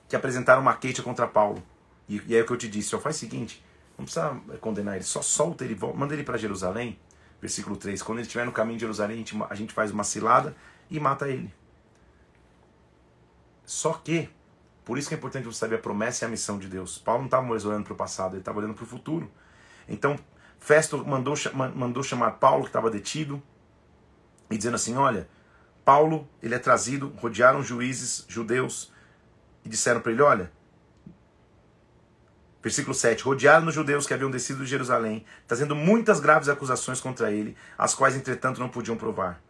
que 0.08 0.16
apresentaram 0.16 0.60
uma 0.60 0.74
queixa 0.74 1.02
contra 1.02 1.26
Paulo. 1.26 1.62
E, 2.08 2.20
e 2.26 2.34
aí 2.34 2.42
o 2.42 2.46
que 2.46 2.52
eu 2.52 2.56
te 2.56 2.68
disse: 2.68 2.94
ó, 2.96 2.98
faz 2.98 3.16
o 3.16 3.18
seguinte, 3.20 3.64
não 3.96 4.04
precisa 4.04 4.30
condenar 4.60 4.96
ele, 4.96 5.04
só 5.04 5.22
solta 5.22 5.64
ele, 5.64 5.78
manda 5.94 6.14
ele 6.14 6.24
para 6.24 6.36
Jerusalém. 6.36 6.98
Versículo 7.40 7.76
3. 7.76 8.02
Quando 8.02 8.18
ele 8.18 8.26
estiver 8.26 8.46
no 8.46 8.52
caminho 8.52 8.78
de 8.78 8.80
Jerusalém, 8.80 9.16
a 9.16 9.18
gente, 9.18 9.36
a 9.50 9.54
gente 9.54 9.72
faz 9.74 9.90
uma 9.90 10.02
cilada 10.02 10.56
e 10.90 10.98
mata 10.98 11.28
ele. 11.28 11.52
Só 13.64 13.94
que, 13.94 14.28
por 14.84 14.98
isso 14.98 15.08
que 15.08 15.14
é 15.14 15.18
importante 15.18 15.44
você 15.44 15.58
saber 15.58 15.76
a 15.76 15.78
promessa 15.78 16.24
e 16.24 16.26
a 16.26 16.28
missão 16.28 16.58
de 16.58 16.68
Deus. 16.68 16.98
Paulo 16.98 17.20
não 17.20 17.26
estava 17.26 17.46
mais 17.46 17.64
olhando 17.64 17.84
para 17.84 17.92
o 17.92 17.96
passado, 17.96 18.34
ele 18.34 18.40
estava 18.40 18.58
olhando 18.58 18.74
para 18.74 18.84
o 18.84 18.86
futuro. 18.86 19.30
Então, 19.88 20.18
Festo 20.58 21.04
mandou, 21.04 21.34
mandou 21.74 22.02
chamar 22.02 22.32
Paulo, 22.32 22.62
que 22.62 22.68
estava 22.68 22.90
detido, 22.90 23.42
e 24.50 24.56
dizendo 24.56 24.76
assim: 24.76 24.96
Olha, 24.96 25.28
Paulo, 25.84 26.28
ele 26.42 26.54
é 26.54 26.58
trazido, 26.58 27.12
rodearam 27.18 27.62
juízes 27.62 28.24
judeus 28.28 28.92
e 29.64 29.68
disseram 29.68 30.00
para 30.00 30.12
ele: 30.12 30.22
Olha, 30.22 30.50
versículo 32.62 32.94
7: 32.94 33.22
Rodearam 33.22 33.66
os 33.66 33.74
judeus 33.74 34.06
que 34.06 34.14
haviam 34.14 34.30
descido 34.30 34.64
de 34.64 34.70
Jerusalém, 34.70 35.24
trazendo 35.46 35.76
muitas 35.76 36.20
graves 36.20 36.48
acusações 36.48 37.00
contra 37.00 37.30
ele, 37.30 37.56
as 37.76 37.94
quais, 37.94 38.16
entretanto, 38.16 38.60
não 38.60 38.68
podiam 38.68 38.96
provar. 38.96 39.42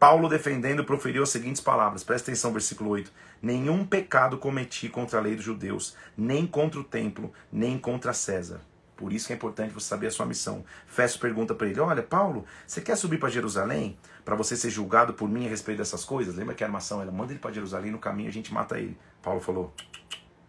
Paulo, 0.00 0.30
defendendo, 0.30 0.82
proferiu 0.82 1.22
as 1.22 1.28
seguintes 1.28 1.60
palavras: 1.60 2.02
presta 2.02 2.30
atenção, 2.30 2.54
versículo 2.54 2.88
8: 2.88 3.12
Nenhum 3.42 3.84
pecado 3.84 4.38
cometi 4.38 4.88
contra 4.88 5.18
a 5.18 5.22
lei 5.22 5.36
dos 5.36 5.44
judeus, 5.44 5.94
nem 6.16 6.46
contra 6.46 6.80
o 6.80 6.84
templo, 6.84 7.30
nem 7.52 7.78
contra 7.78 8.14
César. 8.14 8.62
Por 8.96 9.12
isso 9.12 9.26
que 9.26 9.34
é 9.34 9.36
importante 9.36 9.74
você 9.74 9.86
saber 9.86 10.06
a 10.06 10.10
sua 10.10 10.24
missão. 10.24 10.64
Festo 10.86 11.20
pergunta 11.20 11.54
para 11.54 11.66
ele: 11.66 11.78
Olha, 11.80 12.02
Paulo, 12.02 12.46
você 12.66 12.80
quer 12.80 12.96
subir 12.96 13.18
para 13.18 13.28
Jerusalém 13.28 13.98
para 14.24 14.34
você 14.34 14.56
ser 14.56 14.70
julgado 14.70 15.12
por 15.12 15.28
mim 15.28 15.44
a 15.44 15.50
respeito 15.50 15.78
dessas 15.78 16.02
coisas? 16.02 16.34
Lembra 16.34 16.54
que 16.54 16.64
a 16.64 16.66
armação 16.66 17.02
ela 17.02 17.12
manda 17.12 17.34
ele 17.34 17.38
para 17.38 17.52
Jerusalém 17.52 17.90
no 17.90 17.98
caminho 17.98 18.30
a 18.30 18.32
gente 18.32 18.54
mata 18.54 18.78
ele. 18.78 18.96
Paulo 19.20 19.42
falou: 19.42 19.70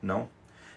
Não. 0.02 0.30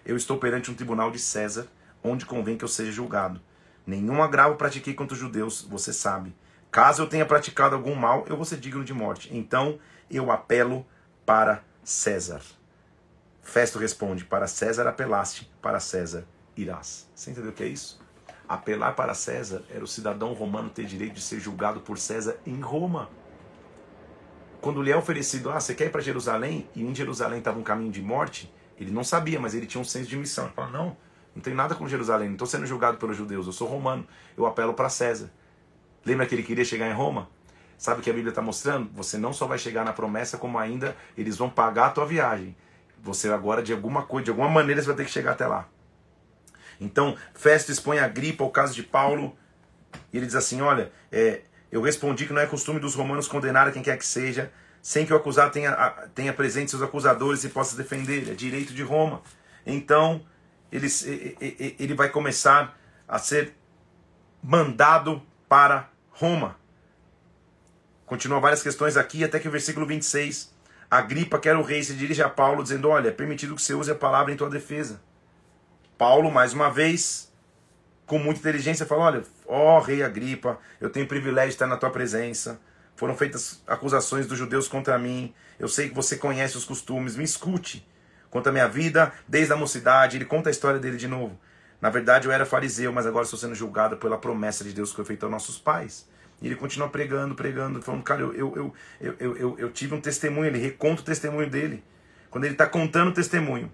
Eu 0.05 0.17
estou 0.17 0.37
perante 0.37 0.69
um 0.69 0.75
tribunal 0.75 1.11
de 1.11 1.19
César, 1.19 1.67
onde 2.03 2.25
convém 2.25 2.57
que 2.57 2.65
eu 2.65 2.69
seja 2.69 2.91
julgado. 2.91 3.39
Nenhum 3.87 4.21
agravo 4.21 4.57
pratiquei 4.57 4.93
contra 4.93 5.13
os 5.13 5.19
judeus, 5.19 5.61
você 5.61 5.93
sabe. 5.93 6.35
Caso 6.75 7.03
eu 7.03 7.07
tenha 7.07 7.25
praticado 7.25 7.73
algum 7.73 7.95
mal, 7.95 8.25
eu 8.27 8.35
vou 8.35 8.43
ser 8.43 8.57
digno 8.57 8.83
de 8.83 8.93
morte. 8.93 9.29
Então 9.33 9.79
eu 10.11 10.29
apelo 10.29 10.85
para 11.25 11.63
César. 11.85 12.41
Festo 13.41 13.79
responde: 13.79 14.25
Para 14.25 14.45
César 14.45 14.85
apelaste, 14.85 15.49
para 15.61 15.79
César 15.79 16.27
irás. 16.53 17.09
Você 17.15 17.31
entendeu 17.31 17.51
o 17.51 17.53
que 17.53 17.63
é 17.63 17.67
isso? 17.67 17.97
Apelar 18.45 18.93
para 18.93 19.13
César 19.13 19.63
era 19.73 19.85
o 19.85 19.87
cidadão 19.87 20.33
romano 20.33 20.69
ter 20.69 20.85
direito 20.85 21.13
de 21.13 21.21
ser 21.21 21.39
julgado 21.39 21.79
por 21.79 21.97
César 21.97 22.35
em 22.45 22.59
Roma. 22.59 23.09
Quando 24.59 24.81
lhe 24.81 24.91
é 24.91 24.97
oferecido, 24.97 25.51
ah, 25.51 25.61
você 25.61 25.73
quer 25.73 25.85
ir 25.85 25.91
para 25.91 26.01
Jerusalém? 26.01 26.67
E 26.75 26.83
em 26.83 26.93
Jerusalém 26.93 27.39
estava 27.39 27.57
um 27.57 27.63
caminho 27.63 27.89
de 27.89 28.01
morte, 28.01 28.53
ele 28.77 28.91
não 28.91 29.05
sabia, 29.05 29.39
mas 29.39 29.55
ele 29.55 29.65
tinha 29.65 29.79
um 29.79 29.85
senso 29.85 30.09
de 30.09 30.17
missão. 30.17 30.43
Ele 30.43 30.53
falou, 30.53 30.71
não, 30.71 30.97
não 31.33 31.41
tem 31.41 31.53
nada 31.53 31.73
com 31.73 31.87
Jerusalém, 31.87 32.27
não 32.27 32.35
estou 32.35 32.49
sendo 32.49 32.65
julgado 32.65 32.97
pelos 32.97 33.15
judeus, 33.15 33.47
eu 33.47 33.53
sou 33.53 33.65
romano, 33.65 34.05
eu 34.35 34.45
apelo 34.45 34.73
para 34.73 34.89
César. 34.89 35.31
Lembra 36.05 36.25
que 36.25 36.35
ele 36.35 36.43
queria 36.43 36.63
chegar 36.63 36.87
em 36.87 36.93
Roma? 36.93 37.27
Sabe 37.77 37.99
o 37.99 38.03
que 38.03 38.09
a 38.09 38.13
Bíblia 38.13 38.29
está 38.29 38.41
mostrando? 38.41 38.89
Você 38.93 39.17
não 39.17 39.33
só 39.33 39.47
vai 39.47 39.57
chegar 39.57 39.83
na 39.83 39.91
promessa, 39.91 40.37
como 40.37 40.57
ainda 40.57 40.95
eles 41.17 41.37
vão 41.37 41.49
pagar 41.49 41.87
a 41.87 41.89
tua 41.89 42.05
viagem. 42.05 42.55
Você 43.01 43.29
agora, 43.29 43.61
de 43.61 43.73
alguma 43.73 44.03
coisa, 44.03 44.25
de 44.25 44.29
alguma 44.29 44.49
maneira, 44.49 44.81
você 44.81 44.87
vai 44.87 44.95
ter 44.95 45.05
que 45.05 45.11
chegar 45.11 45.31
até 45.31 45.45
lá. 45.45 45.67
Então, 46.79 47.17
Festo 47.33 47.71
expõe 47.71 47.99
a 47.99 48.07
gripa 48.07 48.43
ao 48.43 48.49
caso 48.49 48.73
de 48.73 48.83
Paulo, 48.83 49.35
e 50.11 50.17
ele 50.17 50.25
diz 50.25 50.35
assim: 50.35 50.61
Olha, 50.61 50.91
é, 51.11 51.41
eu 51.71 51.81
respondi 51.81 52.25
que 52.25 52.33
não 52.33 52.41
é 52.41 52.45
costume 52.45 52.79
dos 52.79 52.95
romanos 52.95 53.27
condenar 53.27 53.67
a 53.67 53.71
quem 53.71 53.81
quer 53.81 53.97
que 53.97 54.05
seja, 54.05 54.51
sem 54.81 55.05
que 55.05 55.13
o 55.13 55.15
acusado 55.17 55.51
tenha, 55.51 55.73
tenha 56.13 56.33
presente 56.33 56.71
seus 56.71 56.81
acusadores 56.81 57.43
e 57.43 57.49
possa 57.49 57.75
defender. 57.75 58.29
É 58.29 58.33
direito 58.33 58.73
de 58.73 58.83
Roma. 58.83 59.21
Então, 59.65 60.25
ele, 60.71 60.87
ele 61.79 61.93
vai 61.93 62.09
começar 62.09 62.77
a 63.07 63.17
ser 63.17 63.53
mandado 64.41 65.21
para 65.47 65.89
Roma. 66.15 66.55
Continua 68.05 68.39
várias 68.39 68.63
questões 68.63 68.95
aqui, 68.95 69.23
até 69.23 69.37
que 69.37 69.47
o 69.47 69.51
versículo 69.51 69.85
26, 69.85 70.53
Agripa, 70.89 71.37
que 71.37 71.49
era 71.49 71.59
o 71.59 71.63
rei, 71.63 71.83
se 71.83 71.93
dirige 71.93 72.21
a 72.23 72.29
Paulo, 72.29 72.63
dizendo: 72.63 72.87
Olha, 72.87 73.09
é 73.09 73.11
permitido 73.11 73.53
que 73.53 73.61
você 73.61 73.73
use 73.73 73.91
a 73.91 73.95
palavra 73.95 74.31
em 74.31 74.37
tua 74.37 74.49
defesa. 74.49 75.01
Paulo, 75.97 76.31
mais 76.31 76.53
uma 76.53 76.69
vez, 76.69 77.31
com 78.05 78.17
muita 78.17 78.39
inteligência, 78.39 78.85
fala: 78.85 79.03
Olha, 79.03 79.23
ó 79.45 79.79
rei 79.79 80.03
Agripa, 80.03 80.57
eu 80.79 80.89
tenho 80.89 81.05
o 81.05 81.09
privilégio 81.09 81.49
de 81.49 81.55
estar 81.55 81.67
na 81.67 81.75
tua 81.75 81.89
presença. 81.89 82.61
Foram 82.95 83.15
feitas 83.17 83.61
acusações 83.67 84.25
dos 84.25 84.37
judeus 84.37 84.69
contra 84.69 84.97
mim. 84.97 85.33
Eu 85.59 85.67
sei 85.67 85.89
que 85.89 85.95
você 85.95 86.15
conhece 86.15 86.55
os 86.55 86.63
costumes. 86.63 87.17
Me 87.17 87.25
escute. 87.25 87.85
Conta 88.29 88.51
a 88.51 88.53
minha 88.53 88.69
vida 88.69 89.11
desde 89.27 89.51
a 89.51 89.57
mocidade. 89.57 90.15
Ele 90.15 90.23
conta 90.23 90.49
a 90.49 90.51
história 90.51 90.79
dele 90.79 90.95
de 90.95 91.09
novo. 91.09 91.37
Na 91.85 91.91
verdade, 91.91 92.27
eu 92.27 92.31
era 92.31 92.47
fariseu, 92.47 92.91
mas 92.91 93.05
agora 93.05 93.25
estou 93.25 93.37
sendo 93.37 93.53
julgado 93.53 93.97
pela 93.97 94.17
promessa 94.17 94.63
de 94.63 94.73
Deus 94.73 94.89
que 94.89 94.95
foi 94.95 95.05
feita 95.05 95.27
aos 95.27 95.31
nossos 95.31 95.59
pais. 95.59 96.09
E 96.41 96.47
ele 96.47 96.55
continua 96.55 96.89
pregando, 96.89 97.35
pregando, 97.35 97.79
falando, 97.79 98.01
cara, 98.01 98.21
eu, 98.21 98.33
eu, 98.33 98.73
eu, 98.99 99.15
eu, 99.19 99.37
eu, 99.37 99.59
eu 99.59 99.71
tive 99.71 99.93
um 99.93 100.01
testemunho, 100.01 100.47
ele 100.47 100.57
reconta 100.57 101.03
o 101.03 101.05
testemunho 101.05 101.47
dele. 101.47 101.83
Quando 102.31 102.45
ele 102.45 102.55
está 102.55 102.65
contando 102.65 103.09
o 103.09 103.13
testemunho, 103.13 103.71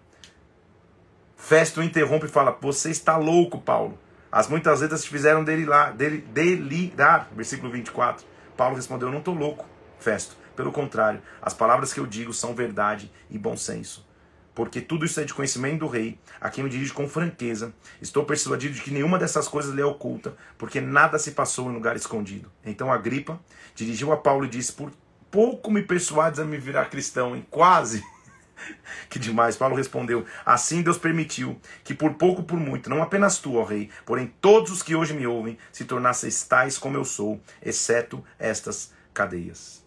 Festo 1.38 1.82
interrompe 1.82 2.26
e 2.26 2.30
fala: 2.30 2.52
Você 2.60 2.90
está 2.90 3.16
louco, 3.16 3.62
Paulo. 3.62 3.98
As 4.30 4.50
muitas 4.50 4.82
letras 4.82 5.06
te 5.06 5.10
fizeram 5.10 5.42
delirar, 5.42 5.94
delirar. 5.94 7.30
Versículo 7.34 7.72
24. 7.72 8.26
Paulo 8.58 8.76
respondeu: 8.76 9.10
Não 9.10 9.20
estou 9.20 9.34
louco, 9.34 9.66
Festo. 10.00 10.36
Pelo 10.54 10.74
contrário, 10.74 11.22
as 11.42 11.54
palavras 11.54 11.94
que 11.94 12.00
eu 12.02 12.06
digo 12.06 12.34
são 12.34 12.54
verdade 12.54 13.10
e 13.30 13.38
bom 13.38 13.56
senso. 13.56 14.06
Porque 14.54 14.82
tudo 14.82 15.06
isso 15.06 15.20
é 15.20 15.24
de 15.24 15.34
conhecimento 15.34 15.80
do 15.80 15.88
rei, 15.88 16.20
a 16.40 16.50
quem 16.50 16.64
me 16.64 16.70
dirijo 16.70 16.94
com 16.94 17.08
franqueza. 17.08 17.74
Estou 18.02 18.26
persuadido 18.26 18.74
de 18.74 18.82
que 18.82 18.92
nenhuma 18.92 19.18
dessas 19.18 19.48
coisas 19.48 19.74
lhe 19.74 19.82
é 19.82 19.86
oculta, 19.86 20.36
porque 20.58 20.82
nada 20.82 21.18
se 21.18 21.32
passou 21.32 21.70
em 21.70 21.74
lugar 21.74 21.96
escondido. 21.96 22.52
Então 22.66 22.92
Agripa 22.92 23.40
dirigiu 23.74 24.12
a 24.12 24.18
Paulo 24.18 24.46
e 24.46 24.50
disse: 24.50 24.74
Por 24.74 24.92
pouco 25.30 25.72
me 25.72 25.82
persuades 25.82 26.40
a 26.40 26.46
me 26.46 26.58
virar 26.58 26.86
cristão, 26.86 27.36
hein? 27.36 27.46
Quase. 27.50 28.04
que 29.10 29.18
demais. 29.18 29.56
Paulo 29.56 29.76
respondeu: 29.76 30.26
Assim 30.46 30.82
Deus 30.82 30.98
permitiu 30.98 31.60
que 31.84 31.94
por 31.94 32.14
pouco 32.16 32.44
por 32.44 32.60
muito, 32.60 32.90
não 32.90 33.02
apenas 33.02 33.38
tu, 33.40 33.56
ó 33.56 33.64
rei, 33.64 33.90
porém 34.06 34.34
todos 34.42 34.72
os 34.72 34.84
que 34.84 34.96
hoje 34.96 35.14
me 35.14 35.26
ouvem, 35.26 35.58
se 35.72 35.86
tornasseis 35.86 36.44
tais 36.44 36.78
como 36.78 36.98
eu 36.98 37.06
sou, 37.06 37.42
exceto 37.62 38.24
estas 38.38 38.94
cadeias. 39.14 39.82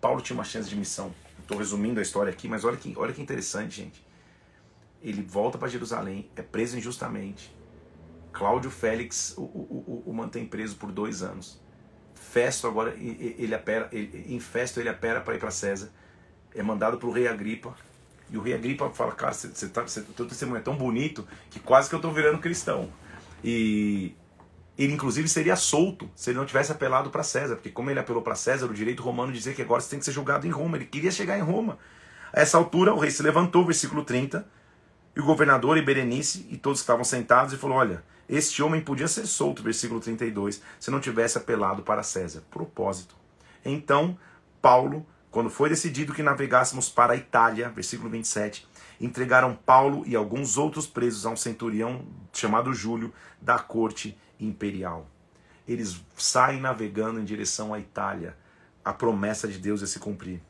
Paulo 0.00 0.20
tinha 0.20 0.36
uma 0.36 0.44
chance 0.44 0.68
de 0.68 0.76
missão. 0.76 1.12
Estou 1.48 1.56
resumindo 1.56 1.98
a 1.98 2.02
história 2.02 2.30
aqui, 2.30 2.46
mas 2.46 2.62
olha 2.62 2.76
que, 2.76 2.92
olha 2.94 3.10
que 3.10 3.22
interessante, 3.22 3.76
gente. 3.76 4.06
Ele 5.00 5.22
volta 5.22 5.56
para 5.56 5.66
Jerusalém, 5.66 6.28
é 6.36 6.42
preso 6.42 6.76
injustamente. 6.76 7.56
Cláudio 8.30 8.70
Félix 8.70 9.32
o, 9.34 9.40
o, 9.40 10.02
o, 10.04 10.10
o 10.10 10.12
mantém 10.12 10.44
preso 10.44 10.76
por 10.76 10.92
dois 10.92 11.22
anos. 11.22 11.58
Festo 12.14 12.66
agora, 12.66 12.94
ele 12.98 13.54
apera, 13.54 13.88
ele, 13.90 14.26
em 14.28 14.38
Festo 14.38 14.78
ele 14.78 14.90
apera 14.90 15.22
para 15.22 15.36
ir 15.36 15.38
para 15.38 15.50
César 15.50 15.90
é 16.54 16.62
mandado 16.62 16.98
para 16.98 17.08
o 17.08 17.10
rei 17.10 17.26
Agripa. 17.26 17.74
E 18.28 18.36
o 18.36 18.42
rei 18.42 18.52
Agripa 18.52 18.90
fala, 18.90 19.12
cara, 19.12 19.32
você, 19.32 19.70
tá, 19.70 19.86
teu 20.14 20.26
testemunho 20.26 20.58
é 20.58 20.62
tão 20.62 20.76
bonito 20.76 21.26
que 21.48 21.58
quase 21.58 21.88
que 21.88 21.94
eu 21.94 21.98
estou 21.98 22.12
virando 22.12 22.40
cristão. 22.40 22.92
E 23.42 24.14
ele 24.84 24.92
inclusive 24.94 25.28
seria 25.28 25.56
solto 25.56 26.08
se 26.14 26.30
ele 26.30 26.38
não 26.38 26.46
tivesse 26.46 26.70
apelado 26.70 27.10
para 27.10 27.22
César, 27.22 27.56
porque 27.56 27.70
como 27.70 27.90
ele 27.90 27.98
apelou 27.98 28.22
para 28.22 28.34
César, 28.34 28.66
o 28.66 28.74
direito 28.74 29.02
romano 29.02 29.32
dizia 29.32 29.52
que 29.52 29.62
agora 29.62 29.80
você 29.80 29.90
tem 29.90 29.98
que 29.98 30.04
ser 30.04 30.12
julgado 30.12 30.46
em 30.46 30.50
Roma. 30.50 30.76
Ele 30.76 30.86
queria 30.86 31.10
chegar 31.10 31.36
em 31.36 31.42
Roma. 31.42 31.78
A 32.32 32.40
essa 32.40 32.56
altura, 32.56 32.94
o 32.94 32.98
rei 32.98 33.10
se 33.10 33.22
levantou, 33.22 33.64
versículo 33.64 34.04
30, 34.04 34.46
e 35.16 35.20
o 35.20 35.24
governador 35.24 35.76
e 35.76 35.82
Berenice 35.82 36.46
e 36.50 36.56
todos 36.56 36.80
que 36.80 36.84
estavam 36.84 37.04
sentados 37.04 37.52
e 37.52 37.56
falou: 37.56 37.78
Olha, 37.78 38.04
este 38.28 38.62
homem 38.62 38.80
podia 38.80 39.08
ser 39.08 39.26
solto, 39.26 39.62
versículo 39.62 40.00
32, 40.00 40.62
se 40.78 40.90
não 40.90 41.00
tivesse 41.00 41.36
apelado 41.38 41.82
para 41.82 42.02
César. 42.02 42.42
Propósito. 42.50 43.16
Então, 43.64 44.16
Paulo 44.62 45.04
quando 45.30 45.50
foi 45.50 45.68
decidido 45.68 46.14
que 46.14 46.22
navegássemos 46.22 46.88
para 46.88 47.12
a 47.12 47.16
Itália, 47.16 47.68
versículo 47.68 48.08
27, 48.08 48.66
entregaram 49.00 49.54
Paulo 49.54 50.02
e 50.06 50.16
alguns 50.16 50.56
outros 50.56 50.86
presos 50.86 51.26
a 51.26 51.30
um 51.30 51.36
centurião 51.36 52.04
chamado 52.32 52.72
Júlio 52.72 53.12
da 53.40 53.58
corte 53.58 54.16
imperial. 54.40 55.06
Eles 55.66 56.00
saem 56.16 56.60
navegando 56.60 57.20
em 57.20 57.24
direção 57.24 57.74
à 57.74 57.78
Itália. 57.78 58.36
A 58.84 58.92
promessa 58.92 59.46
de 59.46 59.58
Deus 59.58 59.82
é 59.82 59.86
se 59.86 59.98
cumprir. 59.98 60.40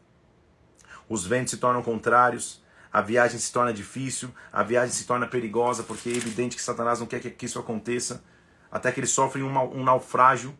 Os 1.09 1.27
ventos 1.27 1.51
se 1.51 1.57
tornam 1.57 1.83
contrários, 1.83 2.63
a 2.93 3.01
viagem 3.01 3.39
se 3.39 3.53
torna 3.53 3.73
difícil, 3.73 4.31
a 4.53 4.63
viagem 4.63 4.95
se 4.95 5.07
torna 5.07 5.27
perigosa, 5.27 5.83
porque 5.83 6.09
é 6.09 6.13
evidente 6.13 6.55
que 6.55 6.63
Satanás 6.63 7.01
não 7.01 7.07
quer 7.07 7.21
que 7.21 7.47
isso 7.47 7.59
aconteça, 7.59 8.23
até 8.71 8.93
que 8.93 9.01
eles 9.01 9.11
sofrem 9.11 9.43
um 9.43 9.83
naufrágio, 9.83 10.57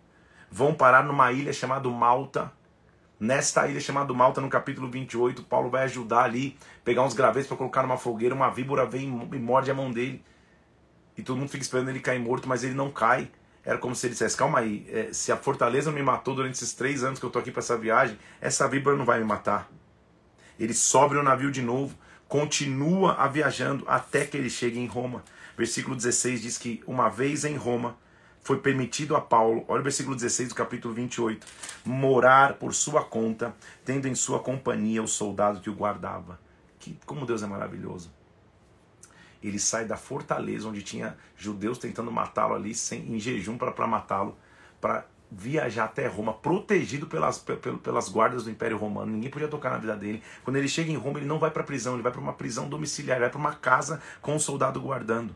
vão 0.51 0.75
parar 0.75 1.05
numa 1.05 1.31
ilha 1.31 1.53
chamada 1.53 1.89
Malta, 1.89 2.51
Nesta 3.21 3.67
ilha 3.67 3.81
chamada 3.81 4.15
Malta, 4.15 4.41
no 4.41 4.49
capítulo 4.49 4.89
28, 4.89 5.43
Paulo 5.43 5.69
vai 5.69 5.83
ajudar 5.83 6.23
ali, 6.23 6.57
pegar 6.85 7.03
uns 7.03 7.15
gravetos 7.15 7.49
para 7.49 7.57
colocar 7.57 7.83
numa 7.83 7.97
fogueira, 7.97 8.33
uma 8.33 8.49
víbora 8.49 8.87
vem 8.87 9.09
e 9.33 9.39
morde 9.39 9.71
a 9.73 9.75
mão 9.75 9.91
dele. 9.91 10.23
E 11.19 11.23
todo 11.23 11.37
mundo 11.37 11.51
fica 11.51 11.63
esperando 11.63 11.91
ele 11.91 12.01
cair 12.01 12.21
morto, 12.21 12.49
mas 12.49 12.63
ele 12.63 12.75
não 12.75 12.91
cai. 12.91 13.29
Era 13.65 13.77
como 13.77 13.95
se 13.95 14.07
ele 14.07 14.13
dissesse: 14.13 14.37
Calma 14.37 14.61
aí, 14.61 14.87
é, 14.89 15.13
se 15.13 15.33
a 15.33 15.37
fortaleza 15.37 15.91
me 15.91 16.03
matou 16.03 16.35
durante 16.35 16.55
esses 16.55 16.73
três 16.73 17.03
anos 17.03 17.19
que 17.19 17.25
eu 17.25 17.29
estou 17.29 17.41
aqui 17.41 17.51
para 17.51 17.61
essa 17.61 17.77
viagem, 17.77 18.17
essa 18.41 18.69
víbora 18.69 18.97
não 18.97 19.05
vai 19.05 19.19
me 19.19 19.25
matar. 19.25 19.69
Ele 20.59 20.73
sobe 20.73 21.17
o 21.17 21.23
navio 21.23 21.51
de 21.51 21.61
novo, 21.61 21.95
continua 22.29 23.15
a 23.15 23.27
viajando 23.27 23.85
até 23.87 24.25
que 24.25 24.37
ele 24.37 24.49
chegue 24.49 24.79
em 24.79 24.87
Roma. 24.87 25.23
Versículo 25.57 25.97
16 25.97 26.41
diz 26.41 26.57
que 26.57 26.83
uma 26.87 27.09
vez 27.09 27.45
em 27.45 27.57
Roma, 27.57 27.97
foi 28.49 28.59
permitido 28.61 29.15
a 29.15 29.21
Paulo, 29.21 29.63
olha 29.69 29.81
o 29.81 29.85
versículo 29.85 30.17
16 30.17 30.49
do 30.49 30.55
capítulo 30.55 30.95
28, 30.95 31.47
morar 31.85 32.55
por 32.55 32.73
sua 32.73 33.05
conta, 33.05 33.55
tendo 33.85 34.09
em 34.09 34.15
sua 34.15 34.39
companhia 34.39 35.03
o 35.03 35.07
soldado 35.07 35.61
que 35.61 35.69
o 35.69 35.75
guardava. 35.75 36.41
Que, 36.79 36.99
como 37.05 37.27
Deus 37.27 37.43
é 37.43 37.47
maravilhoso. 37.47 38.11
Ele 39.43 39.59
sai 39.59 39.85
da 39.85 39.97
fortaleza 39.97 40.69
onde 40.69 40.83
tinha 40.83 41.17
judeus 41.37 41.79
tentando 41.79 42.11
matá-lo 42.11 42.55
ali 42.55 42.75
sem, 42.75 43.15
em 43.15 43.19
jejum 43.19 43.57
para 43.57 43.87
matá-lo, 43.87 44.37
para 44.81 45.07
viajar 45.31 45.85
até 45.85 46.07
Roma, 46.07 46.33
protegido 46.33 47.07
pelas, 47.07 47.45
pelas 47.83 48.09
guardas 48.09 48.45
do 48.45 48.51
Império 48.51 48.79
Romano. 48.79 49.13
Ninguém 49.13 49.31
podia 49.31 49.49
tocar 49.49 49.71
na 49.71 49.79
vida 49.79 49.97
dele. 49.97 50.23
Quando 50.43 50.57
ele 50.57 50.69
chega 50.69 50.91
em 50.91 50.97
Roma, 50.97 51.19
ele 51.19 51.27
não 51.27 51.39
vai 51.39 51.51
para 51.51 51.63
prisão, 51.63 51.95
ele 51.95 52.03
vai 52.03 52.11
para 52.11 52.21
uma 52.21 52.33
prisão 52.33 52.69
domiciliar, 52.69 53.21
vai 53.21 53.31
para 53.31 53.39
uma 53.39 53.55
casa 53.55 54.01
com 54.23 54.35
um 54.35 54.39
soldado 54.39 54.81
guardando. 54.81 55.35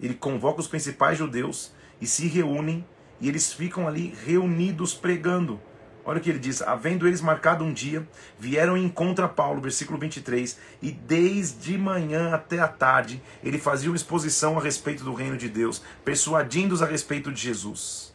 Ele 0.00 0.14
convoca 0.14 0.60
os 0.60 0.68
principais 0.68 1.18
judeus 1.18 1.72
e 2.00 2.06
se 2.06 2.28
reúnem 2.28 2.86
e 3.20 3.28
eles 3.28 3.52
ficam 3.52 3.88
ali 3.88 4.14
reunidos 4.24 4.94
pregando. 4.94 5.60
Olha 6.06 6.18
o 6.18 6.20
que 6.20 6.30
ele 6.30 6.38
diz: 6.38 6.62
havendo 6.62 7.08
eles 7.08 7.20
marcado 7.20 7.64
um 7.64 7.72
dia, 7.72 8.08
vieram 8.38 8.76
em 8.76 8.88
contra 8.88 9.26
Paulo, 9.26 9.60
versículo 9.60 9.98
23, 9.98 10.56
e 10.80 10.92
desde 10.92 11.76
manhã 11.76 12.32
até 12.32 12.60
a 12.60 12.68
tarde 12.68 13.20
ele 13.42 13.58
fazia 13.58 13.90
uma 13.90 13.96
exposição 13.96 14.56
a 14.56 14.62
respeito 14.62 15.02
do 15.02 15.12
reino 15.12 15.36
de 15.36 15.48
Deus, 15.48 15.82
persuadindo-os 16.04 16.80
a 16.80 16.86
respeito 16.86 17.32
de 17.32 17.40
Jesus. 17.40 18.14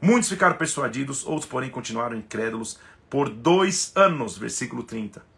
Muitos 0.00 0.28
ficaram 0.28 0.56
persuadidos, 0.56 1.26
outros, 1.26 1.46
porém, 1.46 1.70
continuaram 1.70 2.16
incrédulos 2.16 2.78
por 3.10 3.28
dois 3.28 3.90
anos, 3.96 4.38
versículo 4.38 4.84
30. 4.84 5.33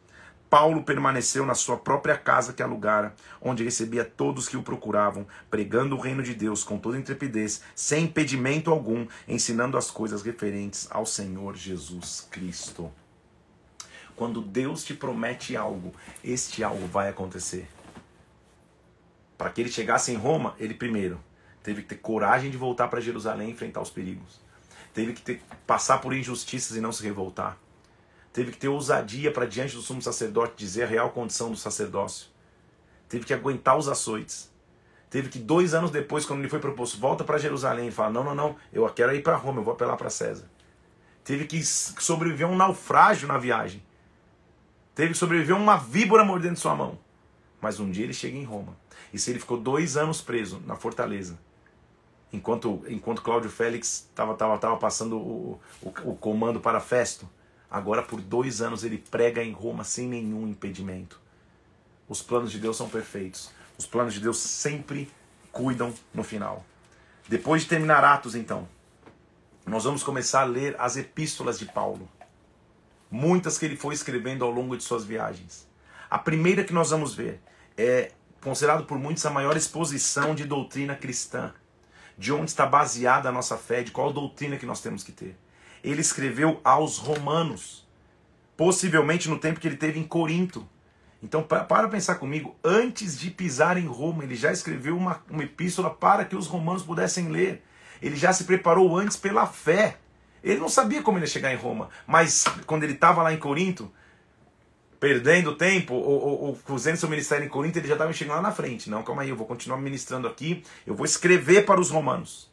Paulo 0.48 0.84
permaneceu 0.84 1.44
na 1.44 1.54
sua 1.54 1.76
própria 1.76 2.16
casa 2.16 2.52
que 2.52 2.62
alugara, 2.62 3.14
onde 3.40 3.64
recebia 3.64 4.04
todos 4.04 4.48
que 4.48 4.56
o 4.56 4.62
procuravam, 4.62 5.26
pregando 5.50 5.96
o 5.96 6.00
reino 6.00 6.22
de 6.22 6.34
Deus 6.34 6.62
com 6.62 6.78
toda 6.78 6.98
intrepidez, 6.98 7.62
sem 7.74 8.04
impedimento 8.04 8.70
algum, 8.70 9.06
ensinando 9.26 9.76
as 9.76 9.90
coisas 9.90 10.22
referentes 10.22 10.86
ao 10.90 11.04
Senhor 11.04 11.56
Jesus 11.56 12.26
Cristo. 12.30 12.90
Quando 14.14 14.40
Deus 14.40 14.84
te 14.84 14.94
promete 14.94 15.56
algo, 15.56 15.92
este 16.22 16.62
algo 16.62 16.86
vai 16.86 17.08
acontecer. 17.08 17.68
Para 19.36 19.50
que 19.50 19.60
ele 19.60 19.70
chegasse 19.70 20.12
em 20.12 20.16
Roma, 20.16 20.54
ele 20.58 20.74
primeiro 20.74 21.20
teve 21.62 21.82
que 21.82 21.88
ter 21.88 21.96
coragem 21.96 22.48
de 22.48 22.56
voltar 22.56 22.86
para 22.86 23.00
Jerusalém 23.00 23.48
e 23.48 23.52
enfrentar 23.52 23.80
os 23.80 23.90
perigos. 23.90 24.40
Teve 24.94 25.12
que 25.12 25.20
ter, 25.20 25.42
passar 25.66 25.98
por 25.98 26.14
injustiças 26.14 26.76
e 26.76 26.80
não 26.80 26.92
se 26.92 27.02
revoltar 27.02 27.58
teve 28.36 28.52
que 28.52 28.58
ter 28.58 28.68
ousadia 28.68 29.32
para 29.32 29.46
diante 29.46 29.74
do 29.74 29.80
sumo 29.80 30.02
sacerdote 30.02 30.52
dizer 30.58 30.82
a 30.82 30.86
real 30.86 31.08
condição 31.08 31.50
do 31.50 31.56
sacerdócio. 31.56 32.28
Teve 33.08 33.24
que 33.24 33.32
aguentar 33.32 33.78
os 33.78 33.88
açoites. 33.88 34.52
Teve 35.08 35.30
que 35.30 35.38
dois 35.38 35.72
anos 35.72 35.90
depois, 35.90 36.26
quando 36.26 36.40
ele 36.40 36.48
foi 36.50 36.58
proposto, 36.58 37.00
volta 37.00 37.24
para 37.24 37.38
Jerusalém, 37.38 37.88
e 37.88 37.90
fala: 37.90 38.10
Não, 38.10 38.22
não, 38.22 38.34
não, 38.34 38.56
eu 38.70 38.86
quero 38.90 39.14
ir 39.14 39.22
para 39.22 39.36
Roma, 39.36 39.60
eu 39.60 39.64
vou 39.64 39.72
apelar 39.72 39.96
para 39.96 40.10
César. 40.10 40.44
Teve 41.24 41.46
que 41.46 41.64
sobreviver 41.64 42.46
a 42.46 42.50
um 42.50 42.56
naufrágio 42.56 43.26
na 43.26 43.38
viagem. 43.38 43.82
Teve 44.94 45.12
que 45.12 45.18
sobreviver 45.18 45.56
a 45.56 45.58
uma 45.58 45.78
víbora 45.78 46.22
mordendo 46.22 46.58
sua 46.58 46.74
mão. 46.74 46.98
Mas 47.58 47.80
um 47.80 47.90
dia 47.90 48.04
ele 48.04 48.12
chega 48.12 48.36
em 48.36 48.44
Roma. 48.44 48.76
E 49.14 49.18
se 49.18 49.30
ele 49.30 49.40
ficou 49.40 49.56
dois 49.56 49.96
anos 49.96 50.20
preso 50.20 50.62
na 50.66 50.76
fortaleza, 50.76 51.38
enquanto, 52.30 52.84
enquanto 52.86 53.22
Cláudio 53.22 53.48
Félix 53.48 54.08
estava 54.10 54.34
tava, 54.34 54.58
tava 54.58 54.76
passando 54.76 55.16
o, 55.16 55.58
o, 55.80 56.10
o 56.10 56.14
comando 56.16 56.60
para 56.60 56.80
Festo, 56.80 57.26
Agora, 57.76 58.02
por 58.02 58.22
dois 58.22 58.62
anos, 58.62 58.84
ele 58.84 58.96
prega 58.96 59.44
em 59.44 59.52
Roma 59.52 59.84
sem 59.84 60.08
nenhum 60.08 60.48
impedimento. 60.48 61.20
Os 62.08 62.22
planos 62.22 62.50
de 62.50 62.58
Deus 62.58 62.74
são 62.74 62.88
perfeitos. 62.88 63.50
Os 63.76 63.84
planos 63.84 64.14
de 64.14 64.20
Deus 64.20 64.38
sempre 64.38 65.12
cuidam 65.52 65.92
no 66.14 66.24
final. 66.24 66.64
Depois 67.28 67.64
de 67.64 67.68
terminar 67.68 68.02
Atos, 68.02 68.34
então, 68.34 68.66
nós 69.66 69.84
vamos 69.84 70.02
começar 70.02 70.40
a 70.40 70.44
ler 70.44 70.74
as 70.78 70.96
epístolas 70.96 71.58
de 71.58 71.66
Paulo. 71.66 72.08
Muitas 73.10 73.58
que 73.58 73.66
ele 73.66 73.76
foi 73.76 73.92
escrevendo 73.92 74.42
ao 74.42 74.50
longo 74.50 74.74
de 74.74 74.82
suas 74.82 75.04
viagens. 75.04 75.68
A 76.08 76.16
primeira 76.18 76.64
que 76.64 76.72
nós 76.72 76.88
vamos 76.88 77.14
ver 77.14 77.42
é 77.76 78.10
considerado 78.40 78.86
por 78.86 78.98
muitos 78.98 79.26
a 79.26 79.30
maior 79.30 79.54
exposição 79.54 80.34
de 80.34 80.46
doutrina 80.46 80.96
cristã. 80.96 81.52
De 82.16 82.32
onde 82.32 82.48
está 82.48 82.64
baseada 82.64 83.28
a 83.28 83.32
nossa 83.32 83.58
fé, 83.58 83.82
de 83.82 83.90
qual 83.90 84.14
doutrina 84.14 84.56
que 84.56 84.64
nós 84.64 84.80
temos 84.80 85.04
que 85.04 85.12
ter 85.12 85.36
ele 85.82 86.00
escreveu 86.00 86.60
aos 86.64 86.98
romanos, 86.98 87.86
possivelmente 88.56 89.28
no 89.28 89.38
tempo 89.38 89.60
que 89.60 89.68
ele 89.68 89.76
teve 89.76 89.98
em 89.98 90.04
Corinto. 90.04 90.68
Então, 91.22 91.42
para 91.42 91.88
pensar 91.88 92.16
comigo, 92.16 92.54
antes 92.62 93.18
de 93.18 93.30
pisar 93.30 93.76
em 93.76 93.86
Roma, 93.86 94.22
ele 94.22 94.34
já 94.34 94.52
escreveu 94.52 94.96
uma, 94.96 95.22
uma 95.30 95.44
epístola 95.44 95.90
para 95.90 96.24
que 96.24 96.36
os 96.36 96.46
romanos 96.46 96.82
pudessem 96.82 97.28
ler. 97.28 97.62
Ele 98.00 98.16
já 98.16 98.32
se 98.32 98.44
preparou 98.44 98.96
antes 98.96 99.16
pela 99.16 99.46
fé. 99.46 99.96
Ele 100.42 100.60
não 100.60 100.68
sabia 100.68 101.02
como 101.02 101.18
ele 101.18 101.24
ia 101.24 101.30
chegar 101.30 101.52
em 101.52 101.56
Roma, 101.56 101.88
mas 102.06 102.44
quando 102.66 102.84
ele 102.84 102.92
estava 102.92 103.22
lá 103.22 103.32
em 103.32 103.38
Corinto, 103.38 103.90
perdendo 105.00 105.56
tempo, 105.56 105.94
ou, 105.94 106.22
ou, 106.22 106.40
ou 106.44 106.54
fazendo 106.54 106.96
seu 106.96 107.08
ministério 107.08 107.44
em 107.44 107.48
Corinto, 107.48 107.78
ele 107.78 107.88
já 107.88 107.94
estava 107.94 108.12
chegando 108.12 108.36
lá 108.36 108.42
na 108.42 108.52
frente. 108.52 108.88
Não, 108.88 109.02
calma 109.02 109.22
aí, 109.22 109.30
eu 109.30 109.36
vou 109.36 109.46
continuar 109.46 109.78
ministrando 109.78 110.28
aqui, 110.28 110.62
eu 110.86 110.94
vou 110.94 111.04
escrever 111.04 111.64
para 111.64 111.80
os 111.80 111.90
romanos. 111.90 112.50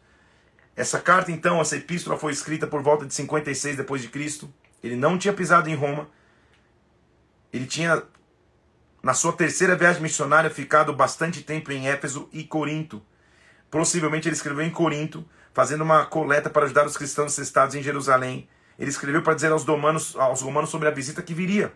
Essa 0.76 1.00
carta, 1.00 1.32
então, 1.32 1.62
essa 1.62 1.76
epístola 1.76 2.18
foi 2.18 2.34
escrita 2.34 2.66
por 2.66 2.82
volta 2.82 3.06
de 3.06 3.14
56 3.14 3.78
depois 3.78 4.02
de 4.02 4.08
Cristo. 4.08 4.52
Ele 4.84 4.96
não 4.96 5.18
tinha 5.18 5.34
pisado 5.34 5.70
em 5.70 5.76
Roma. 5.76 6.10
Ele 7.52 7.68
tinha, 7.68 8.02
na 9.02 9.14
sua 9.14 9.34
terceira 9.34 9.76
viagem 9.76 10.02
missionária, 10.02 10.50
ficado 10.50 10.92
bastante 10.94 11.44
tempo 11.44 11.72
em 11.72 11.88
Éfeso 11.88 12.28
e 12.34 12.44
Corinto. 12.44 13.04
Possivelmente 13.70 14.28
ele 14.28 14.36
escreveu 14.36 14.66
em 14.66 14.72
Corinto, 14.72 15.28
fazendo 15.54 15.84
uma 15.84 16.06
coleta 16.06 16.50
para 16.50 16.66
ajudar 16.66 16.88
os 16.88 16.98
cristãos 16.98 17.38
estados 17.38 17.76
em 17.76 17.84
Jerusalém. 17.84 18.50
Ele 18.78 18.90
escreveu 18.90 19.22
para 19.22 19.36
dizer 19.36 19.52
aos 19.52 19.64
romanos, 19.64 20.16
aos 20.16 20.42
romanos 20.42 20.72
sobre 20.72 20.88
a 20.88 20.92
visita 20.92 21.22
que 21.22 21.36
viria. 21.36 21.72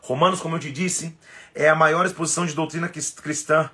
Romanos, 0.00 0.40
como 0.40 0.56
eu 0.56 0.60
te 0.60 0.72
disse, 0.72 1.16
é 1.54 1.68
a 1.68 1.74
maior 1.74 2.06
exposição 2.06 2.46
de 2.46 2.54
doutrina 2.54 2.88
cristã 2.88 3.70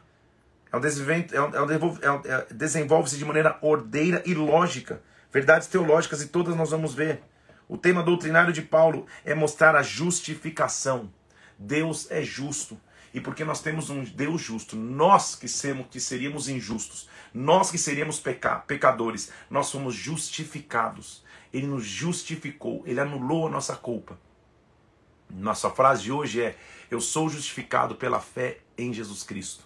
um 0.72 0.80
desenvolve-se 0.80 2.54
desenvolve 2.54 3.16
de 3.16 3.24
maneira 3.24 3.58
ordeira 3.62 4.22
e 4.26 4.34
lógica. 4.34 5.02
Verdades 5.32 5.68
teológicas 5.68 6.22
e 6.22 6.28
todas 6.28 6.56
nós 6.56 6.70
vamos 6.70 6.94
ver. 6.94 7.22
O 7.68 7.76
tema 7.76 8.02
doutrinário 8.02 8.52
de 8.52 8.62
Paulo 8.62 9.06
é 9.24 9.34
mostrar 9.34 9.74
a 9.74 9.82
justificação. 9.82 11.12
Deus 11.58 12.10
é 12.10 12.22
justo. 12.22 12.78
E 13.12 13.20
porque 13.20 13.44
nós 13.44 13.62
temos 13.62 13.88
um 13.88 14.04
Deus 14.04 14.42
justo, 14.42 14.76
nós 14.76 15.34
que, 15.34 15.48
sermos, 15.48 15.86
que 15.90 15.98
seríamos 15.98 16.50
injustos, 16.50 17.08
nós 17.32 17.70
que 17.70 17.78
seríamos 17.78 18.20
peca, 18.20 18.56
pecadores, 18.56 19.32
nós 19.48 19.68
somos 19.68 19.94
justificados. 19.94 21.24
Ele 21.50 21.66
nos 21.66 21.84
justificou, 21.84 22.82
ele 22.84 23.00
anulou 23.00 23.46
a 23.46 23.50
nossa 23.50 23.74
culpa. 23.74 24.18
Nossa 25.30 25.70
frase 25.70 26.02
de 26.02 26.12
hoje 26.12 26.42
é: 26.42 26.56
Eu 26.90 27.00
sou 27.00 27.28
justificado 27.28 27.94
pela 27.94 28.20
fé 28.20 28.58
em 28.76 28.92
Jesus 28.92 29.22
Cristo. 29.22 29.65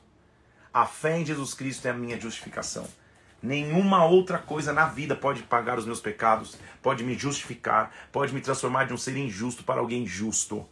A 0.73 0.87
fé 0.87 1.18
em 1.18 1.27
Jesus 1.27 1.53
Cristo 1.53 1.89
é 1.89 1.91
a 1.91 1.95
minha 1.95 2.18
justificação. 2.21 2.87
Nenhuma 3.43 4.05
outra 4.05 4.39
coisa 4.39 4.73
na 4.73 4.87
vida 4.87 5.16
pode 5.16 5.43
pagar 5.43 5.77
os 5.77 5.85
meus 5.85 5.99
pecados, 5.99 6.57
pode 6.81 7.03
me 7.03 7.18
justificar, 7.18 7.91
pode 8.12 8.33
me 8.33 8.41
transformar 8.41 8.85
de 8.85 8.95
um 8.95 8.97
ser 8.97 9.16
injusto 9.16 9.64
para 9.64 9.81
alguém 9.81 10.07
justo. 10.07 10.64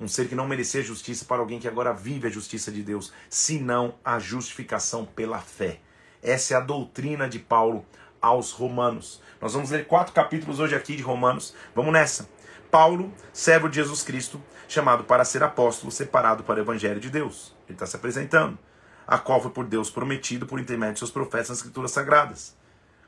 Um 0.00 0.08
ser 0.08 0.28
que 0.28 0.34
não 0.34 0.48
merecia 0.48 0.82
justiça 0.82 1.26
para 1.26 1.42
alguém 1.42 1.60
que 1.60 1.68
agora 1.68 1.92
vive 1.92 2.26
a 2.26 2.30
justiça 2.30 2.72
de 2.72 2.82
Deus, 2.82 3.12
senão 3.28 3.96
a 4.02 4.18
justificação 4.18 5.04
pela 5.04 5.40
fé. 5.40 5.78
Essa 6.22 6.54
é 6.54 6.56
a 6.56 6.60
doutrina 6.60 7.28
de 7.28 7.38
Paulo 7.38 7.84
aos 8.22 8.50
Romanos. 8.50 9.20
Nós 9.42 9.52
vamos 9.52 9.68
ler 9.68 9.86
quatro 9.86 10.14
capítulos 10.14 10.58
hoje 10.58 10.74
aqui 10.74 10.96
de 10.96 11.02
Romanos. 11.02 11.54
Vamos 11.74 11.92
nessa. 11.92 12.30
Paulo, 12.70 13.12
servo 13.30 13.68
de 13.68 13.76
Jesus 13.76 14.02
Cristo, 14.02 14.42
chamado 14.66 15.04
para 15.04 15.22
ser 15.22 15.42
apóstolo, 15.42 15.92
separado 15.92 16.42
para 16.44 16.60
o 16.60 16.62
Evangelho 16.62 16.98
de 16.98 17.10
Deus. 17.10 17.54
Ele 17.68 17.74
está 17.74 17.84
se 17.84 17.94
apresentando 17.94 18.58
a 19.06 19.18
qual 19.18 19.40
foi 19.40 19.50
por 19.50 19.64
Deus 19.64 19.90
prometido 19.90 20.46
por 20.46 20.60
intermédio 20.60 20.94
de 20.94 20.98
seus 21.00 21.10
profetas 21.10 21.50
nas 21.50 21.58
Escrituras 21.58 21.90
Sagradas. 21.90 22.56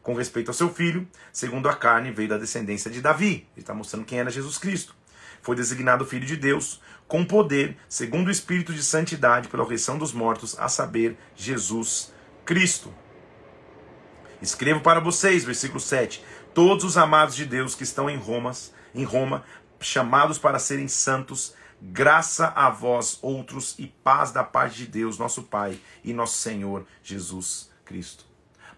Com 0.02 0.14
respeito 0.14 0.48
ao 0.48 0.54
seu 0.54 0.72
filho, 0.72 1.06
segundo 1.32 1.68
a 1.68 1.74
carne, 1.74 2.12
veio 2.12 2.28
da 2.28 2.38
descendência 2.38 2.90
de 2.90 3.00
Davi. 3.00 3.48
Ele 3.54 3.62
está 3.62 3.74
mostrando 3.74 4.04
quem 4.04 4.20
era 4.20 4.30
Jesus 4.30 4.56
Cristo. 4.56 4.94
Foi 5.42 5.56
designado 5.56 6.04
Filho 6.04 6.26
de 6.26 6.36
Deus, 6.36 6.80
com 7.08 7.24
poder, 7.24 7.76
segundo 7.88 8.28
o 8.28 8.30
Espírito 8.30 8.72
de 8.72 8.82
Santidade, 8.82 9.48
pela 9.48 9.64
correção 9.64 9.98
dos 9.98 10.12
mortos, 10.12 10.58
a 10.58 10.68
saber, 10.68 11.16
Jesus 11.34 12.12
Cristo. 12.44 12.92
Escrevo 14.40 14.80
para 14.80 15.00
vocês, 15.00 15.44
versículo 15.44 15.80
7, 15.80 16.22
todos 16.54 16.84
os 16.84 16.96
amados 16.96 17.34
de 17.34 17.44
Deus 17.44 17.74
que 17.74 17.84
estão 17.84 18.08
em 18.08 18.16
Roma, 18.16 18.52
em 18.94 19.02
Roma, 19.02 19.44
chamados 19.80 20.38
para 20.38 20.58
serem 20.58 20.88
santos, 20.88 21.54
Graça 21.80 22.52
a 22.56 22.70
vós, 22.70 23.18
outros, 23.20 23.74
e 23.78 23.86
paz 23.86 24.32
da 24.32 24.42
parte 24.42 24.78
de 24.78 24.86
Deus, 24.86 25.18
nosso 25.18 25.42
Pai 25.42 25.78
e 26.02 26.12
nosso 26.12 26.38
Senhor 26.38 26.86
Jesus 27.02 27.70
Cristo. 27.84 28.24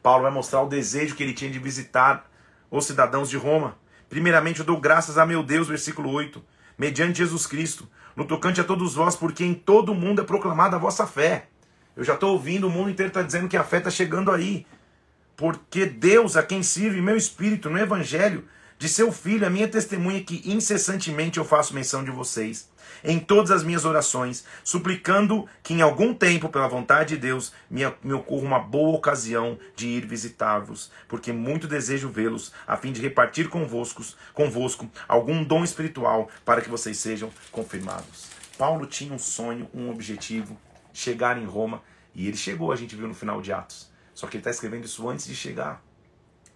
Paulo 0.03 0.23
vai 0.23 0.33
mostrar 0.33 0.63
o 0.63 0.69
desejo 0.69 1.15
que 1.15 1.23
ele 1.23 1.33
tinha 1.33 1.51
de 1.51 1.59
visitar 1.59 2.29
os 2.71 2.87
cidadãos 2.87 3.31
de 3.31 3.37
Roma. 3.37 3.77
Primeiramente, 4.09 4.61
eu 4.61 4.67
dou 4.67 4.81
graças 4.81 5.17
a 5.17 5.25
meu 5.25 5.43
Deus, 5.43 5.69
versículo 5.69 6.11
8, 6.11 6.43
mediante 6.77 7.19
Jesus 7.19 7.47
Cristo, 7.47 7.89
no 8.17 8.25
tocante 8.25 8.61
a 8.61 8.65
todos 8.65 8.95
vós, 8.95 9.15
porque 9.15 9.45
em 9.45 9.55
todo 9.55 9.93
o 9.93 9.95
mundo 9.95 10.23
é 10.23 10.25
proclamada 10.25 10.77
a 10.77 10.79
vossa 10.79 11.07
fé. 11.07 11.49
Eu 11.97 12.03
já 12.03 12.15
estou 12.15 12.33
ouvindo, 12.33 12.67
o 12.67 12.71
mundo 12.71 12.91
inteiro 12.91 13.11
está 13.11 13.23
dizendo 13.23 13.49
que 13.49 13.57
a 13.57 13.65
fé 13.65 13.79
está 13.79 13.91
chegando 13.91 14.31
aí. 14.31 14.67
porque 15.37 15.87
Deus, 15.87 16.37
a 16.37 16.43
quem 16.43 16.65
sirve 16.65 17.01
meu 17.01 17.17
espírito 17.17 17.71
no 17.71 17.79
evangelho 17.79 18.45
de 18.77 18.89
seu 18.89 19.13
filho, 19.13 19.47
a 19.47 19.51
minha 19.51 19.69
testemunha 19.69 20.23
que 20.23 20.43
incessantemente 20.45 21.39
eu 21.39 21.45
faço 21.45 21.75
menção 21.75 22.03
de 22.03 22.11
vocês 22.11 22.69
em 23.03 23.19
todas 23.19 23.51
as 23.51 23.63
minhas 23.63 23.85
orações, 23.85 24.45
suplicando 24.65 25.47
que 25.63 25.75
em 25.75 25.83
algum 25.83 26.15
tempo, 26.15 26.49
pela 26.49 26.69
vontade 26.69 27.15
de 27.15 27.21
Deus, 27.21 27.53
me, 27.71 27.83
me 28.03 28.13
ocorra 28.13 28.43
uma 28.43 28.59
boa 28.59 28.97
ocasião 28.97 29.59
de 29.75 29.89
ir 29.89 30.07
visitar-vos, 30.07 30.91
porque 31.07 31.33
muito 31.33 31.67
desejo 31.67 32.09
vê-los, 32.09 32.53
a 32.67 32.77
fim 32.77 32.93
de 32.93 33.01
repartir 33.01 33.49
convosco, 33.49 34.03
convosco 34.35 34.89
algum 35.07 35.43
dom 35.43 35.65
espiritual, 35.65 36.29
para 36.45 36.61
que 36.61 36.71
vocês 36.71 36.99
sejam 36.99 37.31
confirmados. 37.51 38.29
Paulo 38.57 38.87
tinha 38.87 39.13
um 39.13 39.19
sonho, 39.19 39.69
um 39.73 39.91
objetivo, 39.91 40.59
chegar 40.93 41.39
em 41.39 41.45
Roma, 41.45 41.83
e 42.15 42.27
ele 42.27 42.37
chegou, 42.37 42.73
a 42.73 42.77
gente 42.77 42.97
viu 42.97 43.07
no 43.07 43.15
final 43.15 43.41
de 43.41 43.53
Atos. 43.53 43.89
Só 44.13 44.27
que 44.27 44.37
ele 44.37 44.41
está 44.41 44.51
escrevendo 44.51 44.85
isso 44.85 45.09
antes 45.09 45.27
de 45.27 45.37
chegar. 45.37 45.81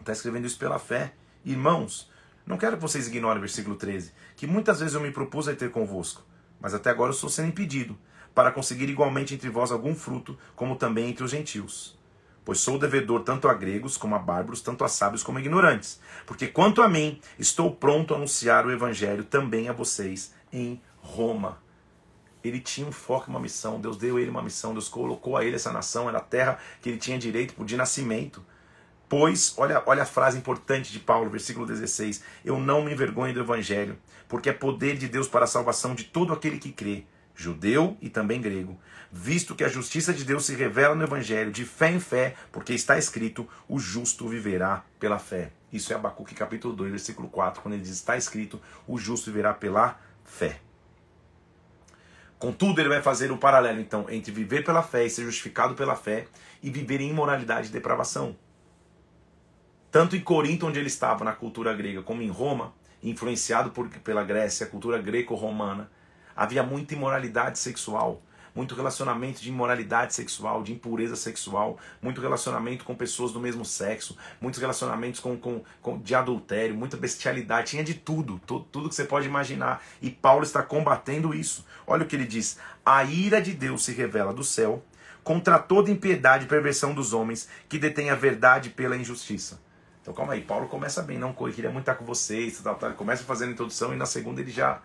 Está 0.01 0.13
escrevendo 0.13 0.47
isso 0.47 0.59
pela 0.59 0.81
fé. 0.81 1.13
Irmãos, 1.45 2.11
não 2.47 2.57
quero 2.57 2.77
que 2.77 2.83
vocês 2.83 3.07
ignorem 3.07 3.39
o 3.39 3.41
versículo 3.41 3.77
13, 3.77 4.13
que 4.37 4.47
muitas 4.47 4.81
vezes 4.81 4.95
eu 4.95 5.01
me 5.01 5.11
propus 5.11 5.49
a 5.49 5.55
ter 5.55 5.71
convosco, 5.71 6.23
mas 6.61 6.75
até 6.75 6.91
agora 6.91 7.11
eu 7.11 7.15
estou 7.15 7.31
sendo 7.31 7.49
impedido, 7.49 7.97
para 8.35 8.51
conseguir 8.51 8.89
igualmente 8.89 9.35
entre 9.35 9.49
vós 9.49 9.71
algum 9.71 9.95
fruto, 9.95 10.39
como 10.57 10.77
também 10.77 11.11
entre 11.11 11.25
os 11.25 11.31
gentios. 11.31 11.99
Pois 12.45 12.59
sou 12.59 12.79
devedor 12.79 13.23
tanto 13.23 13.47
a 13.47 13.55
gregos 13.55 13.97
como 13.97 14.17
a 14.17 14.19
bárbaros, 14.19 14.61
tanto 14.61 14.85
a 14.85 14.89
sábios 14.89 15.23
como 15.23 15.39
a 15.39 15.41
ignorantes. 15.41 16.01
Porque 16.27 16.49
quanto 16.49 16.83
a 16.83 16.89
mim, 16.89 17.21
estou 17.39 17.71
pronto 17.73 18.13
a 18.13 18.17
anunciar 18.17 18.67
o 18.67 18.73
evangelho 18.73 19.23
também 19.23 19.69
a 19.69 19.73
vocês 19.73 20.35
em 20.53 20.81
Roma. 20.99 21.59
Ele 22.43 22.59
tinha 22.59 22.87
um 22.87 22.91
foco, 22.91 23.31
uma 23.31 23.39
missão. 23.39 23.81
Deus 23.81 23.97
deu 23.97 24.19
ele 24.19 24.29
uma 24.29 24.43
missão. 24.43 24.73
Deus 24.73 24.89
colocou 24.89 25.37
a 25.37 25.45
ele 25.45 25.55
essa 25.55 25.73
nação. 25.73 26.09
Era 26.09 26.19
a 26.19 26.23
terra 26.23 26.59
que 26.81 26.89
ele 26.89 26.99
tinha 26.99 27.17
direito 27.17 27.65
de 27.65 27.77
nascimento. 27.77 28.45
Pois, 29.13 29.53
olha, 29.59 29.83
olha 29.85 30.05
a 30.05 30.07
frase 30.07 30.39
importante 30.39 30.91
de 30.91 30.99
Paulo, 30.99 31.29
versículo 31.29 31.67
16: 31.67 32.25
Eu 32.43 32.59
não 32.59 32.83
me 32.83 32.95
envergonho 32.95 33.35
do 33.35 33.41
evangelho, 33.41 33.99
porque 34.27 34.49
é 34.49 34.55
poder 34.55 34.97
de 34.97 35.07
Deus 35.07 35.29
para 35.29 35.45
a 35.45 35.47
salvação 35.47 35.95
de 35.95 36.05
todo 36.05 36.33
aquele 36.33 36.59
que 36.59 36.73
crê, 36.73 37.05
judeu 37.35 37.95
e 38.01 38.09
também 38.09 38.41
grego, 38.41 38.81
visto 39.13 39.55
que 39.55 39.65
a 39.65 39.69
justiça 39.69 40.15
de 40.15 40.25
Deus 40.25 40.47
se 40.47 40.55
revela 40.55 40.95
no 40.95 41.05
evangelho 41.05 41.53
de 41.53 41.67
fé 41.67 41.91
em 41.91 42.01
fé, 42.01 42.37
porque 42.51 42.73
está 42.73 42.97
escrito: 42.97 43.47
o 43.69 43.79
justo 43.79 44.27
viverá 44.27 44.83
pela 44.99 45.19
fé. 45.19 45.53
Isso 45.71 45.93
é 45.93 45.97
Abacuque 45.97 46.35
capítulo 46.35 46.73
2, 46.75 46.93
versículo 46.93 47.29
4, 47.29 47.61
quando 47.61 47.75
ele 47.75 47.83
diz: 47.83 47.93
está 47.93 48.17
escrito: 48.17 48.59
o 48.89 48.97
justo 48.97 49.27
viverá 49.27 49.53
pela 49.53 50.01
fé. 50.25 50.59
Contudo, 52.39 52.81
ele 52.81 52.89
vai 52.89 53.03
fazer 53.03 53.31
o 53.31 53.35
um 53.35 53.39
paralelo 53.39 53.79
então 53.79 54.07
entre 54.09 54.33
viver 54.33 54.65
pela 54.65 54.83
fé 54.83 55.05
e 55.05 55.11
ser 55.11 55.25
justificado 55.25 55.75
pela 55.75 55.97
fé 55.97 56.29
e 56.63 56.71
viver 56.71 57.03
em 57.03 57.11
imoralidade 57.11 57.69
e 57.69 57.71
depravação. 57.71 58.35
Tanto 59.93 60.17
em 60.17 60.21
Corinto, 60.21 60.67
onde 60.67 60.79
ele 60.79 60.89
estava, 60.89 61.23
na 61.23 61.35
cultura 61.35 61.75
grega, 61.75 62.01
como 62.01 62.23
em 62.23 62.31
Roma, 62.31 62.73
influenciado 63.03 63.73
por, 63.73 63.91
pela 63.91 64.25
Grécia, 64.25 64.65
a 64.65 64.69
cultura 64.69 64.97
greco-romana, 64.97 65.91
havia 66.35 66.63
muita 66.63 66.95
imoralidade 66.95 67.59
sexual, 67.59 68.23
muito 68.55 68.75
relacionamento 68.75 69.43
de 69.43 69.51
imoralidade 69.51 70.15
sexual, 70.15 70.63
de 70.63 70.73
impureza 70.73 71.15
sexual, 71.15 71.79
muito 72.01 72.23
relacionamento 72.23 72.87
com 72.87 72.95
pessoas 72.95 73.33
do 73.33 73.39
mesmo 73.39 73.67
sexo, 73.67 74.17
muitos 74.41 74.59
relacionamentos 74.59 75.21
com, 75.21 75.37
com, 75.37 75.63
com 75.83 75.99
de 75.99 76.15
adultério, 76.15 76.75
muita 76.75 76.97
bestialidade, 76.97 77.73
tinha 77.73 77.85
de 77.85 77.93
tudo, 77.93 78.41
tudo, 78.47 78.65
tudo 78.73 78.89
que 78.89 78.95
você 78.95 79.05
pode 79.05 79.27
imaginar. 79.27 79.85
E 80.01 80.09
Paulo 80.09 80.43
está 80.43 80.63
combatendo 80.63 81.35
isso. 81.35 81.67
Olha 81.87 82.05
o 82.05 82.07
que 82.07 82.17
ele 82.17 82.25
diz: 82.25 82.59
a 82.83 83.05
ira 83.05 83.43
de 83.43 83.53
Deus 83.53 83.85
se 83.85 83.93
revela 83.93 84.33
do 84.33 84.43
céu 84.43 84.83
contra 85.23 85.59
toda 85.59 85.91
impiedade 85.91 86.47
e 86.47 86.49
perversão 86.49 86.95
dos 86.95 87.13
homens 87.13 87.47
que 87.69 87.79
detêm 87.79 88.09
a 88.09 88.15
verdade 88.15 88.71
pela 88.71 88.97
injustiça. 88.97 89.61
Então 90.03 90.13
calma 90.13 90.33
aí, 90.33 90.43
Paulo 90.43 90.67
começa 90.67 91.01
bem, 91.01 91.17
não 91.17 91.33
queria 91.33 91.71
muito 91.71 91.85
estar 91.85 91.95
com 91.95 92.05
vocês, 92.05 92.61
tal, 92.61 92.75
tal. 92.75 92.93
começa 92.95 93.23
fazendo 93.23 93.51
a 93.51 93.53
introdução 93.53 93.95
e 93.95 93.97
na 93.97 94.05
segunda 94.05 94.41
ele 94.41 94.51
já 94.51 94.83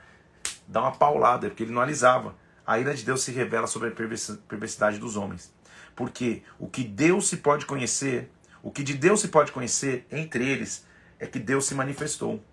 dá 0.67 0.81
uma 0.81 0.91
paulada, 0.91 1.49
porque 1.49 1.63
ele 1.63 1.71
não 1.71 1.81
alisava. 1.81 2.35
A 2.65 2.79
ira 2.79 2.93
de 2.93 3.03
Deus 3.03 3.23
se 3.23 3.31
revela 3.31 3.65
sobre 3.65 3.89
a 3.89 3.91
perversidade 3.91 4.99
dos 4.99 5.17
homens. 5.17 5.51
Porque 5.95 6.43
o 6.59 6.67
que 6.67 6.83
Deus 6.83 7.27
se 7.27 7.37
pode 7.37 7.65
conhecer, 7.65 8.29
o 8.61 8.69
que 8.69 8.83
de 8.83 8.93
Deus 8.93 9.21
se 9.21 9.29
pode 9.29 9.51
conhecer 9.51 10.05
entre 10.11 10.47
eles, 10.47 10.85
é 11.19 11.25
que 11.25 11.39
Deus 11.39 11.65
se 11.65 11.73
manifestou. 11.73 12.43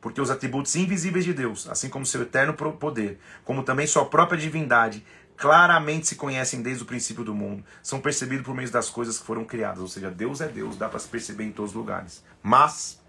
Porque 0.00 0.20
os 0.20 0.30
atributos 0.30 0.74
invisíveis 0.74 1.24
de 1.24 1.34
Deus, 1.34 1.68
assim 1.68 1.88
como 1.88 2.06
seu 2.06 2.22
eterno 2.22 2.54
poder, 2.54 3.20
como 3.44 3.62
também 3.62 3.86
sua 3.86 4.06
própria 4.06 4.40
divindade, 4.40 5.04
claramente 5.40 6.06
se 6.06 6.16
conhecem 6.16 6.60
desde 6.60 6.82
o 6.82 6.86
princípio 6.86 7.24
do 7.24 7.34
mundo, 7.34 7.64
são 7.82 7.98
percebidos 7.98 8.44
por 8.44 8.54
meio 8.54 8.70
das 8.70 8.90
coisas 8.90 9.18
que 9.18 9.24
foram 9.24 9.42
criadas. 9.42 9.80
Ou 9.80 9.88
seja, 9.88 10.10
Deus 10.10 10.42
é 10.42 10.46
Deus, 10.46 10.76
dá 10.76 10.86
para 10.86 10.98
se 10.98 11.08
perceber 11.08 11.44
em 11.44 11.50
todos 11.50 11.70
os 11.70 11.76
lugares. 11.76 12.22
Mas, 12.42 13.00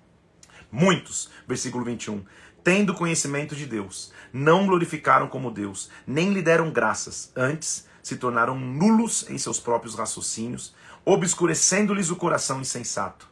muitos, 0.72 1.30
versículo 1.46 1.84
21, 1.84 2.24
tendo 2.64 2.94
conhecimento 2.94 3.54
de 3.54 3.66
Deus, 3.66 4.14
não 4.32 4.66
glorificaram 4.66 5.28
como 5.28 5.52
Deus, 5.52 5.90
nem 6.08 6.32
lhe 6.32 6.42
deram 6.42 6.72
graças, 6.72 7.34
antes 7.36 7.86
se 8.02 8.16
tornaram 8.16 8.58
nulos 8.58 9.30
em 9.30 9.38
seus 9.38 9.60
próprios 9.60 9.96
raciocínios, 9.96 10.74
obscurecendo-lhes 11.04 12.12
o 12.12 12.16
coração 12.16 12.62
insensato. 12.62 13.28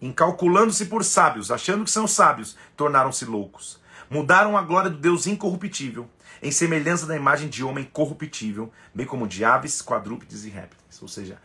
Incalculando-se 0.00 0.86
por 0.86 1.04
sábios, 1.04 1.50
achando 1.50 1.84
que 1.84 1.90
são 1.90 2.06
sábios, 2.06 2.56
tornaram-se 2.76 3.24
loucos. 3.24 3.80
Mudaram 4.08 4.56
a 4.56 4.62
glória 4.62 4.90
do 4.90 4.96
Deus 4.96 5.26
incorruptível 5.26 6.08
em 6.42 6.50
semelhança 6.50 7.06
da 7.06 7.16
imagem 7.16 7.48
de 7.48 7.64
homem 7.64 7.84
corruptível, 7.84 8.72
bem 8.94 9.06
como 9.06 9.26
de 9.26 9.44
aves, 9.44 9.82
quadrúpedes 9.82 10.44
e 10.44 10.50
répteis. 10.50 11.00
Ou 11.02 11.08
seja, 11.08 11.40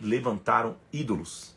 levantaram 0.00 0.76
ídolos 0.92 1.54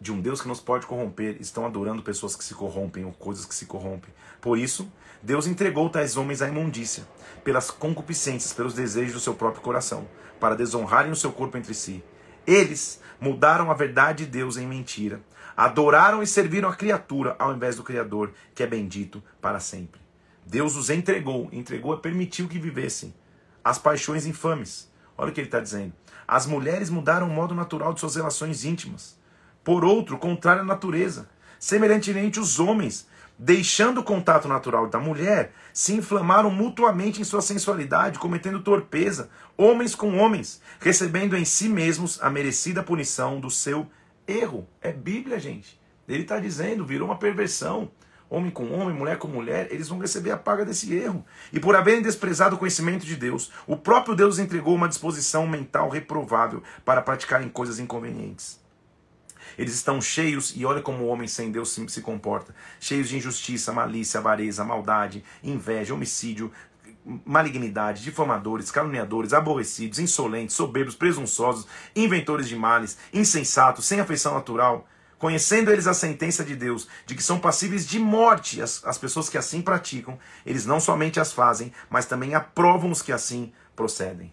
de 0.00 0.12
um 0.12 0.20
Deus 0.20 0.40
que 0.40 0.48
nos 0.48 0.60
pode 0.60 0.86
corromper, 0.86 1.36
estão 1.40 1.66
adorando 1.66 2.02
pessoas 2.02 2.36
que 2.36 2.44
se 2.44 2.54
corrompem 2.54 3.04
ou 3.04 3.12
coisas 3.12 3.44
que 3.44 3.54
se 3.54 3.66
corrompem. 3.66 4.12
Por 4.40 4.56
isso, 4.56 4.90
Deus 5.22 5.46
entregou 5.46 5.90
tais 5.90 6.16
homens 6.16 6.40
à 6.40 6.48
imundícia, 6.48 7.04
pelas 7.42 7.70
concupiscências, 7.70 8.52
pelos 8.52 8.74
desejos 8.74 9.14
do 9.14 9.20
seu 9.20 9.34
próprio 9.34 9.62
coração, 9.62 10.06
para 10.38 10.54
desonrarem 10.54 11.10
o 11.10 11.16
seu 11.16 11.32
corpo 11.32 11.56
entre 11.58 11.74
si. 11.74 12.04
Eles 12.46 13.00
mudaram 13.20 13.70
a 13.70 13.74
verdade 13.74 14.24
de 14.24 14.30
Deus 14.30 14.56
em 14.56 14.66
mentira, 14.66 15.20
adoraram 15.56 16.22
e 16.22 16.26
serviram 16.26 16.68
a 16.68 16.76
criatura 16.76 17.34
ao 17.38 17.52
invés 17.52 17.74
do 17.74 17.82
Criador, 17.82 18.32
que 18.54 18.62
é 18.62 18.66
bendito 18.66 19.22
para 19.40 19.58
sempre. 19.58 20.00
Deus 20.48 20.76
os 20.76 20.88
entregou, 20.88 21.46
entregou 21.52 21.94
e 21.94 22.00
permitiu 22.00 22.48
que 22.48 22.58
vivessem 22.58 23.12
as 23.62 23.78
paixões 23.78 24.24
infames. 24.24 24.90
Olha 25.16 25.30
o 25.30 25.32
que 25.32 25.40
ele 25.40 25.48
está 25.48 25.60
dizendo. 25.60 25.92
As 26.26 26.46
mulheres 26.46 26.88
mudaram 26.88 27.28
o 27.28 27.30
modo 27.30 27.54
natural 27.54 27.92
de 27.92 28.00
suas 28.00 28.16
relações 28.16 28.64
íntimas. 28.64 29.18
Por 29.62 29.84
outro, 29.84 30.16
contrário 30.16 30.62
à 30.62 30.64
natureza. 30.64 31.28
Semelhantemente, 31.60 32.40
os 32.40 32.58
homens, 32.58 33.06
deixando 33.38 34.00
o 34.00 34.02
contato 34.02 34.48
natural 34.48 34.86
da 34.86 34.98
mulher, 34.98 35.52
se 35.70 35.92
inflamaram 35.92 36.50
mutuamente 36.50 37.20
em 37.20 37.24
sua 37.24 37.42
sensualidade, 37.42 38.18
cometendo 38.18 38.62
torpeza, 38.62 39.28
homens 39.54 39.94
com 39.94 40.16
homens, 40.16 40.62
recebendo 40.80 41.36
em 41.36 41.44
si 41.44 41.68
mesmos 41.68 42.22
a 42.22 42.30
merecida 42.30 42.82
punição 42.82 43.38
do 43.38 43.50
seu 43.50 43.86
erro. 44.26 44.66
É 44.80 44.92
Bíblia, 44.92 45.38
gente. 45.38 45.78
Ele 46.08 46.22
está 46.22 46.40
dizendo, 46.40 46.86
virou 46.86 47.08
uma 47.08 47.18
perversão 47.18 47.90
homem 48.30 48.50
com 48.50 48.72
homem, 48.72 48.94
mulher 48.94 49.18
com 49.18 49.28
mulher, 49.28 49.68
eles 49.70 49.88
vão 49.88 49.98
receber 49.98 50.30
a 50.30 50.36
paga 50.36 50.64
desse 50.64 50.94
erro. 50.94 51.24
E 51.52 51.58
por 51.58 51.74
haverem 51.74 52.02
desprezado 52.02 52.56
o 52.56 52.58
conhecimento 52.58 53.06
de 53.06 53.16
Deus, 53.16 53.50
o 53.66 53.76
próprio 53.76 54.14
Deus 54.14 54.38
entregou 54.38 54.74
uma 54.74 54.88
disposição 54.88 55.46
mental 55.46 55.88
reprovável 55.88 56.62
para 56.84 57.02
praticarem 57.02 57.48
coisas 57.48 57.78
inconvenientes. 57.78 58.60
Eles 59.56 59.74
estão 59.74 60.00
cheios, 60.00 60.54
e 60.56 60.64
olha 60.64 60.82
como 60.82 61.04
o 61.04 61.06
homem 61.08 61.26
sem 61.26 61.50
Deus 61.50 61.72
se, 61.72 61.88
se 61.88 62.00
comporta: 62.00 62.54
cheios 62.78 63.08
de 63.08 63.16
injustiça, 63.16 63.72
malícia, 63.72 64.20
avareza, 64.20 64.62
maldade, 64.62 65.24
inveja, 65.42 65.94
homicídio, 65.94 66.52
malignidade, 67.24 68.04
difamadores, 68.04 68.70
caluniadores, 68.70 69.32
aborrecidos, 69.32 69.98
insolentes, 69.98 70.54
soberbos, 70.54 70.94
presunçosos, 70.94 71.66
inventores 71.96 72.48
de 72.48 72.54
males, 72.54 72.98
insensatos, 73.12 73.86
sem 73.86 73.98
afeição 73.98 74.34
natural 74.34 74.86
Conhecendo 75.18 75.72
eles 75.72 75.88
a 75.88 75.94
sentença 75.94 76.44
de 76.44 76.54
Deus, 76.54 76.86
de 77.04 77.14
que 77.14 77.22
são 77.22 77.40
passíveis 77.40 77.84
de 77.86 77.98
morte 77.98 78.62
as, 78.62 78.84
as 78.84 78.96
pessoas 78.96 79.28
que 79.28 79.36
assim 79.36 79.60
praticam, 79.60 80.16
eles 80.46 80.64
não 80.64 80.78
somente 80.78 81.18
as 81.18 81.32
fazem, 81.32 81.72
mas 81.90 82.06
também 82.06 82.34
aprovam 82.34 82.90
os 82.90 83.02
que 83.02 83.10
assim 83.10 83.52
procedem. 83.74 84.32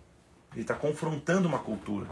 Ele 0.54 0.62
está 0.62 0.76
confrontando 0.76 1.48
uma 1.48 1.60
cultura, 1.60 2.08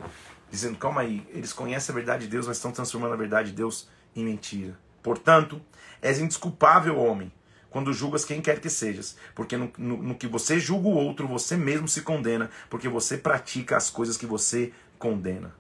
dizendo: 0.50 0.78
calma 0.78 1.02
aí, 1.02 1.26
eles 1.30 1.54
conhecem 1.54 1.94
a 1.94 1.96
verdade 1.96 2.26
de 2.26 2.32
Deus, 2.32 2.48
mas 2.48 2.58
estão 2.58 2.72
transformando 2.72 3.14
a 3.14 3.18
verdade 3.18 3.52
de 3.52 3.56
Deus 3.56 3.88
em 4.16 4.24
mentira. 4.24 4.78
Portanto, 5.04 5.62
és 6.02 6.20
indesculpável, 6.20 6.98
homem, 6.98 7.32
quando 7.70 7.94
julgas 7.94 8.26
quem 8.26 8.42
quer 8.42 8.60
que 8.60 8.70
sejas, 8.70 9.16
porque 9.36 9.56
no, 9.56 9.72
no, 9.78 9.98
no 9.98 10.16
que 10.16 10.28
você 10.28 10.60
julga 10.60 10.88
o 10.88 10.96
outro, 10.96 11.28
você 11.28 11.56
mesmo 11.56 11.88
se 11.88 12.02
condena, 12.02 12.50
porque 12.70 12.90
você 12.90 13.18
pratica 13.18 13.78
as 13.78 13.90
coisas 13.90 14.18
que 14.18 14.26
você 14.26 14.74
condena. 14.98 15.54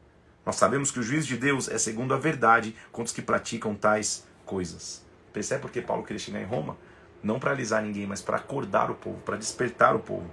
Nós 0.45 0.55
sabemos 0.55 0.91
que 0.91 0.99
o 0.99 1.03
juízo 1.03 1.27
de 1.27 1.37
Deus 1.37 1.69
é 1.69 1.77
segundo 1.77 2.13
a 2.13 2.17
verdade 2.17 2.75
contra 2.91 3.05
os 3.05 3.13
que 3.13 3.21
praticam 3.21 3.75
tais 3.75 4.25
coisas. 4.45 5.03
Percebe 5.31 5.61
por 5.61 5.71
que 5.71 5.81
Paulo 5.81 6.03
queria 6.03 6.19
chegar 6.19 6.41
em 6.41 6.45
Roma? 6.45 6.77
Não 7.23 7.39
para 7.39 7.51
alisar 7.51 7.81
ninguém, 7.81 8.05
mas 8.05 8.21
para 8.21 8.37
acordar 8.37 8.91
o 8.91 8.95
povo, 8.95 9.19
para 9.21 9.37
despertar 9.37 9.95
o 9.95 9.99
povo. 9.99 10.29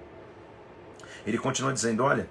Ele 1.25 1.39
continua 1.39 1.73
dizendo: 1.73 2.03
olha, 2.03 2.29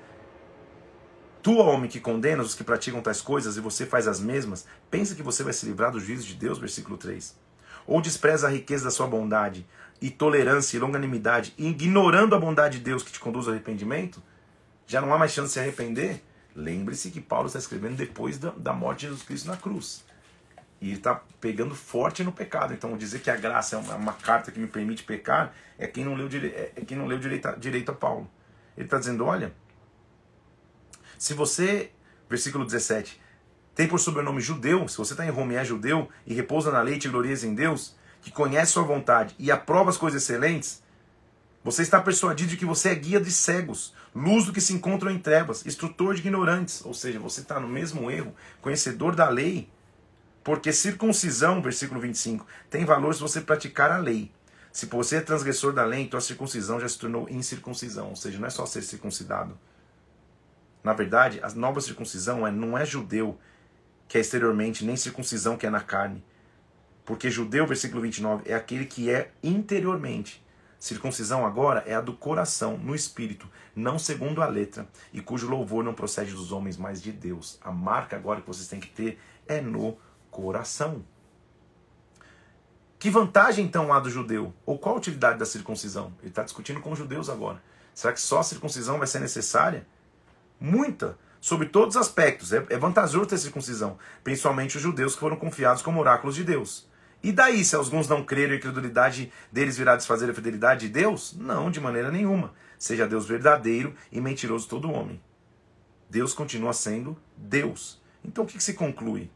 Tu, 1.42 1.58
homem 1.58 1.90
que 1.90 2.02
condenas 2.02 2.48
os 2.48 2.56
que 2.56 2.66
praticam 2.66 3.02
tais 3.02 3.22
coisas 3.22 3.56
e 3.56 3.62
você 3.62 3.86
faz 3.86 4.08
as 4.08 4.20
mesmas, 4.20 4.66
pensa 4.92 5.16
que 5.16 5.24
você 5.24 5.42
vai 5.42 5.54
se 5.54 5.66
livrar 5.66 5.92
do 5.92 6.00
juízo 6.00 6.28
de 6.28 6.34
Deus? 6.34 6.60
Versículo 6.60 6.98
3. 6.98 7.34
Ou 7.88 8.02
despreza 8.02 8.48
a 8.48 8.52
riqueza 8.52 8.84
da 8.84 8.92
sua 8.92 9.08
bondade 9.08 9.66
e 10.02 10.10
tolerância 10.10 10.76
e 10.76 10.80
longanimidade, 10.80 11.54
ignorando 11.58 12.36
a 12.36 12.40
bondade 12.40 12.78
de 12.78 12.84
Deus 12.84 13.04
que 13.04 13.12
te 13.12 13.20
conduz 13.20 13.48
ao 13.48 13.54
arrependimento? 13.54 14.22
Já 14.86 15.00
não 15.00 15.14
há 15.14 15.18
mais 15.18 15.32
chance 15.32 15.48
de 15.48 15.54
se 15.54 15.60
arrepender? 15.60 16.22
Lembre-se 16.56 17.12
que 17.12 17.22
Paulo 17.22 17.48
está 17.48 17.60
escrevendo 17.60 17.96
depois 17.96 18.38
da, 18.38 18.52
da 18.52 18.74
morte 18.74 19.02
de 19.02 19.08
Jesus 19.08 19.24
Cristo 19.24 19.48
na 19.48 19.58
cruz. 19.58 20.04
E 20.82 20.88
ele 20.88 20.98
está 20.98 21.22
pegando 21.42 21.76
forte 21.76 22.24
no 22.24 22.32
pecado. 22.32 22.74
Então, 22.74 22.98
dizer 22.98 23.20
que 23.20 23.30
a 23.30 23.36
graça 23.36 23.76
é 23.76 23.80
uma, 23.80 23.96
uma 23.96 24.14
carta 24.14 24.52
que 24.52 24.60
me 24.60 24.68
permite 24.68 25.04
pecar 25.04 25.54
é 25.78 25.88
quem 25.88 26.06
não 26.06 26.16
leu, 26.16 26.28
é, 26.28 26.72
é 26.76 26.86
quem 26.86 26.98
não 26.98 27.06
leu 27.06 27.20
direito, 27.20 27.48
a, 27.48 27.52
direito 27.54 27.92
a 27.92 27.94
Paulo. 27.94 28.30
Ele 28.78 28.86
está 28.86 28.98
dizendo: 28.98 29.26
olha, 29.26 29.54
se 31.18 31.34
você, 31.34 31.92
versículo 32.30 32.64
17, 32.64 33.20
tem 33.76 33.88
por 33.88 34.00
sobrenome 34.00 34.42
judeu, 34.42 34.88
se 34.88 34.98
você 34.98 35.14
está 35.14 35.26
em 35.26 35.30
Roma 35.30 35.54
e 35.54 35.56
é 35.58 35.66
judeu, 35.66 36.10
e 36.26 36.34
repousa 36.34 36.72
na 36.72 36.82
lei 36.82 36.96
e 36.96 37.08
glorias 37.08 37.44
em 37.44 37.54
Deus, 37.54 37.96
que 38.22 38.32
conhece 38.32 38.74
sua 38.74 38.84
vontade 38.84 39.36
e 39.38 39.52
aprova 39.52 39.90
as 39.90 39.98
coisas 39.98 40.24
excelentes, 40.24 40.82
você 41.64 41.82
está 41.82 42.00
persuadido 42.00 42.52
de 42.52 42.58
que 42.58 42.66
você 42.66 42.90
é 42.90 42.96
guia 42.96 43.20
de 43.20 43.32
cegos, 43.32 43.94
luz 44.16 44.46
do 44.46 44.54
que 44.54 44.62
se 44.62 44.74
encontram 44.74 45.12
em 45.12 45.20
trevas, 45.20 45.66
instrutor 45.66 46.14
de 46.14 46.22
ignorantes. 46.22 46.84
Ou 46.86 46.94
seja, 46.94 47.20
você 47.20 47.42
está 47.42 47.60
no 47.60 47.68
mesmo 47.68 48.10
erro, 48.10 48.34
conhecedor 48.62 49.16
da 49.16 49.28
lei. 49.30 49.70
Porque 50.44 50.72
circuncisão, 50.72 51.62
versículo 51.62 52.00
25, 52.00 52.48
tem 52.70 52.86
valor 52.86 53.14
se 53.14 53.22
você 53.22 53.42
praticar 53.42 53.92
a 53.92 53.98
lei. 53.98 54.32
Se 54.72 54.86
você 54.86 55.18
é 55.18 55.22
transgressor 55.22 55.74
da 55.74 55.84
lei, 55.84 56.02
então 56.02 56.18
a 56.18 56.22
circuncisão 56.22 56.80
já 56.80 56.88
se 56.88 56.98
tornou 56.98 57.28
incircuncisão. 57.30 58.10
Ou 58.10 58.16
seja, 58.16 58.40
não 58.40 58.48
é 58.48 58.50
só 58.50 58.66
ser 58.66 58.82
circuncidado. 58.82 59.58
Na 60.82 60.94
verdade, 60.94 61.42
a 61.44 61.50
nova 61.50 61.82
circuncisão 61.82 62.48
é, 62.48 62.52
não 62.52 62.78
é 62.78 62.86
judeu 62.86 63.38
que 64.08 64.18
é 64.18 64.22
exteriormente, 64.22 64.86
nem 64.86 64.96
circuncisão 64.96 65.58
que 65.58 65.68
é 65.68 65.70
na 65.70 65.82
carne. 65.82 66.24
Porque 67.06 67.30
judeu, 67.30 67.68
versículo 67.68 68.02
29, 68.02 68.50
é 68.50 68.56
aquele 68.56 68.86
que 68.86 69.10
é 69.10 69.32
interiormente. 69.44 70.44
Circuncisão 70.80 71.46
agora 71.46 71.84
é 71.86 71.94
a 71.94 72.00
do 72.00 72.14
coração, 72.14 72.78
no 72.78 72.96
espírito, 72.96 73.50
não 73.76 74.00
segundo 74.00 74.42
a 74.42 74.48
letra, 74.48 74.88
e 75.12 75.22
cujo 75.22 75.50
louvor 75.50 75.84
não 75.84 75.94
procede 75.94 76.32
dos 76.32 76.54
homens, 76.54 76.78
mas 76.78 77.02
de 77.02 77.12
Deus. 77.12 77.60
A 77.62 77.70
marca 77.70 78.16
agora 78.16 78.40
que 78.40 78.48
vocês 78.48 78.70
têm 78.70 78.80
que 78.80 78.88
ter 78.88 79.20
é 79.46 79.60
no 79.60 79.98
coração. 80.32 81.04
Que 82.98 83.10
vantagem 83.10 83.66
então 83.66 83.92
há 83.92 84.00
do 84.00 84.10
judeu? 84.10 84.54
Ou 84.66 84.80
qual 84.80 84.96
a 84.96 84.98
utilidade 84.98 85.38
da 85.38 85.46
circuncisão? 85.46 86.14
Ele 86.20 86.30
está 86.30 86.44
discutindo 86.44 86.80
com 86.80 86.92
os 86.92 86.98
judeus 86.98 87.30
agora. 87.30 87.62
Será 87.94 88.14
que 88.14 88.22
só 88.22 88.40
a 88.40 88.44
circuncisão 88.44 88.98
vai 88.98 89.08
ser 89.08 89.20
necessária? 89.20 89.86
Muita, 90.60 91.18
sobre 91.42 91.68
todos 91.68 91.96
os 91.96 92.02
aspectos. 92.02 92.54
É, 92.54 92.66
é 92.70 92.78
vantajoso 92.78 93.26
ter 93.26 93.38
circuncisão, 93.38 93.98
principalmente 94.24 94.78
os 94.78 94.84
judeus 94.84 95.14
que 95.14 95.20
foram 95.20 95.36
confiados 95.36 95.82
como 95.82 96.00
oráculos 96.00 96.36
de 96.36 96.44
Deus. 96.44 96.89
E 97.22 97.32
daí, 97.32 97.66
se 97.66 97.76
alguns 97.76 98.08
não 98.08 98.24
creram 98.24 98.54
e 98.54 98.56
a 98.56 98.58
incredulidade 98.58 99.32
deles 99.52 99.78
virá 99.78 99.96
desfazer 99.96 100.30
a 100.30 100.34
fidelidade 100.34 100.88
de 100.88 100.94
Deus? 100.94 101.36
Não, 101.38 101.70
de 101.70 101.80
maneira 101.80 102.10
nenhuma. 102.10 102.54
Seja 102.78 103.08
Deus 103.08 103.28
verdadeiro 103.28 103.94
e 104.12 104.22
mentiroso 104.22 104.70
todo 104.70 104.92
homem. 104.92 105.22
Deus 106.10 106.34
continua 106.34 106.72
sendo 106.72 107.18
Deus. 107.36 108.02
Então 108.24 108.44
o 108.44 108.48
que, 108.48 108.58
que 108.58 108.64
se 108.64 108.74
conclui? 108.74 109.30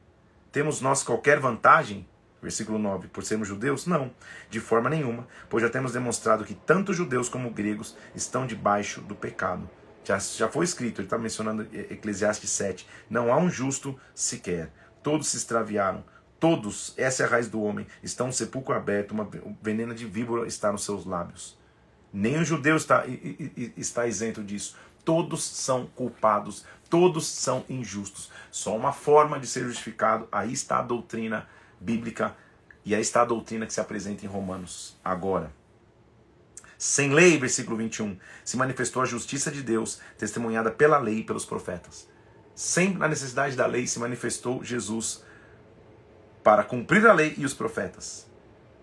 Temos 0.52 0.80
nós 0.82 1.04
qualquer 1.04 1.40
vantagem? 1.40 2.08
Versículo 2.42 2.78
9, 2.78 3.08
por 3.08 3.24
sermos 3.24 3.48
judeus? 3.48 3.86
Não, 3.86 4.12
de 4.50 4.60
forma 4.60 4.90
nenhuma, 4.90 5.28
pois 5.50 5.64
já 5.64 5.70
temos 5.70 5.94
demonstrado 5.94 6.44
que 6.44 6.54
tanto 6.54 6.94
judeus 6.94 7.30
como 7.30 7.50
gregos 7.50 7.96
estão 8.14 8.46
debaixo 8.46 9.02
do 9.02 9.16
pecado. 9.16 9.70
Já, 10.04 10.20
já 10.20 10.50
foi 10.50 10.66
escrito, 10.66 11.00
ele 11.00 11.06
está 11.06 11.18
mencionando 11.18 11.68
Eclesiastes 11.72 12.50
7. 12.50 12.88
Não 13.10 13.32
há 13.32 13.38
um 13.38 13.50
justo 13.50 13.98
sequer. 14.14 14.72
Todos 15.02 15.30
se 15.30 15.38
extraviaram. 15.38 16.04
Todos, 16.44 16.94
essa 16.98 17.24
é 17.24 17.26
a 17.26 17.30
raiz 17.30 17.48
do 17.48 17.62
homem, 17.62 17.88
estão 18.04 18.28
no 18.28 18.34
sepulcro 18.34 18.76
aberto, 18.76 19.12
uma 19.12 19.26
venena 19.62 19.96
de 19.96 20.06
víbora 20.06 20.46
está 20.46 20.74
nos 20.74 20.84
seus 20.84 21.06
lábios. 21.06 21.58
Nem 22.12 22.38
o 22.38 22.44
judeu 22.44 22.76
está, 22.76 23.06
está 23.78 24.06
isento 24.08 24.44
disso. 24.44 24.76
Todos 25.06 25.42
são 25.42 25.88
culpados, 25.96 26.66
todos 26.90 27.28
são 27.28 27.64
injustos. 27.70 28.30
Só 28.52 28.76
uma 28.76 28.92
forma 28.92 29.40
de 29.40 29.48
ser 29.48 29.64
justificado, 29.64 30.28
aí 30.30 30.52
está 30.52 30.80
a 30.80 30.82
doutrina 30.82 31.48
bíblica 31.80 32.36
e 32.84 32.94
aí 32.94 33.00
está 33.02 33.22
a 33.22 33.26
doutrina 33.26 33.66
que 33.66 33.72
se 33.72 33.80
apresenta 33.80 34.26
em 34.26 34.28
Romanos. 34.28 34.98
Agora, 35.02 35.50
sem 36.78 37.14
lei, 37.14 37.38
versículo 37.38 37.78
21, 37.78 38.18
se 38.44 38.58
manifestou 38.58 39.02
a 39.02 39.06
justiça 39.06 39.50
de 39.50 39.64
Deus, 39.64 40.02
testemunhada 40.18 40.70
pela 40.70 40.98
lei 40.98 41.20
e 41.20 41.24
pelos 41.24 41.46
profetas. 41.46 42.06
Sem 42.54 42.98
a 43.00 43.08
necessidade 43.08 43.56
da 43.56 43.66
lei 43.66 43.88
se 43.88 43.98
manifestou 43.98 44.62
Jesus 44.62 45.24
para 46.44 46.64
cumprir 46.64 47.08
a 47.08 47.14
lei 47.14 47.34
e 47.38 47.46
os 47.46 47.54
profetas. 47.54 48.28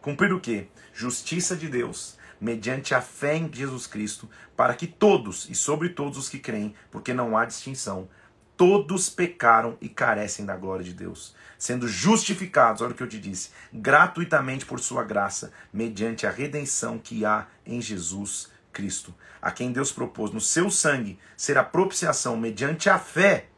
Cumprir 0.00 0.32
o 0.32 0.40
quê? 0.40 0.68
Justiça 0.94 1.54
de 1.54 1.68
Deus, 1.68 2.16
mediante 2.40 2.94
a 2.94 3.02
fé 3.02 3.36
em 3.36 3.52
Jesus 3.52 3.86
Cristo, 3.86 4.28
para 4.56 4.74
que 4.74 4.86
todos, 4.86 5.48
e 5.50 5.54
sobre 5.54 5.90
todos 5.90 6.16
os 6.16 6.28
que 6.28 6.38
creem, 6.38 6.74
porque 6.90 7.12
não 7.12 7.36
há 7.36 7.44
distinção, 7.44 8.08
todos 8.56 9.10
pecaram 9.10 9.76
e 9.80 9.88
carecem 9.88 10.46
da 10.46 10.56
glória 10.56 10.84
de 10.84 10.94
Deus, 10.94 11.34
sendo 11.58 11.86
justificados, 11.86 12.80
olha 12.80 12.92
o 12.92 12.94
que 12.94 13.02
eu 13.02 13.08
te 13.08 13.18
disse, 13.18 13.50
gratuitamente 13.72 14.64
por 14.64 14.80
sua 14.80 15.04
graça, 15.04 15.52
mediante 15.70 16.26
a 16.26 16.30
redenção 16.30 16.98
que 16.98 17.26
há 17.26 17.46
em 17.66 17.80
Jesus 17.80 18.50
Cristo, 18.72 19.14
a 19.40 19.50
quem 19.50 19.72
Deus 19.72 19.92
propôs 19.92 20.30
no 20.30 20.40
seu 20.40 20.70
sangue 20.70 21.18
ser 21.36 21.58
a 21.58 21.64
propiciação 21.64 22.36
mediante 22.36 22.88
a 22.88 22.98
fé 22.98 23.48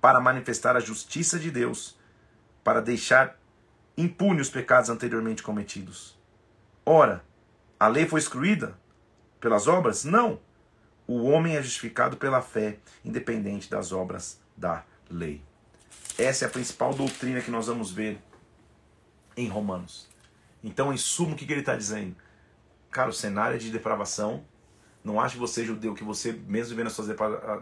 para 0.00 0.20
manifestar 0.20 0.76
a 0.76 0.80
justiça 0.80 1.38
de 1.38 1.50
Deus 1.50 1.96
para 2.64 2.80
deixar 2.80 3.38
impune 3.96 4.40
os 4.40 4.50
pecados 4.50 4.90
anteriormente 4.90 5.42
cometidos. 5.42 6.18
Ora, 6.84 7.22
a 7.78 7.86
lei 7.86 8.06
foi 8.06 8.18
excluída 8.18 8.76
pelas 9.38 9.68
obras? 9.68 10.04
Não. 10.04 10.40
O 11.06 11.24
homem 11.24 11.56
é 11.56 11.62
justificado 11.62 12.16
pela 12.16 12.40
fé, 12.40 12.78
independente 13.04 13.70
das 13.70 13.92
obras 13.92 14.40
da 14.56 14.82
lei. 15.10 15.42
Essa 16.18 16.46
é 16.46 16.48
a 16.48 16.50
principal 16.50 16.94
doutrina 16.94 17.40
que 17.40 17.50
nós 17.50 17.66
vamos 17.66 17.92
ver 17.92 18.18
em 19.36 19.48
Romanos. 19.48 20.08
Então, 20.62 20.92
em 20.92 20.96
suma, 20.96 21.34
o 21.34 21.36
que 21.36 21.44
ele 21.44 21.60
está 21.60 21.76
dizendo? 21.76 22.16
Cara, 22.90 23.10
o 23.10 23.12
cenário 23.12 23.56
é 23.56 23.58
de 23.58 23.70
depravação 23.70 24.44
não 25.04 25.20
ache 25.20 25.36
você, 25.36 25.66
judeu, 25.66 25.94
que 25.94 26.02
você, 26.02 26.32
mesmo 26.32 26.70
vivendo 26.70 26.86
as 26.86 26.94
suas 26.94 27.14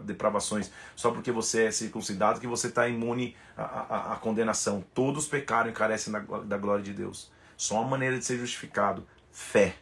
depravações, 0.03 0.71
só 0.95 1.11
porque 1.11 1.29
você 1.29 1.65
é 1.65 1.71
circuncidado, 1.71 2.39
que 2.39 2.47
você 2.47 2.67
está 2.67 2.87
imune 2.87 3.35
à, 3.57 3.63
à, 3.63 4.13
à, 4.13 4.15
condenação. 4.15 4.81
Todos 4.93 5.27
pecaram 5.27 5.69
e 5.69 5.73
carecem 5.73 6.13
da, 6.13 6.19
da 6.19 6.57
glória 6.57 6.81
de 6.81 6.93
Deus. 6.93 7.29
Só 7.57 7.81
uma 7.81 7.89
maneira 7.89 8.17
de 8.17 8.23
ser 8.23 8.37
justificado: 8.37 9.05
fé. 9.29 9.75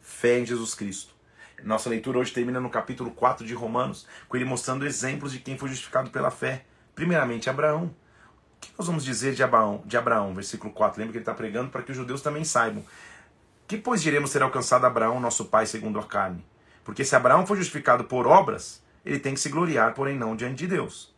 Fé 0.00 0.38
em 0.38 0.46
Jesus 0.46 0.74
Cristo. 0.74 1.14
Nossa 1.62 1.90
leitura 1.90 2.18
hoje 2.18 2.32
termina 2.32 2.58
no 2.58 2.70
capítulo 2.70 3.10
4 3.10 3.46
de 3.46 3.52
Romanos, 3.52 4.06
com 4.26 4.36
ele 4.36 4.46
mostrando 4.46 4.86
exemplos 4.86 5.30
de 5.30 5.40
quem 5.40 5.58
foi 5.58 5.68
justificado 5.68 6.08
pela 6.08 6.30
fé. 6.30 6.64
Primeiramente, 6.94 7.50
Abraão. 7.50 7.94
O 8.56 8.60
que 8.60 8.72
nós 8.78 8.86
vamos 8.86 9.04
dizer 9.04 9.34
de 9.34 9.42
Abraão? 9.42 9.82
De 9.84 9.96
Abraão, 9.98 10.34
versículo 10.34 10.72
4. 10.72 10.98
Lembra 10.98 11.12
que 11.12 11.18
ele 11.18 11.22
está 11.22 11.34
pregando 11.34 11.70
para 11.70 11.82
que 11.82 11.90
os 11.90 11.96
judeus 11.96 12.22
também 12.22 12.44
saibam. 12.44 12.82
Que, 13.68 13.76
pois, 13.76 14.02
diremos 14.02 14.32
ter 14.32 14.42
alcançado 14.42 14.86
Abraão, 14.86 15.20
nosso 15.20 15.46
pai, 15.46 15.66
segundo 15.66 15.98
a 15.98 16.02
carne? 16.02 16.44
Porque 16.84 17.04
se 17.04 17.16
Abraão 17.16 17.46
foi 17.46 17.56
justificado 17.56 18.04
por 18.04 18.26
obras, 18.26 18.82
ele 19.04 19.18
tem 19.18 19.34
que 19.34 19.40
se 19.40 19.48
gloriar, 19.48 19.94
porém 19.94 20.16
não 20.16 20.36
diante 20.36 20.56
de 20.56 20.66
Deus. 20.66 21.12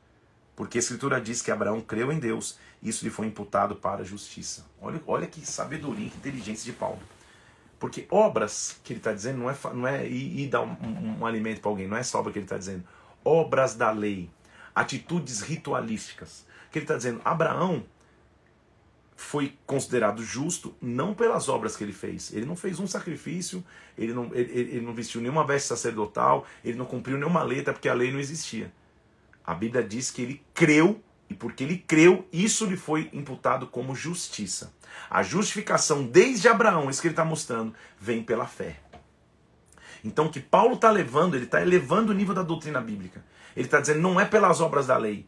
Porque 0.54 0.78
a 0.78 0.80
Escritura 0.80 1.20
diz 1.20 1.42
que 1.42 1.50
Abraão 1.50 1.80
creu 1.80 2.10
em 2.12 2.18
Deus, 2.18 2.58
e 2.80 2.88
isso 2.88 3.04
lhe 3.04 3.10
foi 3.10 3.26
imputado 3.26 3.76
para 3.76 4.00
a 4.00 4.04
justiça. 4.04 4.64
Olha, 4.80 5.02
olha 5.06 5.26
que 5.26 5.44
sabedoria, 5.44 6.08
que 6.08 6.16
inteligência 6.16 6.64
de 6.64 6.72
Paulo. 6.72 7.00
Porque 7.78 8.06
obras 8.10 8.80
que 8.82 8.92
ele 8.92 9.00
está 9.00 9.12
dizendo 9.12 9.38
não 9.38 9.50
é, 9.50 9.56
não 9.74 9.86
é 9.86 10.06
ir, 10.06 10.40
ir 10.40 10.48
dar 10.48 10.62
um, 10.62 10.76
um, 10.82 11.18
um 11.20 11.26
alimento 11.26 11.60
para 11.60 11.70
alguém, 11.70 11.86
não 11.86 11.96
é 11.96 12.02
obra 12.14 12.32
que 12.32 12.38
ele 12.38 12.46
está 12.46 12.56
dizendo. 12.56 12.84
Obras 13.22 13.74
da 13.74 13.90
lei, 13.90 14.30
atitudes 14.74 15.42
ritualísticas. 15.42 16.46
Que 16.70 16.78
ele 16.78 16.84
está 16.84 16.96
dizendo, 16.96 17.20
Abraão 17.24 17.84
foi 19.16 19.56
considerado 19.66 20.22
justo 20.22 20.74
não 20.80 21.14
pelas 21.14 21.48
obras 21.48 21.74
que 21.74 21.82
ele 21.82 21.92
fez. 21.92 22.32
Ele 22.32 22.44
não 22.44 22.54
fez 22.54 22.78
um 22.78 22.86
sacrifício, 22.86 23.64
ele 23.96 24.12
não, 24.12 24.30
ele, 24.34 24.52
ele 24.52 24.80
não 24.82 24.92
vestiu 24.92 25.20
nenhuma 25.20 25.44
veste 25.44 25.68
sacerdotal, 25.68 26.46
ele 26.62 26.76
não 26.76 26.84
cumpriu 26.84 27.16
nenhuma 27.16 27.42
letra 27.42 27.72
porque 27.72 27.88
a 27.88 27.94
lei 27.94 28.12
não 28.12 28.20
existia. 28.20 28.70
A 29.44 29.54
Bíblia 29.54 29.82
diz 29.82 30.10
que 30.10 30.20
ele 30.20 30.42
creu 30.52 31.02
e 31.30 31.34
porque 31.34 31.64
ele 31.64 31.78
creu, 31.78 32.28
isso 32.32 32.66
lhe 32.66 32.76
foi 32.76 33.10
imputado 33.12 33.66
como 33.66 33.94
justiça. 33.94 34.72
A 35.10 35.22
justificação 35.22 36.04
desde 36.04 36.48
Abraão, 36.48 36.90
isso 36.90 37.00
que 37.00 37.08
ele 37.08 37.12
está 37.12 37.24
mostrando, 37.24 37.74
vem 37.98 38.22
pela 38.22 38.46
fé. 38.46 38.76
Então, 40.04 40.26
o 40.26 40.30
que 40.30 40.40
Paulo 40.40 40.74
está 40.74 40.90
levando, 40.90 41.34
ele 41.34 41.46
está 41.46 41.60
elevando 41.60 42.12
o 42.12 42.14
nível 42.14 42.34
da 42.34 42.42
doutrina 42.42 42.80
bíblica. 42.80 43.24
Ele 43.56 43.66
está 43.66 43.80
dizendo, 43.80 44.00
não 44.00 44.20
é 44.20 44.24
pelas 44.24 44.60
obras 44.60 44.86
da 44.86 44.96
lei, 44.96 45.26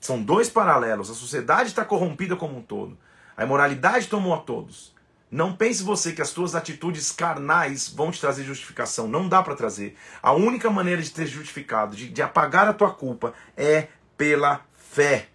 são 0.00 0.22
dois 0.22 0.48
paralelos. 0.48 1.10
A 1.10 1.14
sociedade 1.14 1.70
está 1.70 1.84
corrompida 1.84 2.36
como 2.36 2.58
um 2.58 2.62
todo. 2.62 2.98
A 3.36 3.44
imoralidade 3.44 4.08
tomou 4.08 4.34
a 4.34 4.38
todos. 4.38 4.94
Não 5.30 5.52
pense 5.52 5.82
você 5.82 6.12
que 6.12 6.22
as 6.22 6.32
tuas 6.32 6.54
atitudes 6.54 7.12
carnais 7.12 7.88
vão 7.88 8.10
te 8.10 8.20
trazer 8.20 8.44
justificação. 8.44 9.06
Não 9.06 9.28
dá 9.28 9.42
para 9.42 9.54
trazer. 9.54 9.96
A 10.22 10.32
única 10.32 10.70
maneira 10.70 11.02
de 11.02 11.10
ter 11.10 11.26
justificado, 11.26 11.94
de, 11.94 12.08
de 12.08 12.22
apagar 12.22 12.66
a 12.66 12.72
tua 12.72 12.92
culpa, 12.92 13.34
é 13.56 13.88
pela 14.16 14.62
fé. 14.74 15.28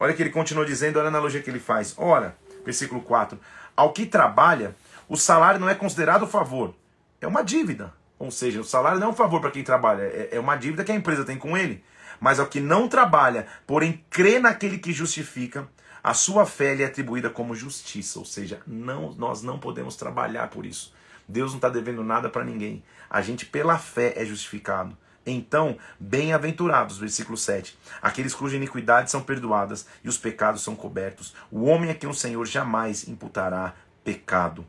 Olha 0.00 0.14
que 0.14 0.22
ele 0.22 0.30
continua 0.30 0.64
dizendo, 0.64 0.98
olha 0.98 1.06
a 1.06 1.08
analogia 1.08 1.42
que 1.42 1.50
ele 1.50 1.60
faz. 1.60 1.94
Ora, 1.96 2.36
versículo 2.64 3.02
4. 3.02 3.38
Ao 3.76 3.92
que 3.92 4.06
trabalha, 4.06 4.74
o 5.08 5.16
salário 5.16 5.60
não 5.60 5.68
é 5.68 5.74
considerado 5.74 6.26
favor, 6.26 6.74
é 7.20 7.26
uma 7.26 7.42
dívida. 7.42 7.92
Ou 8.18 8.30
seja, 8.30 8.60
o 8.60 8.64
salário 8.64 8.98
não 8.98 9.08
é 9.08 9.10
um 9.10 9.14
favor 9.14 9.40
para 9.40 9.50
quem 9.50 9.62
trabalha, 9.62 10.02
é, 10.02 10.30
é 10.32 10.40
uma 10.40 10.56
dívida 10.56 10.84
que 10.84 10.92
a 10.92 10.94
empresa 10.94 11.24
tem 11.24 11.36
com 11.36 11.56
ele. 11.56 11.84
Mas 12.22 12.38
ao 12.38 12.46
que 12.46 12.60
não 12.60 12.86
trabalha, 12.86 13.48
porém 13.66 14.04
crê 14.08 14.38
naquele 14.38 14.78
que 14.78 14.92
justifica, 14.92 15.68
a 16.04 16.14
sua 16.14 16.46
fé 16.46 16.72
lhe 16.72 16.84
é 16.84 16.86
atribuída 16.86 17.28
como 17.28 17.52
justiça, 17.52 18.16
ou 18.20 18.24
seja, 18.24 18.60
não, 18.64 19.12
nós 19.14 19.42
não 19.42 19.58
podemos 19.58 19.96
trabalhar 19.96 20.48
por 20.48 20.64
isso. 20.64 20.94
Deus 21.26 21.50
não 21.50 21.58
está 21.58 21.68
devendo 21.68 22.04
nada 22.04 22.28
para 22.28 22.44
ninguém. 22.44 22.84
A 23.10 23.20
gente, 23.20 23.44
pela 23.44 23.76
fé, 23.76 24.12
é 24.14 24.24
justificado. 24.24 24.96
Então, 25.26 25.76
bem-aventurados, 25.98 26.96
versículo 26.96 27.36
7, 27.36 27.76
aqueles 28.00 28.34
cujas 28.36 28.54
iniquidades 28.54 29.10
são 29.10 29.20
perdoadas 29.20 29.84
e 30.04 30.08
os 30.08 30.16
pecados 30.16 30.62
são 30.62 30.76
cobertos. 30.76 31.34
O 31.50 31.64
homem 31.64 31.90
a 31.90 31.94
quem 31.94 32.08
o 32.08 32.14
Senhor 32.14 32.46
jamais 32.46 33.08
imputará 33.08 33.74
pecado. 34.04 34.64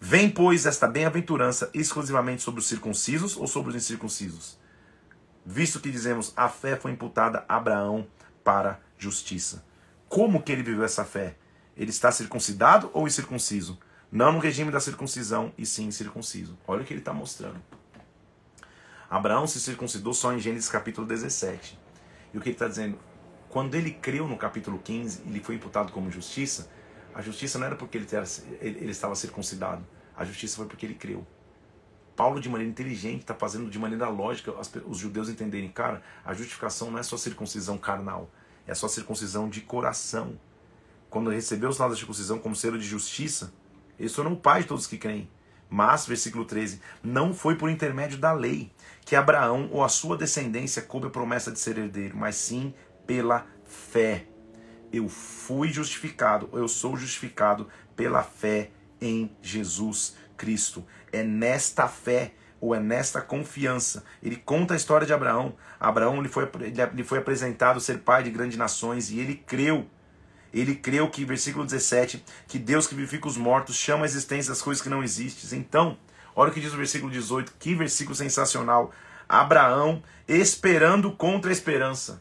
Vem, 0.00 0.30
pois, 0.30 0.64
esta 0.64 0.88
bem-aventurança 0.88 1.68
exclusivamente 1.74 2.40
sobre 2.40 2.60
os 2.60 2.66
circuncisos 2.66 3.36
ou 3.36 3.46
sobre 3.46 3.68
os 3.68 3.76
incircuncisos? 3.76 4.59
Visto 5.44 5.80
que 5.80 5.90
dizemos, 5.90 6.32
a 6.36 6.48
fé 6.48 6.76
foi 6.76 6.92
imputada 6.92 7.44
a 7.48 7.56
Abraão 7.56 8.06
para 8.44 8.80
justiça. 8.98 9.64
Como 10.08 10.42
que 10.42 10.52
ele 10.52 10.62
viveu 10.62 10.84
essa 10.84 11.04
fé? 11.04 11.36
Ele 11.76 11.90
está 11.90 12.12
circuncidado 12.12 12.90
ou 12.92 13.06
incircunciso? 13.06 13.78
Não 14.12 14.32
no 14.32 14.38
regime 14.38 14.72
da 14.72 14.80
circuncisão, 14.80 15.52
e 15.56 15.64
sim 15.64 15.90
circunciso. 15.90 16.58
Olha 16.66 16.82
o 16.82 16.84
que 16.84 16.92
ele 16.92 17.00
está 17.00 17.12
mostrando. 17.12 17.62
Abraão 19.08 19.46
se 19.46 19.60
circuncidou 19.60 20.12
só 20.12 20.32
em 20.32 20.38
Gênesis 20.38 20.68
capítulo 20.68 21.06
17. 21.06 21.78
E 22.34 22.38
o 22.38 22.40
que 22.40 22.48
ele 22.48 22.54
está 22.54 22.68
dizendo? 22.68 22.98
Quando 23.48 23.74
ele 23.74 23.90
creu 23.90 24.28
no 24.28 24.36
capítulo 24.36 24.78
15, 24.78 25.22
ele 25.26 25.40
foi 25.40 25.56
imputado 25.56 25.92
como 25.92 26.10
justiça. 26.10 26.70
A 27.14 27.22
justiça 27.22 27.58
não 27.58 27.66
era 27.66 27.74
porque 27.74 27.98
ele, 27.98 28.90
estava 28.90 29.14
circuncidado. 29.16 29.84
A 30.16 30.24
justiça 30.24 30.56
foi 30.56 30.66
porque 30.66 30.86
ele 30.86 30.94
creu. 30.94 31.26
Paulo, 32.16 32.40
de 32.40 32.48
maneira 32.48 32.70
inteligente, 32.70 33.20
está 33.20 33.34
fazendo 33.34 33.70
de 33.70 33.78
maneira 33.78 34.08
lógica 34.08 34.52
os 34.86 34.98
judeus 34.98 35.28
entenderem, 35.28 35.70
cara, 35.70 36.02
a 36.24 36.34
justificação 36.34 36.90
não 36.90 36.98
é 36.98 37.02
só 37.02 37.16
circuncisão 37.16 37.78
carnal 37.78 38.30
é 38.70 38.74
sua 38.74 38.88
circuncisão 38.88 39.48
de 39.48 39.60
coração. 39.60 40.38
Quando 41.08 41.30
recebeu 41.30 41.70
os 41.70 41.76
sinal 41.76 41.90
da 41.90 41.96
circuncisão 41.96 42.38
como 42.38 42.54
selo 42.54 42.78
de 42.78 42.86
justiça, 42.86 43.52
ele 43.98 44.08
se 44.08 44.14
tornou 44.14 44.34
o 44.34 44.36
pai 44.36 44.62
de 44.62 44.68
todos 44.68 44.86
que 44.86 44.96
creem. 44.96 45.28
Mas, 45.68 46.06
versículo 46.06 46.44
13, 46.44 46.80
não 47.02 47.34
foi 47.34 47.56
por 47.56 47.68
intermédio 47.68 48.18
da 48.18 48.32
lei 48.32 48.72
que 49.04 49.16
Abraão 49.16 49.68
ou 49.72 49.82
a 49.82 49.88
sua 49.88 50.16
descendência 50.16 50.82
coube 50.82 51.08
a 51.08 51.10
promessa 51.10 51.50
de 51.50 51.58
ser 51.58 51.78
herdeiro, 51.78 52.16
mas 52.16 52.36
sim 52.36 52.72
pela 53.06 53.46
fé. 53.64 54.26
Eu 54.92 55.08
fui 55.08 55.72
justificado, 55.72 56.48
eu 56.52 56.68
sou 56.68 56.96
justificado 56.96 57.68
pela 57.96 58.22
fé 58.22 58.70
em 59.00 59.30
Jesus 59.42 60.16
Cristo. 60.40 60.82
É 61.12 61.22
nesta 61.22 61.86
fé 61.86 62.32
ou 62.58 62.74
é 62.74 62.80
nesta 62.80 63.20
confiança. 63.20 64.02
Ele 64.22 64.36
conta 64.36 64.72
a 64.72 64.76
história 64.76 65.06
de 65.06 65.12
Abraão. 65.12 65.54
Abraão 65.78 66.22
lhe 66.22 66.30
foi, 66.30 66.48
lhe 66.94 67.04
foi 67.04 67.18
apresentado 67.18 67.78
ser 67.78 67.98
pai 67.98 68.22
de 68.22 68.30
grandes 68.30 68.56
nações 68.56 69.10
e 69.10 69.20
ele 69.20 69.34
creu. 69.34 69.86
Ele 70.52 70.74
creu 70.74 71.08
que, 71.10 71.26
versículo 71.26 71.64
17, 71.64 72.24
que 72.48 72.58
Deus 72.58 72.86
que 72.86 72.94
vivifica 72.94 73.28
os 73.28 73.36
mortos 73.36 73.76
chama 73.76 74.04
a 74.04 74.06
existência 74.06 74.50
das 74.50 74.62
coisas 74.62 74.82
que 74.82 74.88
não 74.88 75.04
existem. 75.04 75.58
Então, 75.58 75.98
olha 76.34 76.50
o 76.50 76.54
que 76.54 76.60
diz 76.60 76.72
o 76.72 76.78
versículo 76.78 77.12
18, 77.12 77.54
que 77.58 77.74
versículo 77.74 78.16
sensacional. 78.16 78.90
Abraão, 79.28 80.02
esperando 80.26 81.12
contra 81.12 81.50
a 81.50 81.52
esperança, 81.52 82.20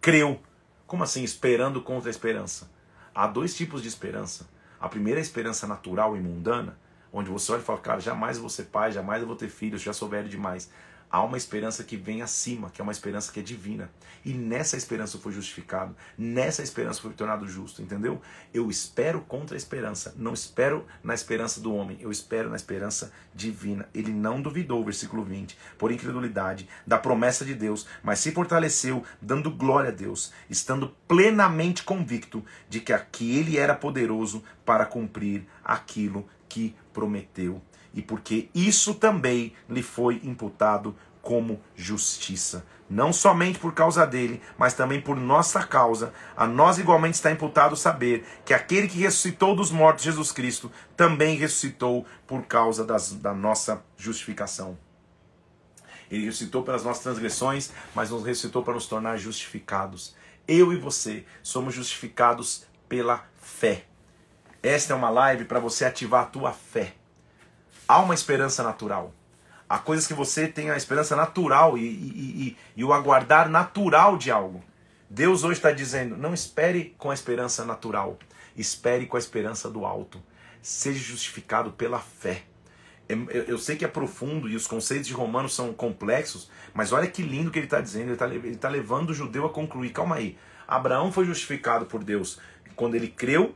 creu. 0.00 0.40
Como 0.86 1.04
assim, 1.04 1.22
esperando 1.22 1.82
contra 1.82 2.08
a 2.08 2.10
esperança? 2.10 2.68
Há 3.14 3.26
dois 3.26 3.54
tipos 3.54 3.82
de 3.82 3.88
esperança. 3.88 4.48
A 4.80 4.88
primeira 4.88 5.20
esperança 5.20 5.66
natural 5.66 6.16
e 6.16 6.20
mundana, 6.20 6.78
onde 7.12 7.30
você 7.30 7.52
olha 7.52 7.60
e 7.60 7.64
fala, 7.64 7.78
cara, 7.78 8.00
jamais 8.00 8.38
vou 8.38 8.48
ser 8.48 8.64
pai, 8.64 8.92
jamais 8.92 9.20
eu 9.20 9.26
vou 9.26 9.36
ter 9.36 9.48
filhos, 9.48 9.82
já 9.82 9.92
sou 9.92 10.08
velho 10.08 10.28
demais. 10.28 10.70
Há 11.10 11.22
uma 11.22 11.36
esperança 11.36 11.82
que 11.82 11.96
vem 11.96 12.20
acima, 12.20 12.70
que 12.70 12.80
é 12.80 12.84
uma 12.84 12.92
esperança 12.92 13.32
que 13.32 13.40
é 13.40 13.42
divina. 13.42 13.90
E 14.24 14.34
nessa 14.34 14.76
esperança 14.76 15.16
fui 15.18 15.32
justificado, 15.32 15.96
nessa 16.18 16.62
esperança 16.62 17.00
fui 17.00 17.12
tornado 17.14 17.48
justo, 17.48 17.80
entendeu? 17.80 18.20
Eu 18.52 18.70
espero 18.70 19.22
contra 19.22 19.56
a 19.56 19.58
esperança, 19.58 20.14
não 20.18 20.34
espero 20.34 20.84
na 21.02 21.14
esperança 21.14 21.60
do 21.60 21.74
homem, 21.74 21.96
eu 22.00 22.10
espero 22.10 22.50
na 22.50 22.56
esperança 22.56 23.10
divina. 23.34 23.88
Ele 23.94 24.12
não 24.12 24.42
duvidou, 24.42 24.84
versículo 24.84 25.24
20, 25.24 25.56
por 25.78 25.90
incredulidade, 25.90 26.68
da 26.86 26.98
promessa 26.98 27.44
de 27.44 27.54
Deus, 27.54 27.86
mas 28.02 28.18
se 28.18 28.32
fortaleceu, 28.32 29.02
dando 29.20 29.50
glória 29.50 29.88
a 29.88 29.94
Deus, 29.94 30.32
estando 30.50 30.94
plenamente 31.06 31.82
convicto 31.82 32.44
de 32.68 32.80
que 32.80 32.92
aquele 32.92 33.56
era 33.56 33.74
poderoso 33.74 34.44
para 34.64 34.84
cumprir 34.84 35.46
aquilo 35.64 36.28
que 36.48 36.74
prometeu, 36.92 37.62
e 37.98 38.02
porque 38.02 38.48
isso 38.54 38.94
também 38.94 39.52
lhe 39.68 39.82
foi 39.82 40.20
imputado 40.22 40.94
como 41.20 41.60
justiça. 41.74 42.64
Não 42.88 43.12
somente 43.12 43.58
por 43.58 43.74
causa 43.74 44.06
dele, 44.06 44.40
mas 44.56 44.72
também 44.72 45.00
por 45.00 45.16
nossa 45.16 45.66
causa. 45.66 46.14
A 46.36 46.46
nós 46.46 46.78
igualmente 46.78 47.16
está 47.16 47.32
imputado 47.32 47.74
saber 47.74 48.24
que 48.44 48.54
aquele 48.54 48.86
que 48.86 49.00
ressuscitou 49.00 49.56
dos 49.56 49.72
mortos, 49.72 50.04
Jesus 50.04 50.30
Cristo, 50.30 50.70
também 50.96 51.36
ressuscitou 51.36 52.06
por 52.24 52.42
causa 52.46 52.84
das, 52.84 53.14
da 53.14 53.34
nossa 53.34 53.82
justificação. 53.96 54.78
Ele 56.08 56.26
ressuscitou 56.26 56.62
pelas 56.62 56.84
nossas 56.84 57.02
transgressões, 57.02 57.72
mas 57.96 58.10
nos 58.10 58.24
ressuscitou 58.24 58.62
para 58.62 58.74
nos 58.74 58.86
tornar 58.86 59.16
justificados. 59.16 60.14
Eu 60.46 60.72
e 60.72 60.76
você 60.76 61.26
somos 61.42 61.74
justificados 61.74 62.64
pela 62.88 63.26
fé. 63.42 63.86
Esta 64.62 64.92
é 64.92 64.96
uma 64.96 65.10
live 65.10 65.46
para 65.46 65.58
você 65.58 65.84
ativar 65.84 66.22
a 66.22 66.26
tua 66.26 66.52
fé. 66.52 66.94
Há 67.88 68.00
uma 68.00 68.12
esperança 68.12 68.62
natural. 68.62 69.14
Há 69.66 69.78
coisas 69.78 70.06
que 70.06 70.12
você 70.12 70.46
tem 70.46 70.70
a 70.70 70.76
esperança 70.76 71.16
natural 71.16 71.78
e, 71.78 71.82
e, 71.82 71.86
e, 71.86 72.56
e 72.76 72.84
o 72.84 72.92
aguardar 72.92 73.48
natural 73.48 74.18
de 74.18 74.30
algo. 74.30 74.62
Deus 75.08 75.42
hoje 75.42 75.54
está 75.54 75.72
dizendo: 75.72 76.14
não 76.14 76.34
espere 76.34 76.94
com 76.98 77.10
a 77.10 77.14
esperança 77.14 77.64
natural, 77.64 78.18
espere 78.54 79.06
com 79.06 79.16
a 79.16 79.20
esperança 79.20 79.70
do 79.70 79.86
alto. 79.86 80.22
Seja 80.60 80.98
justificado 80.98 81.72
pela 81.72 81.98
fé. 81.98 82.42
Eu, 83.08 83.56
sei 83.56 83.74
que 83.74 83.86
é 83.86 83.88
profundo 83.88 84.50
e 84.50 84.54
os 84.54 84.66
conceitos 84.66 85.06
de 85.06 85.14
Romanos 85.14 85.54
são 85.54 85.72
complexos, 85.72 86.50
mas 86.74 86.92
olha 86.92 87.06
que 87.06 87.22
lindo 87.22 87.50
que 87.50 87.58
ele 87.58 87.66
está 87.66 87.80
dizendo. 87.80 88.12
Ele 88.12 88.48
está 88.52 88.68
tá 88.68 88.68
levando 88.68 89.10
o 89.10 89.14
judeu 89.14 89.46
a 89.46 89.50
concluir: 89.50 89.90
calma 89.90 90.16
aí. 90.16 90.36
Abraão 90.66 91.10
foi 91.10 91.24
justificado 91.24 91.86
por 91.86 92.04
Deus 92.04 92.38
quando 92.76 92.94
ele 92.96 93.08
creu 93.08 93.54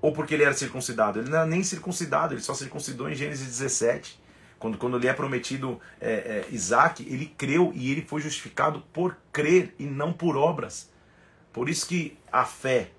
ou 0.00 0.12
porque 0.12 0.34
ele 0.34 0.44
era 0.44 0.54
circuncidado? 0.54 1.20
Ele 1.20 1.28
não 1.28 1.38
era 1.38 1.46
nem 1.46 1.62
circuncidado, 1.62 2.34
ele 2.34 2.40
só 2.40 2.54
circuncidou 2.54 3.08
em 3.10 3.14
Gênesis 3.14 3.46
17. 3.46 4.20
Quando, 4.58 4.76
quando 4.76 4.98
lhe 4.98 5.08
é 5.08 5.12
prometido 5.12 5.80
é, 6.00 6.12
é, 6.12 6.46
Isaac, 6.50 7.02
ele 7.08 7.26
creu 7.38 7.72
e 7.74 7.90
ele 7.90 8.02
foi 8.02 8.20
justificado 8.20 8.82
por 8.92 9.16
crer 9.32 9.74
e 9.78 9.84
não 9.84 10.12
por 10.12 10.36
obras. 10.36 10.90
Por 11.52 11.68
isso 11.68 11.86
que 11.86 12.18
a 12.30 12.44
fé 12.44 12.90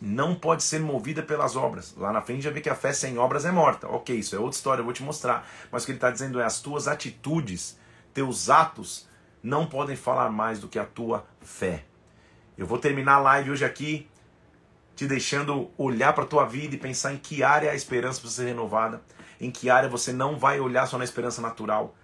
não 0.00 0.34
pode 0.34 0.62
ser 0.62 0.80
movida 0.80 1.22
pelas 1.22 1.54
obras. 1.56 1.94
Lá 1.96 2.12
na 2.12 2.20
frente 2.20 2.42
já 2.42 2.50
vê 2.50 2.60
que 2.60 2.70
a 2.70 2.74
fé 2.74 2.92
sem 2.92 3.18
obras 3.18 3.44
é 3.44 3.52
morta. 3.52 3.86
Ok, 3.86 4.16
isso 4.16 4.34
é 4.34 4.38
outra 4.38 4.56
história, 4.56 4.80
eu 4.80 4.84
vou 4.84 4.92
te 4.92 5.02
mostrar. 5.02 5.46
Mas 5.70 5.82
o 5.82 5.86
que 5.86 5.92
ele 5.92 5.98
está 5.98 6.10
dizendo 6.10 6.40
é 6.40 6.44
as 6.44 6.60
tuas 6.60 6.88
atitudes, 6.88 7.78
teus 8.12 8.50
atos, 8.50 9.08
não 9.42 9.66
podem 9.66 9.94
falar 9.94 10.30
mais 10.30 10.58
do 10.58 10.68
que 10.68 10.78
a 10.78 10.84
tua 10.84 11.24
fé. 11.40 11.84
Eu 12.56 12.66
vou 12.66 12.78
terminar 12.78 13.14
a 13.14 13.20
live 13.20 13.50
hoje 13.52 13.64
aqui 13.64 14.08
te 14.94 15.06
deixando 15.06 15.70
olhar 15.76 16.12
para 16.12 16.24
a 16.24 16.26
tua 16.26 16.44
vida 16.44 16.74
e 16.74 16.78
pensar 16.78 17.12
em 17.12 17.18
que 17.18 17.42
área 17.42 17.70
a 17.70 17.74
esperança 17.74 18.20
precisa 18.20 18.42
ser 18.42 18.48
renovada, 18.48 19.02
em 19.40 19.50
que 19.50 19.70
área 19.70 19.88
você 19.88 20.12
não 20.12 20.38
vai 20.38 20.60
olhar 20.60 20.86
só 20.86 20.98
na 20.98 21.04
esperança 21.04 21.40
natural. 21.40 21.94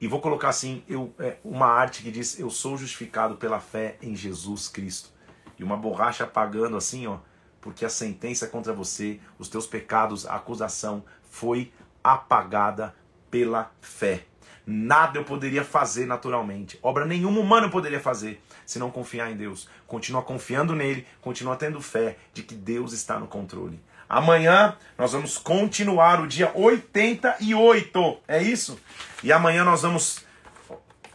E 0.00 0.08
vou 0.08 0.20
colocar 0.20 0.48
assim, 0.48 0.82
eu, 0.88 1.14
é, 1.18 1.36
uma 1.44 1.66
arte 1.66 2.02
que 2.02 2.10
diz: 2.10 2.38
Eu 2.38 2.50
sou 2.50 2.76
justificado 2.76 3.36
pela 3.36 3.60
fé 3.60 3.96
em 4.00 4.16
Jesus 4.16 4.68
Cristo. 4.68 5.10
E 5.58 5.64
uma 5.64 5.76
borracha 5.76 6.24
apagando 6.24 6.76
assim, 6.76 7.06
ó, 7.06 7.18
porque 7.60 7.84
a 7.84 7.90
sentença 7.90 8.46
contra 8.46 8.72
você, 8.72 9.20
os 9.38 9.46
teus 9.46 9.66
pecados, 9.66 10.26
a 10.26 10.36
acusação 10.36 11.04
foi 11.30 11.70
apagada 12.02 12.94
pela 13.30 13.70
fé. 13.82 14.24
Nada 14.66 15.18
eu 15.18 15.24
poderia 15.24 15.62
fazer 15.62 16.06
naturalmente. 16.06 16.78
Obra 16.82 17.04
nenhuma 17.04 17.40
humana 17.40 17.66
eu 17.66 17.70
poderia 17.70 18.00
fazer 18.00 18.42
se 18.70 18.78
não 18.78 18.90
confiar 18.90 19.32
em 19.32 19.36
Deus. 19.36 19.68
Continua 19.86 20.22
confiando 20.22 20.76
nele, 20.76 21.04
continua 21.20 21.56
tendo 21.56 21.80
fé 21.80 22.16
de 22.32 22.44
que 22.44 22.54
Deus 22.54 22.92
está 22.92 23.18
no 23.18 23.26
controle. 23.26 23.80
Amanhã 24.08 24.76
nós 24.96 25.12
vamos 25.12 25.36
continuar 25.38 26.20
o 26.20 26.26
dia 26.28 26.52
88. 26.54 28.18
É 28.28 28.40
isso? 28.40 28.78
E 29.24 29.32
amanhã 29.32 29.64
nós 29.64 29.82
vamos 29.82 30.24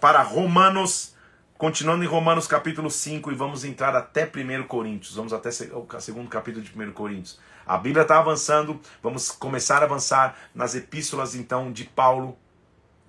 para 0.02 0.22
Romanos 0.22 1.16
Continuando 1.58 2.04
em 2.04 2.08
Romanos 2.08 2.48
capítulo 2.48 2.92
5 2.92 3.32
e 3.32 3.34
vamos 3.34 3.64
entrar 3.64 3.96
até 3.96 4.26
1 4.26 4.64
Coríntios. 4.68 5.16
Vamos 5.16 5.32
até 5.32 5.48
o 5.48 6.02
segundo 6.02 6.28
capítulo 6.28 6.62
de 6.62 6.78
1 6.78 6.92
Coríntios. 6.92 7.40
A 7.66 7.78
Bíblia 7.78 8.02
está 8.02 8.20
avançando, 8.20 8.82
vamos 9.02 9.32
começar 9.32 9.82
a 9.82 9.86
avançar 9.86 10.38
nas 10.54 10.76
epístolas 10.76 11.34
então 11.34 11.72
de 11.72 11.86
Paulo, 11.86 12.38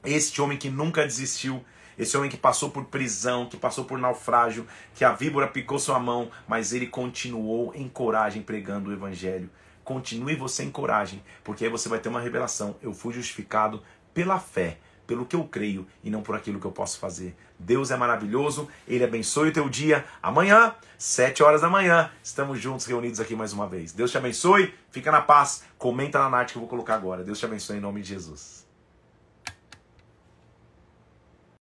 este 0.04 0.40
homem 0.40 0.56
que 0.56 0.70
nunca 0.70 1.02
desistiu, 1.02 1.64
esse 1.98 2.16
homem 2.16 2.30
que 2.30 2.36
passou 2.36 2.70
por 2.70 2.84
prisão, 2.84 3.46
que 3.46 3.56
passou 3.56 3.84
por 3.84 3.98
naufrágio, 3.98 4.66
que 4.94 5.04
a 5.04 5.12
víbora 5.12 5.48
picou 5.48 5.78
sua 5.78 5.98
mão, 5.98 6.30
mas 6.46 6.72
ele 6.72 6.86
continuou 6.86 7.72
em 7.74 7.88
coragem 7.88 8.42
pregando 8.42 8.90
o 8.90 8.92
evangelho. 8.92 9.50
Continue 9.84 10.34
você 10.34 10.64
em 10.64 10.70
coragem, 10.70 11.22
porque 11.44 11.64
aí 11.64 11.70
você 11.70 11.88
vai 11.88 11.98
ter 11.98 12.08
uma 12.08 12.20
revelação. 12.20 12.76
Eu 12.82 12.92
fui 12.92 13.14
justificado 13.14 13.82
pela 14.12 14.38
fé, 14.38 14.78
pelo 15.06 15.24
que 15.24 15.36
eu 15.36 15.44
creio 15.44 15.86
e 16.02 16.10
não 16.10 16.22
por 16.22 16.34
aquilo 16.34 16.58
que 16.58 16.66
eu 16.66 16.72
posso 16.72 16.98
fazer. 16.98 17.36
Deus 17.58 17.90
é 17.90 17.96
maravilhoso, 17.96 18.68
Ele 18.86 19.04
abençoe 19.04 19.50
o 19.50 19.52
teu 19.52 19.68
dia. 19.68 20.04
Amanhã, 20.22 20.74
sete 20.98 21.42
horas 21.42 21.60
da 21.60 21.70
manhã, 21.70 22.10
estamos 22.22 22.60
juntos, 22.60 22.84
reunidos 22.84 23.20
aqui 23.20 23.36
mais 23.36 23.52
uma 23.52 23.68
vez. 23.68 23.92
Deus 23.92 24.10
te 24.10 24.18
abençoe, 24.18 24.74
fica 24.90 25.12
na 25.12 25.22
paz, 25.22 25.64
comenta 25.78 26.18
na 26.28 26.36
arte 26.36 26.52
que 26.52 26.58
eu 26.58 26.62
vou 26.62 26.68
colocar 26.68 26.94
agora. 26.94 27.22
Deus 27.22 27.38
te 27.38 27.44
abençoe 27.44 27.76
em 27.76 27.80
nome 27.80 28.02
de 28.02 28.08
Jesus. 28.08 28.65